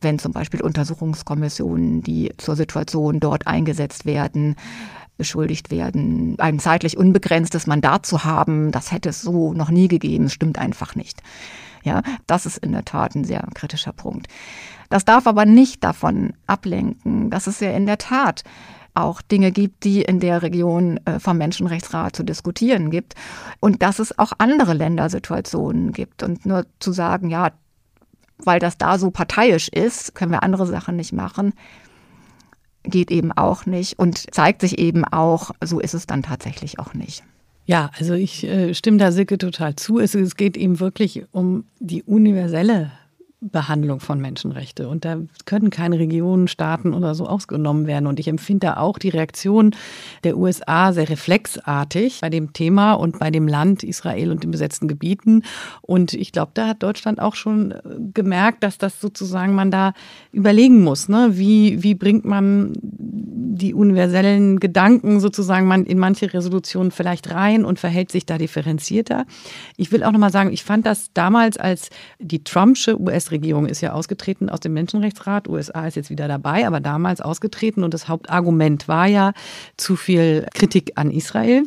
Wenn 0.00 0.18
zum 0.18 0.32
Beispiel 0.32 0.60
Untersuchungskommissionen, 0.60 2.02
die 2.02 2.32
zur 2.36 2.56
Situation 2.56 3.20
dort 3.20 3.46
eingesetzt 3.46 4.04
werden, 4.04 4.56
beschuldigt 5.16 5.70
werden, 5.70 6.36
ein 6.38 6.58
zeitlich 6.58 6.96
unbegrenztes 6.96 7.66
Mandat 7.66 8.06
zu 8.06 8.24
haben, 8.24 8.72
das 8.72 8.92
hätte 8.92 9.08
es 9.08 9.22
so 9.22 9.52
noch 9.52 9.70
nie 9.70 9.88
gegeben, 9.88 10.28
stimmt 10.28 10.58
einfach 10.58 10.94
nicht. 10.94 11.22
Ja, 11.82 12.02
das 12.26 12.46
ist 12.46 12.58
in 12.58 12.72
der 12.72 12.84
Tat 12.84 13.14
ein 13.14 13.24
sehr 13.24 13.46
kritischer 13.54 13.92
Punkt. 13.92 14.26
Das 14.90 15.04
darf 15.04 15.26
aber 15.26 15.44
nicht 15.44 15.84
davon 15.84 16.32
ablenken, 16.46 17.30
dass 17.30 17.46
es 17.46 17.60
ja 17.60 17.70
in 17.70 17.86
der 17.86 17.98
Tat 17.98 18.42
auch 18.96 19.22
Dinge 19.22 19.52
gibt, 19.52 19.84
die 19.84 20.02
in 20.02 20.20
der 20.20 20.42
Region 20.42 20.98
äh, 21.04 21.20
vom 21.20 21.38
Menschenrechtsrat 21.38 22.16
zu 22.16 22.24
diskutieren 22.24 22.90
gibt 22.90 23.14
und 23.60 23.82
dass 23.82 23.98
es 23.98 24.18
auch 24.18 24.32
andere 24.38 24.72
Ländersituationen 24.72 25.92
gibt 25.92 26.22
und 26.22 26.46
nur 26.46 26.66
zu 26.80 26.92
sagen, 26.92 27.30
ja, 27.30 27.52
weil 28.38 28.58
das 28.58 28.78
da 28.78 28.98
so 28.98 29.10
parteiisch 29.10 29.68
ist, 29.68 30.14
können 30.14 30.32
wir 30.32 30.42
andere 30.42 30.66
Sachen 30.66 30.96
nicht 30.96 31.12
machen, 31.12 31.52
geht 32.86 33.10
eben 33.10 33.32
auch 33.32 33.66
nicht 33.66 33.98
und 33.98 34.34
zeigt 34.34 34.60
sich 34.60 34.78
eben 34.78 35.04
auch, 35.04 35.50
so 35.62 35.80
ist 35.80 35.94
es 35.94 36.06
dann 36.06 36.22
tatsächlich 36.22 36.78
auch 36.78 36.94
nicht. 36.94 37.22
Ja, 37.66 37.90
also 37.98 38.14
ich 38.14 38.44
äh, 38.44 38.74
stimme 38.74 38.98
da 38.98 39.10
Silke 39.10 39.38
total 39.38 39.74
zu. 39.74 39.98
Es, 39.98 40.14
es 40.14 40.36
geht 40.36 40.56
eben 40.56 40.78
wirklich 40.78 41.24
um 41.32 41.64
die 41.80 42.02
universelle 42.04 42.92
Behandlung 43.40 44.00
von 44.00 44.20
Menschenrechte. 44.20 44.88
Und 44.88 45.04
da 45.04 45.18
können 45.44 45.68
keine 45.70 45.98
Regionen, 45.98 46.48
Staaten 46.48 46.94
oder 46.94 47.14
so 47.14 47.26
ausgenommen 47.26 47.86
werden. 47.86 48.06
Und 48.06 48.18
ich 48.18 48.28
empfinde 48.28 48.68
da 48.68 48.76
auch 48.78 48.98
die 48.98 49.10
Reaktion 49.10 49.74
der 50.24 50.38
USA 50.38 50.92
sehr 50.92 51.08
reflexartig 51.08 52.20
bei 52.22 52.30
dem 52.30 52.54
Thema 52.54 52.94
und 52.94 53.18
bei 53.18 53.30
dem 53.30 53.46
Land 53.46 53.82
Israel 53.82 54.30
und 54.30 54.42
den 54.42 54.50
besetzten 54.50 54.88
Gebieten. 54.88 55.42
Und 55.82 56.14
ich 56.14 56.32
glaube, 56.32 56.52
da 56.54 56.68
hat 56.68 56.82
Deutschland 56.82 57.20
auch 57.20 57.34
schon 57.34 57.72
äh, 57.72 57.80
gemerkt, 58.14 58.62
dass 58.62 58.78
das 58.78 59.00
sozusagen 59.00 59.54
man 59.54 59.70
da 59.70 59.92
überlegen 60.32 60.82
muss. 60.82 61.08
Ne? 61.08 61.30
Wie, 61.32 61.82
wie 61.82 61.94
bringt 61.94 62.24
man 62.24 62.72
die 63.56 63.74
universellen 63.74 64.60
Gedanken 64.60 65.20
sozusagen 65.20 65.66
man 65.66 65.84
in 65.84 65.98
manche 65.98 66.32
Resolutionen 66.32 66.90
vielleicht 66.90 67.30
rein 67.30 67.64
und 67.64 67.78
verhält 67.78 68.12
sich 68.12 68.26
da 68.26 68.38
differenzierter. 68.38 69.24
Ich 69.76 69.90
will 69.92 70.04
auch 70.04 70.12
nochmal 70.12 70.32
sagen, 70.32 70.52
ich 70.52 70.62
fand 70.62 70.86
das 70.86 71.12
damals, 71.14 71.56
als 71.56 71.90
die 72.18 72.44
Trumpsche 72.44 72.98
US-Regierung 73.26 73.66
ist 73.66 73.80
ja 73.80 73.92
ausgetreten 73.92 74.48
aus 74.48 74.60
dem 74.60 74.72
Menschenrechtsrat, 74.72 75.48
USA 75.48 75.86
ist 75.86 75.96
jetzt 75.96 76.10
wieder 76.10 76.28
dabei, 76.28 76.66
aber 76.66 76.80
damals 76.80 77.20
ausgetreten 77.20 77.82
und 77.82 77.92
das 77.92 78.08
Hauptargument 78.08 78.88
war 78.88 79.06
ja 79.06 79.32
zu 79.76 79.96
viel 79.96 80.46
Kritik 80.54 80.92
an 80.96 81.10
Israel. 81.10 81.64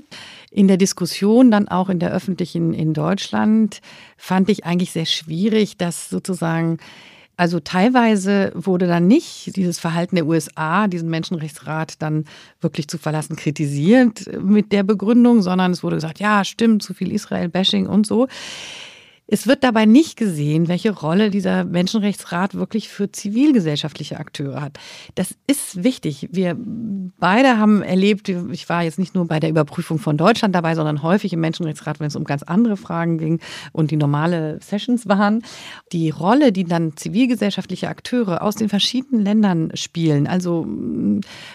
In 0.51 0.68
der 0.68 0.78
Diskussion, 0.78 1.51
dann 1.51 1.68
auch 1.68 1.89
in 1.89 1.99
der 1.99 2.12
öffentlichen 2.12 2.74
in 2.74 2.93
Deutschland, 2.93 3.82
fand 4.18 4.49
ich 4.49 4.66
eigentlich 4.66 4.91
sehr 4.91 5.05
schwierig, 5.05 5.78
dass 5.78 6.10
sozusagen 6.10 6.78
also 7.38 7.62
teilweise 7.62 8.51
wurde 8.53 8.86
dann 8.86 9.07
nicht 9.07 9.55
dieses 9.55 9.80
Verhalten 9.80 10.18
der 10.18 10.26
USA, 10.26 10.88
diesen 10.88 11.10
Menschenrechtsrat 11.10 12.01
dann 12.01 12.26
wirklich 12.60 12.89
zu 12.89 12.97
verlassen, 12.97 13.38
kritisiert 13.38 14.26
mit 14.41 14.74
der 14.74 14.84
Begründung, 14.84 15.41
sondern 15.41 15.72
es 15.72 15.82
wurde 15.82 15.95
gesagt, 15.95 16.20
ja, 16.20 16.43
stimmt, 16.43 16.84
zu 16.84 16.93
viel 16.93 17.14
Israel-Bashing 17.14 17.88
und 17.88 18.05
so. 18.05 18.28
Es 19.32 19.45
wird 19.45 19.63
dabei 19.63 19.86
nicht 19.86 20.17
gesehen, 20.17 20.67
welche 20.67 20.89
Rolle 20.89 21.30
dieser 21.30 21.63
Menschenrechtsrat 21.63 22.55
wirklich 22.55 22.89
für 22.89 23.11
zivilgesellschaftliche 23.11 24.19
Akteure 24.19 24.59
hat. 24.59 24.80
Das 25.13 25.36
ist 25.45 25.84
wichtig. 25.84 26.30
Wir 26.32 26.57
beide 27.19 27.59
haben 27.59 27.84
erlebt, 27.84 28.27
ich 28.27 28.69
war 28.69 28.84
jetzt 28.84 28.97
nicht 28.97 29.13
nur 29.13 29.27
bei 29.27 29.39
der 29.39 29.51
Überprüfung 29.51 29.99
von 29.99 30.17
Deutschland 30.17 30.55
dabei, 30.55 30.73
sondern 30.73 31.03
häufig 31.03 31.32
im 31.32 31.41
Menschenrechtsrat, 31.41 31.99
wenn 31.99 32.07
es 32.07 32.15
um 32.15 32.23
ganz 32.23 32.41
andere 32.41 32.75
Fragen 32.75 33.19
ging 33.19 33.39
und 33.71 33.91
die 33.91 33.97
normale 33.97 34.59
Sessions 34.63 35.07
waren. 35.07 35.43
Die 35.91 36.09
Rolle, 36.09 36.51
die 36.51 36.63
dann 36.63 36.97
zivilgesellschaftliche 36.97 37.88
Akteure 37.88 38.41
aus 38.41 38.55
den 38.55 38.67
verschiedenen 38.67 39.23
Ländern 39.23 39.69
spielen, 39.75 40.25
also 40.25 40.65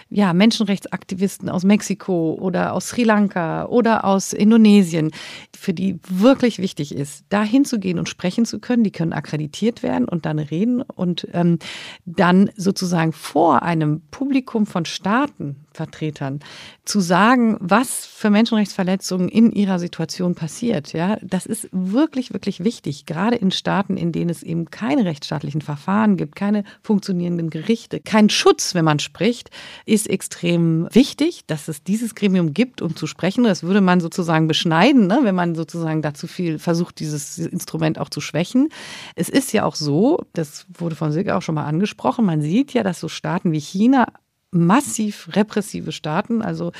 ja, 0.09 0.31
Menschenrechtsaktivisten 0.31 1.49
aus 1.49 1.65
Mexiko 1.65 2.37
oder 2.39 2.71
aus 2.71 2.87
Sri 2.87 3.03
Lanka 3.03 3.65
oder 3.65 4.05
aus 4.05 4.31
Indonesien, 4.31 5.11
für 5.53 5.73
die 5.73 5.99
wirklich 6.07 6.59
wichtig 6.59 6.95
ist, 6.95 7.25
dahin 7.27 7.64
hinzugehen 7.65 7.97
und 7.99 8.07
sprechen 8.07 8.45
zu 8.45 8.59
können. 8.59 8.83
Die 8.83 8.91
können 8.91 9.13
akkreditiert 9.13 9.81
werden 9.83 10.07
und 10.07 10.25
dann 10.25 10.39
reden 10.39 10.81
und 10.81 11.27
ähm, 11.33 11.57
dann 12.05 12.51
sozusagen 12.55 13.11
vor 13.11 13.63
einem 13.63 14.01
Publikum 14.11 14.65
von 14.65 14.85
Staaten 14.85 15.64
Vertretern 15.75 16.39
zu 16.85 16.99
sagen, 16.99 17.57
was 17.59 18.05
für 18.05 18.29
Menschenrechtsverletzungen 18.29 19.29
in 19.29 19.51
ihrer 19.51 19.79
Situation 19.79 20.35
passiert. 20.35 20.93
Ja, 20.93 21.17
das 21.21 21.45
ist 21.45 21.67
wirklich, 21.71 22.33
wirklich 22.33 22.63
wichtig. 22.63 23.05
Gerade 23.05 23.35
in 23.35 23.51
Staaten, 23.51 23.97
in 23.97 24.11
denen 24.11 24.29
es 24.29 24.43
eben 24.43 24.69
keine 24.71 25.05
rechtsstaatlichen 25.05 25.61
Verfahren 25.61 26.17
gibt, 26.17 26.35
keine 26.35 26.63
funktionierenden 26.81 27.49
Gerichte, 27.49 27.99
kein 27.99 28.29
Schutz, 28.29 28.75
wenn 28.75 28.85
man 28.85 28.99
spricht, 28.99 29.49
ist 29.85 30.09
extrem 30.09 30.87
wichtig, 30.91 31.45
dass 31.47 31.67
es 31.67 31.83
dieses 31.83 32.15
Gremium 32.15 32.53
gibt, 32.53 32.81
um 32.81 32.95
zu 32.95 33.07
sprechen. 33.07 33.43
Das 33.43 33.63
würde 33.63 33.81
man 33.81 33.99
sozusagen 33.99 34.47
beschneiden, 34.47 35.07
ne, 35.07 35.19
wenn 35.23 35.35
man 35.35 35.55
sozusagen 35.55 36.01
dazu 36.01 36.27
viel 36.27 36.59
versucht, 36.59 36.99
dieses 36.99 37.37
Instrument 37.37 37.99
auch 37.99 38.09
zu 38.09 38.21
schwächen. 38.21 38.69
Es 39.15 39.29
ist 39.29 39.51
ja 39.53 39.65
auch 39.65 39.75
so, 39.75 40.21
das 40.33 40.65
wurde 40.73 40.95
von 40.95 41.11
Silke 41.11 41.35
auch 41.35 41.41
schon 41.41 41.55
mal 41.55 41.65
angesprochen, 41.65 42.25
man 42.25 42.41
sieht 42.41 42.73
ja, 42.73 42.83
dass 42.83 42.99
so 42.99 43.09
Staaten 43.09 43.51
wie 43.51 43.59
China 43.59 44.07
massiv 44.55 45.29
repressive 45.33 45.91
Staaten, 45.91 46.41
also 46.41 46.71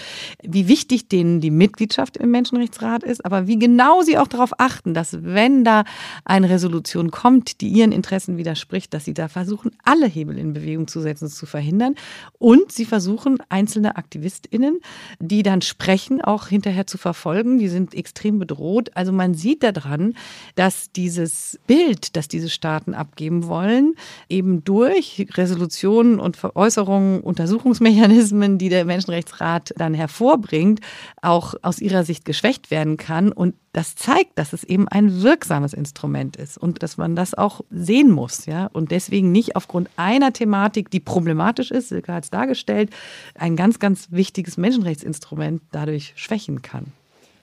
wie 0.41 0.67
wichtig 0.67 1.07
denen 1.09 1.41
die 1.41 1.51
Mitgliedschaft 1.51 2.17
im 2.17 2.31
Menschenrechtsrat 2.31 3.03
ist, 3.03 3.25
aber 3.25 3.47
wie 3.47 3.59
genau 3.59 4.01
sie 4.01 4.17
auch 4.17 4.27
darauf 4.27 4.59
achten, 4.59 4.93
dass 4.93 5.23
wenn 5.23 5.63
da 5.63 5.83
eine 6.23 6.49
Resolution 6.49 7.11
kommt, 7.11 7.61
die 7.61 7.67
ihren 7.67 7.91
Interessen 7.91 8.37
widerspricht, 8.37 8.93
dass 8.93 9.05
sie 9.05 9.13
da 9.13 9.27
versuchen, 9.27 9.71
alle 9.83 10.07
Hebel 10.07 10.37
in 10.37 10.53
Bewegung 10.53 10.87
zu 10.87 11.01
setzen, 11.01 11.27
zu 11.27 11.45
verhindern. 11.45 11.95
Und 12.39 12.71
sie 12.71 12.85
versuchen, 12.85 13.37
einzelne 13.49 13.97
AktivistInnen, 13.97 14.79
die 15.19 15.43
dann 15.43 15.61
sprechen, 15.61 16.21
auch 16.21 16.47
hinterher 16.47 16.87
zu 16.87 16.97
verfolgen. 16.97 17.57
Die 17.57 17.67
sind 17.67 17.93
extrem 17.93 18.39
bedroht. 18.39 18.91
Also 18.95 19.11
man 19.11 19.33
sieht 19.33 19.63
daran, 19.63 20.15
dass 20.55 20.91
dieses 20.91 21.59
Bild, 21.67 22.15
das 22.15 22.27
diese 22.27 22.49
Staaten 22.49 22.93
abgeben 22.93 23.47
wollen, 23.47 23.95
eben 24.29 24.63
durch 24.63 25.27
Resolutionen 25.33 26.19
und 26.19 26.37
Veräußerungen, 26.37 27.21
Untersuchungen, 27.21 27.64
Untersuchungsmechanismen, 27.65 28.57
die 28.59 28.69
der 28.69 28.85
Menschenrechtsrat 28.85 29.73
dann 29.77 29.93
hervorbringt, 29.93 30.81
auch 31.21 31.55
aus 31.63 31.79
ihrer 31.79 32.03
Sicht 32.03 32.23
geschwächt 32.23 32.69
werden 32.69 32.97
kann. 32.97 33.31
Und 33.31 33.55
das 33.73 33.95
zeigt, 33.95 34.37
dass 34.37 34.53
es 34.53 34.63
eben 34.63 34.87
ein 34.87 35.23
wirksames 35.23 35.73
Instrument 35.73 36.35
ist 36.35 36.57
und 36.57 36.83
dass 36.83 36.97
man 36.97 37.15
das 37.15 37.33
auch 37.33 37.61
sehen 37.71 38.11
muss, 38.11 38.45
ja. 38.45 38.67
Und 38.67 38.91
deswegen 38.91 39.31
nicht 39.31 39.55
aufgrund 39.55 39.89
einer 39.97 40.31
Thematik, 40.31 40.91
die 40.91 40.99
problematisch 40.99 41.71
ist, 41.71 41.89
Silke 41.89 42.13
hat 42.13 42.25
es 42.25 42.29
dargestellt, 42.29 42.91
ein 43.33 43.55
ganz, 43.55 43.79
ganz 43.79 44.07
wichtiges 44.11 44.57
Menschenrechtsinstrument 44.57 45.61
dadurch 45.71 46.13
schwächen 46.15 46.61
kann. 46.61 46.93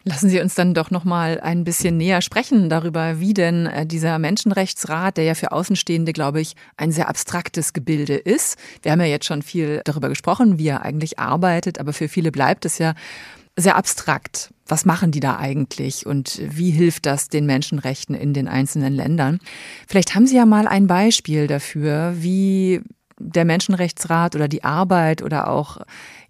Lassen 0.04 0.28
Sie 0.28 0.40
uns 0.40 0.54
dann 0.54 0.74
doch 0.74 0.90
noch 0.90 1.04
mal 1.04 1.40
ein 1.40 1.64
bisschen 1.64 1.96
näher 1.96 2.22
sprechen 2.22 2.68
darüber, 2.68 3.20
wie 3.20 3.34
denn 3.34 3.66
äh, 3.66 3.86
dieser 3.86 4.18
Menschenrechtsrat, 4.18 5.16
der 5.16 5.24
ja 5.24 5.34
für 5.34 5.52
Außenstehende, 5.52 6.12
glaube 6.12 6.40
ich, 6.40 6.54
ein 6.76 6.90
sehr 6.90 7.08
abstraktes 7.08 7.72
Gebilde 7.72 8.14
ist. 8.14 8.56
Wir 8.82 8.92
haben 8.92 9.00
ja 9.00 9.06
jetzt 9.06 9.26
schon 9.26 9.42
viel 9.42 9.80
darüber 9.84 10.08
gesprochen, 10.08 10.58
wie 10.58 10.68
er 10.68 10.82
eigentlich 10.82 11.18
arbeitet, 11.18 11.78
aber 11.78 11.92
für 11.92 12.08
viele 12.08 12.32
bleibt 12.32 12.64
es 12.64 12.78
ja 12.78 12.94
sehr 13.56 13.76
abstrakt. 13.76 14.52
Was 14.66 14.84
machen 14.84 15.12
die 15.12 15.20
da 15.20 15.36
eigentlich 15.36 16.06
und 16.06 16.40
wie 16.42 16.70
hilft 16.70 17.06
das 17.06 17.28
den 17.28 17.44
Menschenrechten 17.46 18.14
in 18.14 18.32
den 18.32 18.48
einzelnen 18.48 18.94
Ländern? 18.94 19.38
Vielleicht 19.86 20.14
haben 20.14 20.26
Sie 20.26 20.36
ja 20.36 20.46
mal 20.46 20.66
ein 20.66 20.86
Beispiel 20.86 21.46
dafür, 21.46 22.14
wie 22.16 22.80
der 23.22 23.44
Menschenrechtsrat 23.44 24.34
oder 24.34 24.48
die 24.48 24.64
Arbeit 24.64 25.22
oder 25.22 25.48
auch 25.48 25.78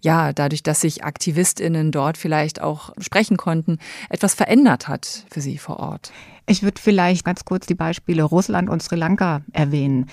ja, 0.01 0.33
dadurch, 0.33 0.63
dass 0.63 0.81
sich 0.81 1.03
AktivistInnen 1.03 1.91
dort 1.91 2.17
vielleicht 2.17 2.61
auch 2.61 2.91
sprechen 2.99 3.37
konnten, 3.37 3.79
etwas 4.09 4.33
verändert 4.33 4.87
hat 4.87 5.25
für 5.29 5.41
sie 5.41 5.57
vor 5.57 5.79
Ort? 5.79 6.11
Ich 6.45 6.61
würde 6.61 6.79
vielleicht 6.81 7.23
ganz 7.23 7.45
kurz 7.45 7.65
die 7.67 7.75
Beispiele 7.75 8.23
Russland 8.23 8.69
und 8.69 8.83
Sri 8.83 8.97
Lanka 8.97 9.41
erwähnen. 9.53 10.09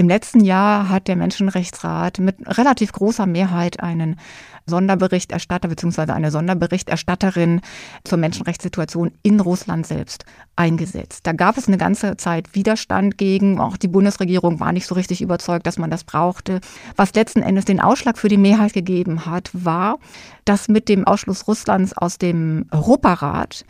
Im 0.00 0.08
letzten 0.08 0.40
Jahr 0.40 0.88
hat 0.88 1.08
der 1.08 1.16
Menschenrechtsrat 1.16 2.20
mit 2.20 2.36
relativ 2.46 2.90
großer 2.90 3.26
Mehrheit 3.26 3.80
einen 3.80 4.16
Sonderberichterstatter 4.64 5.68
bzw. 5.68 6.12
eine 6.12 6.30
Sonderberichterstatterin 6.30 7.60
zur 8.04 8.16
Menschenrechtssituation 8.16 9.12
in 9.22 9.40
Russland 9.40 9.86
selbst 9.86 10.24
eingesetzt. 10.56 11.26
Da 11.26 11.32
gab 11.32 11.58
es 11.58 11.68
eine 11.68 11.76
ganze 11.76 12.16
Zeit 12.16 12.54
Widerstand 12.54 13.18
gegen. 13.18 13.60
Auch 13.60 13.76
die 13.76 13.88
Bundesregierung 13.88 14.58
war 14.58 14.72
nicht 14.72 14.86
so 14.86 14.94
richtig 14.94 15.20
überzeugt, 15.20 15.66
dass 15.66 15.76
man 15.76 15.90
das 15.90 16.04
brauchte. 16.04 16.62
Was 16.96 17.12
letzten 17.12 17.42
Endes 17.42 17.66
den 17.66 17.78
Ausschlag 17.78 18.16
für 18.16 18.28
die 18.28 18.38
Mehrheit 18.38 18.72
gegeben 18.72 19.26
hat, 19.26 19.50
war, 19.52 19.98
dass 20.46 20.68
mit 20.68 20.88
dem 20.88 21.06
Ausschluss 21.06 21.46
Russlands 21.46 21.92
aus 21.92 22.16
dem 22.16 22.64
Europarat 22.70 23.66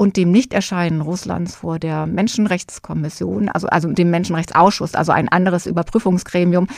und 0.00 0.16
dem 0.16 0.30
Nichterscheinen 0.30 1.02
Russlands 1.02 1.56
vor 1.56 1.78
der 1.78 2.06
Menschenrechtskommission, 2.06 3.50
also, 3.50 3.66
also 3.66 3.92
dem 3.92 4.08
Menschenrechtsausschuss, 4.08 4.94
also 4.94 5.12
ein 5.12 5.28
anderes 5.28 5.66
Überprüfungsgremium, 5.66 6.68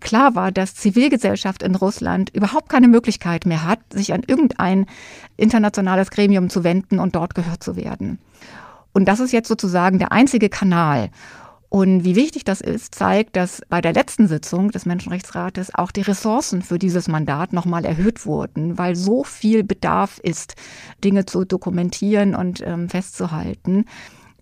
klar 0.00 0.34
war, 0.34 0.52
dass 0.52 0.74
Zivilgesellschaft 0.74 1.62
in 1.62 1.74
Russland 1.74 2.30
überhaupt 2.34 2.70
keine 2.70 2.88
Möglichkeit 2.88 3.44
mehr 3.44 3.66
hat, 3.66 3.80
sich 3.92 4.14
an 4.14 4.22
irgendein 4.26 4.86
internationales 5.36 6.10
Gremium 6.10 6.48
zu 6.48 6.64
wenden 6.64 6.98
und 6.98 7.14
dort 7.14 7.34
gehört 7.34 7.62
zu 7.62 7.76
werden. 7.76 8.18
Und 8.94 9.06
das 9.06 9.20
ist 9.20 9.32
jetzt 9.32 9.48
sozusagen 9.48 9.98
der 9.98 10.10
einzige 10.10 10.48
Kanal. 10.48 11.10
Und 11.72 12.04
wie 12.04 12.16
wichtig 12.16 12.44
das 12.44 12.60
ist, 12.60 12.94
zeigt, 12.94 13.34
dass 13.34 13.62
bei 13.70 13.80
der 13.80 13.94
letzten 13.94 14.28
Sitzung 14.28 14.70
des 14.72 14.84
Menschenrechtsrates 14.84 15.74
auch 15.74 15.90
die 15.90 16.02
Ressourcen 16.02 16.60
für 16.60 16.78
dieses 16.78 17.08
Mandat 17.08 17.54
nochmal 17.54 17.86
erhöht 17.86 18.26
wurden, 18.26 18.76
weil 18.76 18.94
so 18.94 19.24
viel 19.24 19.64
Bedarf 19.64 20.18
ist, 20.18 20.54
Dinge 21.02 21.24
zu 21.24 21.46
dokumentieren 21.46 22.34
und 22.34 22.60
ähm, 22.60 22.90
festzuhalten. 22.90 23.86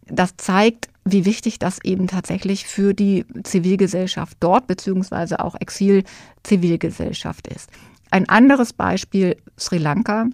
Das 0.06 0.36
zeigt, 0.38 0.88
wie 1.04 1.24
wichtig 1.24 1.60
das 1.60 1.78
eben 1.84 2.08
tatsächlich 2.08 2.66
für 2.66 2.94
die 2.94 3.24
Zivilgesellschaft 3.44 4.36
dort 4.40 4.66
beziehungsweise 4.66 5.38
auch 5.38 5.54
Exil-Zivilgesellschaft 5.54 7.46
ist. 7.46 7.70
Ein 8.10 8.28
anderes 8.28 8.72
Beispiel 8.72 9.36
Sri 9.56 9.78
Lanka, 9.78 10.26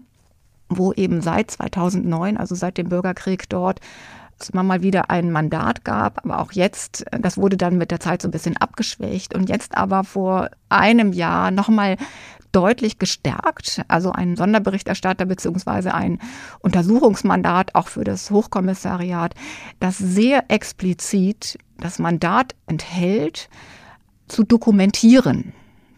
wo 0.71 0.95
eben 0.95 1.21
seit 1.21 1.51
2009, 1.51 2.39
also 2.39 2.55
seit 2.55 2.79
dem 2.79 2.89
Bürgerkrieg 2.89 3.51
dort, 3.51 3.81
es 4.39 4.51
immer 4.51 4.63
mal 4.63 4.83
wieder 4.83 5.11
ein 5.11 5.31
Mandat 5.31 5.85
gab, 5.85 6.25
aber 6.25 6.41
auch 6.41 6.53
jetzt, 6.53 7.05
das 7.11 7.39
wurde 7.39 7.57
dann 7.57 7.79
mit 7.79 7.91
der 7.91 8.01
Zeit 8.01 8.23
so 8.23 8.29
ein 8.29 8.33
bisschen 8.33 8.57
abgeschwächt 8.57 9.35
und 9.35 9.49
jetzt 9.49 9.77
aber 9.77 10.05
vor 10.05 10.51
einem 10.69 11.13
Jahr 11.13 11.51
nochmal 11.51 11.97
deutlich 12.53 12.99
gestärkt. 12.99 13.83
Also 13.89 14.13
ein 14.13 14.37
Sonderberichterstatter 14.37 15.27
beziehungsweise 15.27 15.95
ein 15.95 16.19
Untersuchungsmandat 16.61 17.75
auch 17.75 17.89
für 17.89 18.05
das 18.05 18.31
Hochkommissariat, 18.31 19.35
das 19.81 19.99
sehr 19.99 20.51
explizit 20.51 21.59
das 21.79 21.99
Mandat 21.99 22.55
enthält, 22.67 23.49
zu 24.29 24.43
dokumentieren. 24.43 25.53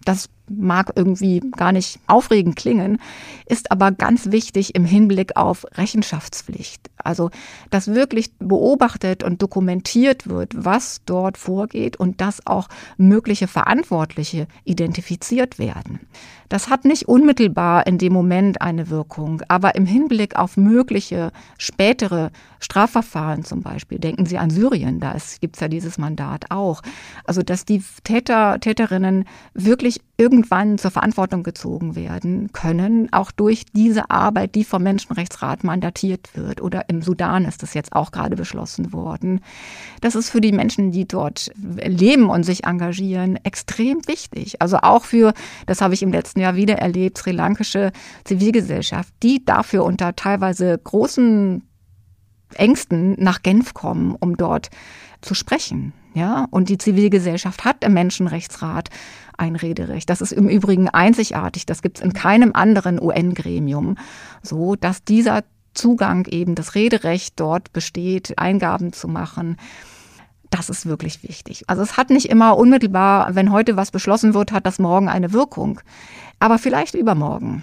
Das 0.05 0.29
mag 0.49 0.93
irgendwie 0.97 1.41
gar 1.57 1.73
nicht 1.73 2.01
aufregend 2.07 2.57
klingen, 2.57 3.01
ist 3.47 3.71
aber 3.71 3.93
ganz 3.93 4.31
wichtig 4.31 4.75
im 4.75 4.85
Hinblick 4.85 5.37
auf 5.37 5.67
Rechenschaftspflicht. 5.75 6.91
Also, 7.03 7.31
dass 7.71 7.89
wirklich 7.95 8.33
beobachtet 8.39 9.23
und 9.23 9.41
dokumentiert 9.41 10.29
wird, 10.29 10.53
was 10.55 11.01
dort 11.07 11.39
vorgeht 11.39 11.97
und 11.97 12.21
dass 12.21 12.47
auch 12.47 12.69
mögliche 12.97 13.49
Verantwortliche 13.49 14.47
identifiziert 14.65 15.59
werden. 15.59 16.01
Das 16.49 16.71
hat 16.71 16.85
nicht 16.85 17.09
unmittelbar 17.09 17.87
in 17.87 17.99
dem 17.99 18.13
Moment 18.13 18.63
eine 18.63 18.89
Wirkung, 18.89 19.43
aber 19.49 19.75
im 19.75 19.85
Hinblick 19.85 20.37
auf 20.37 20.57
mögliche 20.57 21.31
spätere 21.59 22.31
Strafverfahren 22.59 23.45
zum 23.45 23.63
Beispiel, 23.63 23.99
denken 23.99 24.25
Sie 24.25 24.39
an 24.39 24.51
Syrien, 24.51 24.99
da 24.99 25.15
gibt 25.41 25.57
es 25.57 25.61
ja 25.61 25.69
dieses 25.69 25.99
Mandat 25.99 26.47
auch. 26.51 26.83
Also, 27.25 27.43
dass 27.43 27.65
die 27.65 27.83
Täter, 28.03 28.61
Täterinnen 28.61 29.25
wirklich 29.55 30.01
irgendwann 30.21 30.79
zur 30.79 30.91
Verantwortung 30.91 31.45
gezogen 31.45 31.95
werden 31.95 32.53
können, 32.53 33.11
auch 33.13 33.31
durch 33.31 33.65
diese 33.73 34.11
Arbeit, 34.11 34.57
die 34.57 34.65
vom 34.65 34.83
Menschenrechtsrat 34.83 35.63
mandatiert 35.63 36.31
wird. 36.35 36.61
Oder 36.61 36.89
im 36.89 37.03
Sudan 37.03 37.45
ist 37.45 37.63
das 37.63 37.73
jetzt 37.73 37.93
auch 37.93 38.11
gerade 38.11 38.35
beschlossen 38.35 38.93
worden. 38.93 39.41
Das 40.01 40.17
ist 40.17 40.31
für 40.31 40.41
die 40.41 40.51
Menschen, 40.51 40.91
die 40.91 41.07
dort 41.07 41.53
leben 41.57 42.31
und 42.31 42.43
sich 42.43 42.65
engagieren, 42.65 43.39
extrem 43.45 44.07
wichtig. 44.09 44.61
Also 44.61 44.79
auch 44.79 45.05
für, 45.05 45.33
das 45.67 45.81
habe 45.81 45.95
ich 45.95 46.03
im 46.03 46.11
letzten 46.11 46.41
Jahr 46.41 46.57
wieder 46.57 46.79
erlebt, 46.79 47.17
sri 47.17 47.31
lankische 47.31 47.93
Zivilgesellschaft, 48.25 49.15
die 49.23 49.45
dafür 49.45 49.85
unter 49.85 50.17
teilweise 50.17 50.77
großen 50.83 51.63
Ängsten 52.55 53.15
nach 53.19 53.43
Genf 53.43 53.73
kommen, 53.73 54.17
um 54.19 54.37
dort 54.37 54.71
zu 55.21 55.35
sprechen. 55.35 55.93
Ja, 56.15 56.47
und 56.51 56.69
die 56.69 56.79
Zivilgesellschaft 56.79 57.65
hat 57.65 57.85
im 57.85 57.95
Menschenrechtsrat 57.95 58.89
ein 59.37 59.57
Rederecht. 59.57 60.11
Das 60.11 60.21
ist 60.21 60.33
im 60.33 60.49
Übrigen 60.49 60.89
einzigartig. 60.89 61.67
Das 61.67 61.83
gibt 61.83 61.99
es 61.99 62.05
in 62.05 62.13
keinem 62.13 62.53
anderen 62.55 63.01
UN-Gremium. 63.01 63.97
So, 64.43 64.75
dass 64.75 65.05
dieser 65.05 65.45
Zugang 65.75 66.27
eben, 66.27 66.55
das 66.55 66.75
Rederecht 66.75 67.39
dort 67.39 67.73
besteht, 67.73 68.39
Eingaben 68.39 68.93
zu 68.93 69.07
machen. 69.07 69.57
Das 70.51 70.71
ist 70.71 70.87
wirklich 70.87 71.23
wichtig. 71.23 71.65
Also 71.69 71.83
es 71.83 71.97
hat 71.97 72.11
nicht 72.11 72.27
immer 72.27 72.57
unmittelbar, 72.57 73.35
wenn 73.35 73.53
heute 73.53 73.77
was 73.77 73.91
beschlossen 73.91 74.35
wird, 74.35 74.51
hat 74.51 74.67
das 74.67 74.79
morgen 74.79 75.09
eine 75.09 75.33
Wirkung. 75.33 75.81
Aber 76.41 76.59
vielleicht 76.59 76.95
übermorgen 76.95 77.63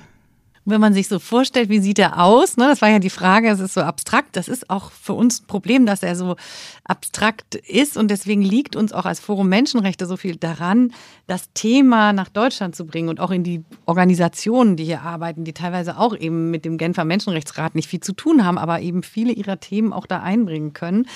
wenn 0.66 0.82
man 0.82 0.93
sich 0.93 1.07
so 1.07 1.20
vorstellt, 1.20 1.70
wie 1.70 1.80
sieht 1.80 1.99
er 1.99 2.22
aus? 2.22 2.57
Ne, 2.57 2.68
das 2.68 2.82
war 2.82 2.89
ja 2.89 2.99
die 2.99 3.11
Frage, 3.11 3.49
es 3.49 3.59
ist 3.59 3.76
so 3.76 3.82
abstrakt. 3.82 4.36
Das 4.36 4.47
ist 4.47 4.70
auch 4.70 4.91
für 4.91 5.13
uns 5.13 5.41
ein 5.41 5.47
Problem, 5.47 5.86
dass 5.86 6.01
er 6.01 6.16
so 6.16 6.36
abstrakt 6.84 7.55
ist. 7.55 7.97
Und 7.97 8.09
deswegen 8.09 8.41
liegt 8.41 8.76
uns 8.76 8.91
auch 8.91 9.05
als 9.05 9.20
Forum 9.20 9.47
Menschenrechte 9.47 10.07
so 10.07 10.18
viel 10.18 10.36
daran, 10.36 10.91
das 11.28 11.51
Thema 11.53 12.13
nach 12.13 12.30
Deutschland 12.30 12.76
zu 12.76 12.86
bringen 12.86 13.09
und 13.09 13.20
auch 13.20 13.32
in 13.32 13.43
die 13.43 13.63
Organisationen, 13.86 14.76
die 14.76 14.86
hier 14.86 15.01
arbeiten, 15.01 15.43
die 15.43 15.53
teilweise 15.53 15.97
auch 15.97 16.16
eben 16.18 16.49
mit 16.49 16.66
dem 16.66 16.78
Genfer 16.78 17.05
Menschenrechtsrat 17.05 17.76
nicht 17.76 17.88
viel 17.88 17.99
zu 17.99 18.13
tun 18.13 18.43
haben, 18.43 18.57
aber 18.57 18.82
eben 18.82 19.03
viele 19.03 19.34
ihrer 19.34 19.59
Themen 19.59 19.93
auch 19.93 20.07
da 20.07 20.22
einbringen 20.22 20.74
können. 20.74 21.07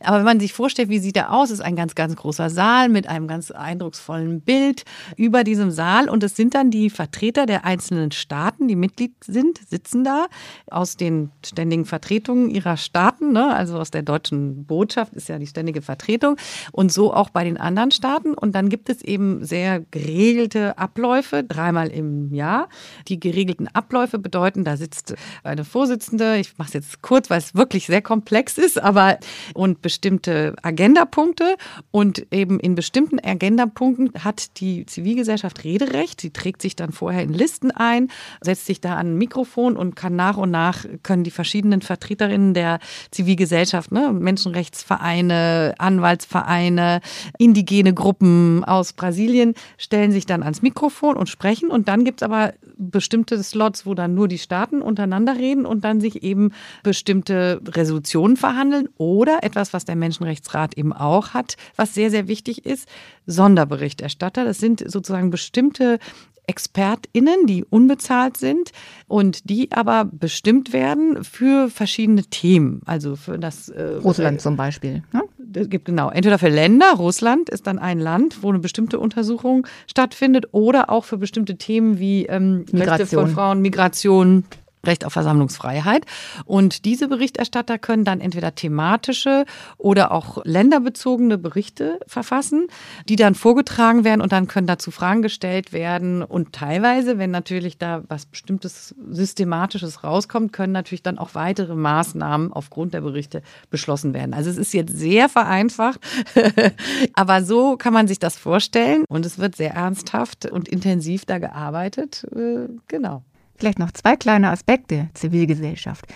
Aber 0.00 0.18
wenn 0.18 0.24
man 0.24 0.40
sich 0.40 0.52
vorstellt, 0.52 0.88
wie 0.88 0.98
sieht 0.98 1.16
er 1.16 1.32
aus, 1.32 1.50
ist 1.50 1.60
ein 1.60 1.76
ganz, 1.76 1.94
ganz 1.94 2.16
großer 2.16 2.50
Saal 2.50 2.88
mit 2.88 3.06
einem 3.06 3.28
ganz 3.28 3.50
eindrucksvollen 3.52 4.40
Bild 4.40 4.84
über 5.16 5.44
diesem 5.44 5.70
Saal. 5.70 6.08
Und 6.08 6.24
es 6.24 6.34
sind 6.34 6.54
dann 6.54 6.70
die 6.70 6.90
Vertreter 6.90 7.46
der 7.46 7.64
einzelnen 7.64 8.10
Staaten, 8.10 8.66
die 8.66 8.76
mit 8.76 8.95
Mitglied 8.96 9.14
sind, 9.24 9.60
sitzen 9.68 10.04
da 10.04 10.26
aus 10.70 10.96
den 10.96 11.30
ständigen 11.44 11.84
Vertretungen 11.84 12.50
ihrer 12.50 12.76
Staaten, 12.76 13.32
ne? 13.32 13.54
also 13.54 13.78
aus 13.78 13.90
der 13.90 14.02
deutschen 14.02 14.64
Botschaft 14.64 15.12
ist 15.12 15.28
ja 15.28 15.38
die 15.38 15.46
ständige 15.46 15.82
Vertretung 15.82 16.36
und 16.72 16.90
so 16.90 17.12
auch 17.12 17.30
bei 17.30 17.44
den 17.44 17.58
anderen 17.58 17.90
Staaten. 17.90 18.34
Und 18.34 18.54
dann 18.54 18.68
gibt 18.68 18.88
es 18.88 19.02
eben 19.02 19.44
sehr 19.44 19.80
geregelte 19.90 20.78
Abläufe, 20.78 21.44
dreimal 21.44 21.88
im 21.88 22.32
Jahr. 22.32 22.68
Die 23.08 23.20
geregelten 23.20 23.68
Abläufe 23.68 24.18
bedeuten, 24.18 24.64
da 24.64 24.76
sitzt 24.76 25.14
eine 25.44 25.64
Vorsitzende, 25.64 26.38
ich 26.38 26.56
mache 26.56 26.68
es 26.68 26.74
jetzt 26.74 27.02
kurz, 27.02 27.28
weil 27.28 27.38
es 27.38 27.54
wirklich 27.54 27.86
sehr 27.86 28.02
komplex 28.02 28.56
ist, 28.56 28.82
aber 28.82 29.18
und 29.54 29.82
bestimmte 29.82 30.54
Agendapunkte 30.62 31.56
und 31.90 32.26
eben 32.30 32.58
in 32.60 32.74
bestimmten 32.74 33.20
Agendapunkten 33.20 34.24
hat 34.24 34.60
die 34.60 34.86
Zivilgesellschaft 34.86 35.64
Rederecht. 35.64 36.20
Sie 36.20 36.30
trägt 36.30 36.62
sich 36.62 36.76
dann 36.76 36.92
vorher 36.92 37.22
in 37.22 37.32
Listen 37.32 37.70
ein, 37.70 38.08
setzt 38.40 38.66
sich 38.66 38.80
da 38.86 38.96
an 38.96 39.14
ein 39.14 39.18
Mikrofon 39.18 39.76
und 39.76 39.96
kann 39.96 40.16
nach 40.16 40.36
und 40.36 40.50
nach 40.50 40.84
können 41.02 41.24
die 41.24 41.30
verschiedenen 41.30 41.82
Vertreterinnen 41.82 42.54
der 42.54 42.78
Zivilgesellschaft, 43.10 43.92
ne, 43.92 44.12
Menschenrechtsvereine, 44.12 45.74
Anwaltsvereine, 45.78 47.00
indigene 47.38 47.92
Gruppen 47.92 48.64
aus 48.64 48.92
Brasilien, 48.92 49.54
stellen 49.76 50.12
sich 50.12 50.26
dann 50.26 50.42
ans 50.42 50.62
Mikrofon 50.62 51.16
und 51.16 51.28
sprechen. 51.28 51.70
Und 51.70 51.88
dann 51.88 52.04
gibt 52.04 52.22
es 52.22 52.24
aber 52.24 52.54
bestimmte 52.76 53.42
Slots, 53.42 53.86
wo 53.86 53.94
dann 53.94 54.14
nur 54.14 54.28
die 54.28 54.38
Staaten 54.38 54.82
untereinander 54.82 55.36
reden 55.36 55.66
und 55.66 55.84
dann 55.84 56.00
sich 56.00 56.22
eben 56.22 56.52
bestimmte 56.82 57.60
Resolutionen 57.66 58.36
verhandeln 58.36 58.88
oder 58.96 59.42
etwas, 59.42 59.72
was 59.72 59.84
der 59.84 59.96
Menschenrechtsrat 59.96 60.78
eben 60.78 60.92
auch 60.92 61.34
hat, 61.34 61.56
was 61.76 61.94
sehr, 61.94 62.10
sehr 62.10 62.28
wichtig 62.28 62.64
ist, 62.64 62.88
Sonderberichterstatter. 63.26 64.44
Das 64.44 64.58
sind 64.58 64.84
sozusagen 64.90 65.30
bestimmte 65.30 65.98
ExpertInnen, 66.46 67.46
die 67.46 67.64
unbezahlt 67.64 68.36
sind 68.36 68.70
und 69.08 69.50
die 69.50 69.72
aber 69.72 70.04
bestimmt 70.04 70.72
werden 70.72 71.24
für 71.24 71.68
verschiedene 71.68 72.22
Themen. 72.24 72.82
Also 72.86 73.16
für 73.16 73.38
das 73.38 73.68
äh, 73.68 73.82
Russland 74.02 74.40
zum 74.40 74.56
Beispiel. 74.56 75.02
Ne? 75.12 75.22
Es 75.54 75.70
gibt 75.70 75.86
genau 75.86 76.10
entweder 76.10 76.38
für 76.38 76.48
Länder, 76.48 76.94
Russland 76.96 77.48
ist 77.48 77.66
dann 77.66 77.78
ein 77.78 77.98
Land, 77.98 78.42
wo 78.42 78.50
eine 78.50 78.58
bestimmte 78.58 78.98
Untersuchung 78.98 79.66
stattfindet, 79.86 80.46
oder 80.52 80.90
auch 80.90 81.04
für 81.04 81.18
bestimmte 81.18 81.56
Themen 81.56 81.98
wie 81.98 82.26
ähm, 82.26 82.64
Rechte 82.72 83.06
von 83.06 83.28
Frauen, 83.28 83.60
Migration, 83.62 84.44
Recht 84.86 85.04
auf 85.04 85.12
Versammlungsfreiheit. 85.12 86.04
Und 86.44 86.84
diese 86.84 87.08
Berichterstatter 87.08 87.78
können 87.78 88.04
dann 88.04 88.20
entweder 88.20 88.54
thematische 88.54 89.44
oder 89.78 90.12
auch 90.12 90.44
länderbezogene 90.44 91.38
Berichte 91.38 92.00
verfassen, 92.06 92.66
die 93.08 93.16
dann 93.16 93.34
vorgetragen 93.34 94.04
werden 94.04 94.20
und 94.20 94.32
dann 94.32 94.48
können 94.48 94.66
dazu 94.66 94.90
Fragen 94.90 95.22
gestellt 95.22 95.72
werden. 95.72 96.22
Und 96.22 96.52
teilweise, 96.52 97.18
wenn 97.18 97.30
natürlich 97.30 97.78
da 97.78 98.02
was 98.08 98.26
bestimmtes 98.26 98.94
Systematisches 99.10 100.04
rauskommt, 100.04 100.52
können 100.52 100.72
natürlich 100.72 101.02
dann 101.02 101.18
auch 101.18 101.34
weitere 101.34 101.74
Maßnahmen 101.74 102.52
aufgrund 102.52 102.94
der 102.94 103.00
Berichte 103.00 103.42
beschlossen 103.70 104.14
werden. 104.14 104.34
Also 104.34 104.50
es 104.50 104.56
ist 104.56 104.72
jetzt 104.74 104.96
sehr 104.96 105.28
vereinfacht, 105.28 106.00
aber 107.14 107.42
so 107.42 107.76
kann 107.76 107.92
man 107.92 108.08
sich 108.08 108.18
das 108.18 108.36
vorstellen 108.36 109.04
und 109.08 109.26
es 109.26 109.38
wird 109.38 109.56
sehr 109.56 109.74
ernsthaft 109.74 110.46
und 110.46 110.68
intensiv 110.68 111.24
da 111.24 111.38
gearbeitet. 111.38 112.26
Äh, 112.34 112.68
genau. 112.88 113.22
Vielleicht 113.56 113.78
noch 113.78 113.92
zwei 113.92 114.16
kleine 114.16 114.50
Aspekte 114.50 115.08
Zivilgesellschaft. 115.14 116.06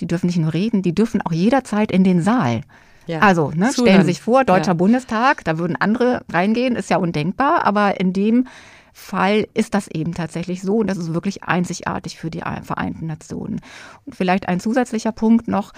Die 0.00 0.06
dürfen 0.06 0.26
nicht 0.26 0.38
nur 0.38 0.52
reden, 0.52 0.82
die 0.82 0.94
dürfen 0.94 1.22
auch 1.22 1.32
jederzeit 1.32 1.90
in 1.90 2.04
den 2.04 2.22
Saal. 2.22 2.62
Ja. 3.06 3.20
Also, 3.20 3.52
ne, 3.54 3.70
stellen 3.72 4.02
Sie 4.02 4.08
sich 4.08 4.20
vor, 4.20 4.44
Deutscher 4.44 4.68
ja. 4.68 4.74
Bundestag, 4.74 5.44
da 5.44 5.58
würden 5.58 5.76
andere 5.76 6.22
reingehen, 6.30 6.74
ist 6.74 6.90
ja 6.90 6.96
undenkbar, 6.96 7.64
aber 7.64 8.00
in 8.00 8.12
dem 8.12 8.48
Fall 8.92 9.46
ist 9.54 9.74
das 9.74 9.88
eben 9.88 10.12
tatsächlich 10.14 10.62
so 10.62 10.78
und 10.78 10.88
das 10.88 10.98
ist 10.98 11.14
wirklich 11.14 11.44
einzigartig 11.44 12.18
für 12.18 12.30
die 12.30 12.42
Vereinten 12.62 13.06
Nationen. 13.06 13.60
Und 14.04 14.16
vielleicht 14.16 14.48
ein 14.48 14.58
zusätzlicher 14.58 15.12
Punkt 15.12 15.48
noch, 15.48 15.72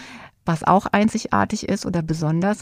was 0.46 0.64
auch 0.64 0.86
einzigartig 0.86 1.68
ist 1.68 1.84
oder 1.84 2.00
besonders, 2.00 2.60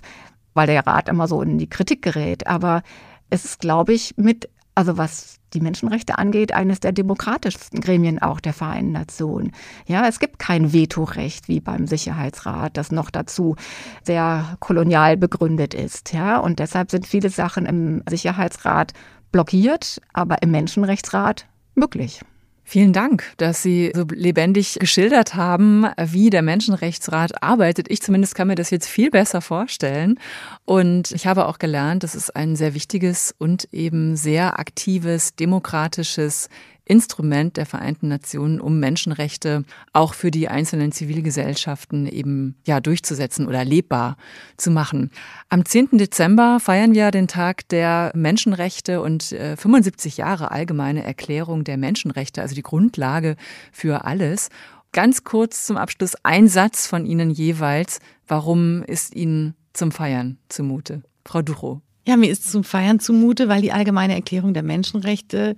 weil 0.55 0.67
der 0.67 0.87
Rat 0.87 1.09
immer 1.09 1.29
so 1.29 1.43
in 1.43 1.59
die 1.59 1.69
Kritik 1.69 2.03
gerät, 2.03 2.47
aber 2.47 2.83
es 3.31 3.45
ist, 3.45 3.61
glaube 3.61 3.93
ich, 3.93 4.15
mit 4.17 4.49
also 4.75 4.99
was 4.99 5.39
die 5.57 5.63
Menschenrechte 5.63 6.19
angeht, 6.19 6.53
eines 6.53 6.81
der 6.81 6.93
demokratischsten 6.93 7.81
Gremien 7.81 8.21
auch 8.21 8.41
der 8.41 8.53
Vereinten 8.53 8.93
Nationen. 8.93 9.53
Ja, 9.87 10.07
es 10.07 10.21
gibt 10.21 10.39
kein 10.39 10.75
Vetorecht 10.75 11.49
wie 11.49 11.61
beim 11.61 11.87
Sicherheitsrat, 11.87 12.77
das 12.77 12.93
noch 12.93 13.11
dazu 13.11 13.57
sehr 14.03 14.57
kolonial 14.61 15.17
begründet 15.17 15.73
ist. 15.73 16.13
Ja, 16.13 16.39
und 16.39 16.59
deshalb 16.59 16.91
sind 16.91 17.07
viele 17.07 17.31
Sachen 17.31 17.65
im 17.65 18.03
Sicherheitsrat 18.09 18.93
blockiert, 19.33 20.01
aber 20.13 20.43
im 20.43 20.51
Menschenrechtsrat 20.51 21.47
möglich. 21.75 22.21
Vielen 22.69 22.93
Dank, 22.93 23.33
dass 23.37 23.63
Sie 23.63 23.93
so 23.95 24.05
lebendig 24.13 24.79
geschildert 24.81 25.37
haben, 25.37 25.87
wie 26.03 26.31
der 26.31 26.43
Menschenrechtsrat 26.43 27.41
arbeitet. 27.41 27.89
Ich 27.89 28.03
zumindest 28.03 28.35
kann 28.35 28.49
mir 28.49 28.57
das 28.57 28.71
jetzt 28.71 28.89
viel 28.89 29.11
besser 29.11 29.41
vorstellen. 29.41 30.19
Und 30.65 31.13
ich 31.13 31.29
habe 31.29 31.47
auch 31.47 31.61
gelernt, 31.61 32.03
dass 32.03 32.17
es 32.17 32.29
ein 32.29 32.57
sehr 32.57 32.75
wichtiges 32.75 33.33
und 33.39 33.69
eben 33.71 34.17
sehr 34.17 34.59
aktives, 34.59 35.37
demokratisches 35.37 36.49
Instrument 36.87 37.57
der 37.57 37.67
Vereinten 37.67 38.09
Nationen, 38.09 38.61
um 38.61 38.79
Menschenrechte 38.79 39.65
auch 39.93 40.15
für 40.15 40.31
die 40.31 40.49
einzelnen 40.49 40.93
Zivilgesellschaften 40.93 42.07
eben 42.07 42.57
ja 42.65 42.81
durchzusetzen 42.81 43.47
oder 43.47 43.65
lebbar 43.65 44.17
zu 44.57 44.71
machen. 44.71 45.11
Am 45.49 45.65
10. 45.65 45.99
Dezember 45.99 46.59
feiern 46.61 46.95
wir 46.95 47.11
den 47.11 47.27
Tag 47.27 47.69
der 47.69 48.13
Menschenrechte 48.15 49.03
und 49.03 49.33
äh, 49.33 49.57
75 49.57 50.17
Jahre 50.17 50.53
allgemeine 50.53 51.03
Erklärung 51.03 51.65
der 51.65 51.77
Menschenrechte, 51.77 52.41
also 52.41 52.55
die 52.55 52.63
Grundlage 52.63 53.37
für 53.73 54.05
alles. 54.05 54.49
Ganz 54.93 55.25
kurz 55.25 55.67
zum 55.67 55.77
Abschluss 55.77 56.15
ein 56.23 56.49
Satz 56.49 56.87
von 56.87 57.05
Ihnen 57.05 57.31
jeweils. 57.31 57.99
Warum 58.29 58.85
ist 58.85 59.15
Ihnen 59.15 59.55
zum 59.73 59.91
Feiern 59.91 60.39
zumute? 60.49 61.03
Frau 61.25 61.43
Ducho. 61.43 61.83
Ja, 62.07 62.17
mir 62.17 62.31
ist 62.31 62.51
zum 62.51 62.63
Feiern 62.63 63.01
zumute, 63.01 63.49
weil 63.49 63.61
die 63.61 63.73
Allgemeine 63.73 64.15
Erklärung 64.15 64.55
der 64.55 64.63
Menschenrechte 64.63 65.57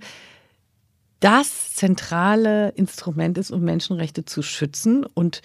das 1.19 1.73
zentrale 1.75 2.69
Instrument 2.69 3.37
ist, 3.37 3.51
um 3.51 3.61
Menschenrechte 3.61 4.25
zu 4.25 4.41
schützen. 4.41 5.05
Und 5.05 5.41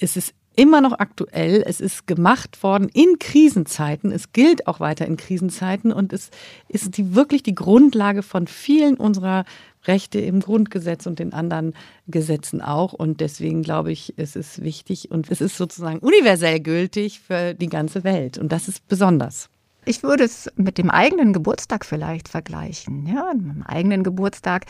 es 0.00 0.16
ist 0.16 0.34
immer 0.56 0.80
noch 0.80 0.98
aktuell. 0.98 1.62
Es 1.66 1.80
ist 1.80 2.06
gemacht 2.06 2.62
worden 2.62 2.88
in 2.88 3.18
Krisenzeiten. 3.18 4.12
Es 4.12 4.32
gilt 4.32 4.66
auch 4.66 4.80
weiter 4.80 5.06
in 5.06 5.16
Krisenzeiten 5.16 5.92
und 5.92 6.12
es 6.12 6.30
ist 6.68 6.96
die, 6.96 7.14
wirklich 7.14 7.42
die 7.42 7.54
Grundlage 7.54 8.22
von 8.22 8.46
vielen 8.46 8.96
unserer 8.96 9.44
Rechte 9.84 10.20
im 10.20 10.40
Grundgesetz 10.40 11.06
und 11.06 11.18
den 11.18 11.32
anderen 11.32 11.74
Gesetzen 12.06 12.60
auch. 12.60 12.92
Und 12.92 13.20
deswegen 13.20 13.62
glaube 13.62 13.92
ich, 13.92 14.14
es 14.16 14.36
ist 14.36 14.62
wichtig 14.62 15.10
und 15.10 15.30
es 15.30 15.40
ist 15.40 15.56
sozusagen 15.56 15.98
universell 15.98 16.60
gültig 16.60 17.20
für 17.20 17.54
die 17.54 17.68
ganze 17.68 18.04
Welt. 18.04 18.38
Und 18.38 18.52
das 18.52 18.68
ist 18.68 18.86
besonders. 18.88 19.48
Ich 19.84 20.02
würde 20.02 20.24
es 20.24 20.50
mit 20.56 20.78
dem 20.78 20.90
eigenen 20.90 21.32
Geburtstag 21.32 21.84
vielleicht 21.84 22.28
vergleichen. 22.28 23.06
Ja, 23.06 23.32
mit 23.34 23.56
dem 23.56 23.62
eigenen 23.64 24.04
Geburtstag 24.04 24.66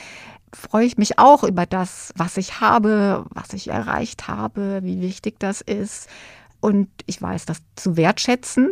freue 0.54 0.86
ich 0.86 0.96
mich 0.96 1.18
auch 1.18 1.44
über 1.44 1.66
das, 1.66 2.12
was 2.16 2.36
ich 2.36 2.60
habe, 2.60 3.26
was 3.30 3.52
ich 3.52 3.68
erreicht 3.68 4.28
habe, 4.28 4.80
wie 4.82 5.00
wichtig 5.00 5.38
das 5.38 5.60
ist. 5.60 6.08
Und 6.60 6.88
ich 7.06 7.20
weiß 7.20 7.44
das 7.44 7.60
zu 7.76 7.96
wertschätzen. 7.96 8.70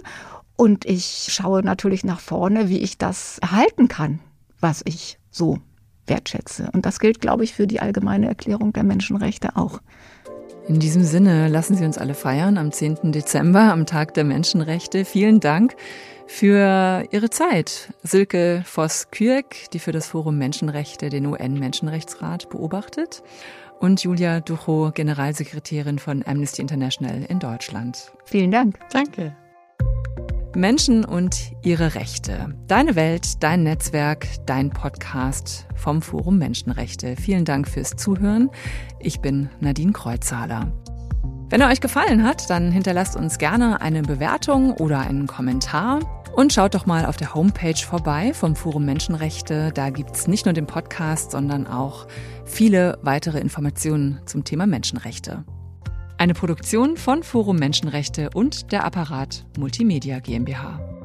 Und 0.57 0.85
ich 0.85 1.29
schaue 1.31 1.63
natürlich 1.63 2.05
nach 2.05 2.21
vorne, 2.21 2.69
wie 2.69 2.79
ich 2.79 2.97
das 2.97 3.39
erhalten 3.39 3.89
kann, 3.89 4.21
was 4.61 4.83
ich 4.85 5.19
so 5.31 5.59
wertschätze. 6.07 6.71
Und 6.73 6.87
das 6.87 7.01
gilt, 7.01 7.21
glaube 7.21 7.45
ich, 7.45 7.55
für 7.55 7.67
die 7.67 7.81
allgemeine 7.81 8.29
Erklärung 8.29 8.73
der 8.73 8.85
Menschenrechte 8.85 9.57
auch. 9.57 9.81
In 10.71 10.79
diesem 10.79 11.03
Sinne 11.03 11.49
lassen 11.49 11.75
Sie 11.75 11.85
uns 11.85 11.99
alle 11.99 12.15
feiern 12.15 12.57
am 12.57 12.71
10. 12.71 13.11
Dezember, 13.11 13.73
am 13.73 13.87
Tag 13.87 14.15
der 14.15 14.23
Menschenrechte. 14.23 15.05
Vielen 15.05 15.41
Dank 15.41 15.75
für 16.29 17.03
Ihre 17.11 17.29
Zeit. 17.29 17.93
Silke 18.05 18.63
Voss-Kürk, 18.65 19.69
die 19.73 19.81
für 19.81 19.91
das 19.91 20.07
Forum 20.07 20.39
Menschenrechte 20.39 21.09
den 21.09 21.27
UN-Menschenrechtsrat 21.27 22.51
beobachtet. 22.51 23.25
Und 23.81 24.05
Julia 24.05 24.39
Ducho, 24.39 24.93
Generalsekretärin 24.95 25.99
von 25.99 26.23
Amnesty 26.25 26.63
International 26.63 27.25
in 27.29 27.41
Deutschland. 27.41 28.13
Vielen 28.25 28.53
Dank. 28.53 28.79
Danke. 28.93 29.35
Menschen 30.57 31.05
und 31.05 31.53
ihre 31.63 31.95
Rechte. 31.95 32.55
Deine 32.67 32.97
Welt, 32.97 33.43
dein 33.43 33.63
Netzwerk, 33.63 34.27
dein 34.47 34.71
Podcast 34.71 35.67
vom 35.77 36.03
Forum 36.03 36.39
Menschenrechte. 36.39 37.15
Vielen 37.17 37.45
Dank 37.45 37.69
fürs 37.69 37.91
Zuhören. 37.97 38.51
Ich 38.99 39.21
bin 39.21 39.49
Nadine 39.61 39.93
Kreuzhaler. 39.93 40.73
Wenn 41.49 41.61
er 41.61 41.69
euch 41.69 41.81
gefallen 41.81 42.25
hat, 42.25 42.51
dann 42.51 42.73
hinterlasst 42.73 43.17
uns 43.17 43.39
gerne 43.39 43.81
eine 43.81 44.03
Bewertung 44.03 44.73
oder 44.73 45.01
einen 45.01 45.27
Kommentar. 45.27 46.01
Und 46.35 46.53
schaut 46.53 46.75
doch 46.75 46.87
mal 46.87 47.07
auf 47.07 47.17
der 47.17 47.35
Homepage 47.35 47.75
vorbei 47.75 48.33
vom 48.33 48.55
Forum 48.55 48.85
Menschenrechte. 48.85 49.73
Da 49.75 49.91
gibt 49.91 50.15
es 50.15 50.29
nicht 50.29 50.47
nur 50.47 50.53
den 50.53 50.67
Podcast, 50.67 51.33
sondern 51.33 51.67
auch 51.67 52.07
viele 52.45 52.99
weitere 53.03 53.41
Informationen 53.41 54.21
zum 54.27 54.45
Thema 54.45 54.67
Menschenrechte. 54.67 55.45
Eine 56.21 56.35
Produktion 56.35 56.99
von 56.99 57.23
Forum 57.23 57.57
Menschenrechte 57.57 58.29
und 58.35 58.73
der 58.73 58.85
Apparat 58.85 59.47
Multimedia 59.57 60.19
GmbH. 60.19 61.00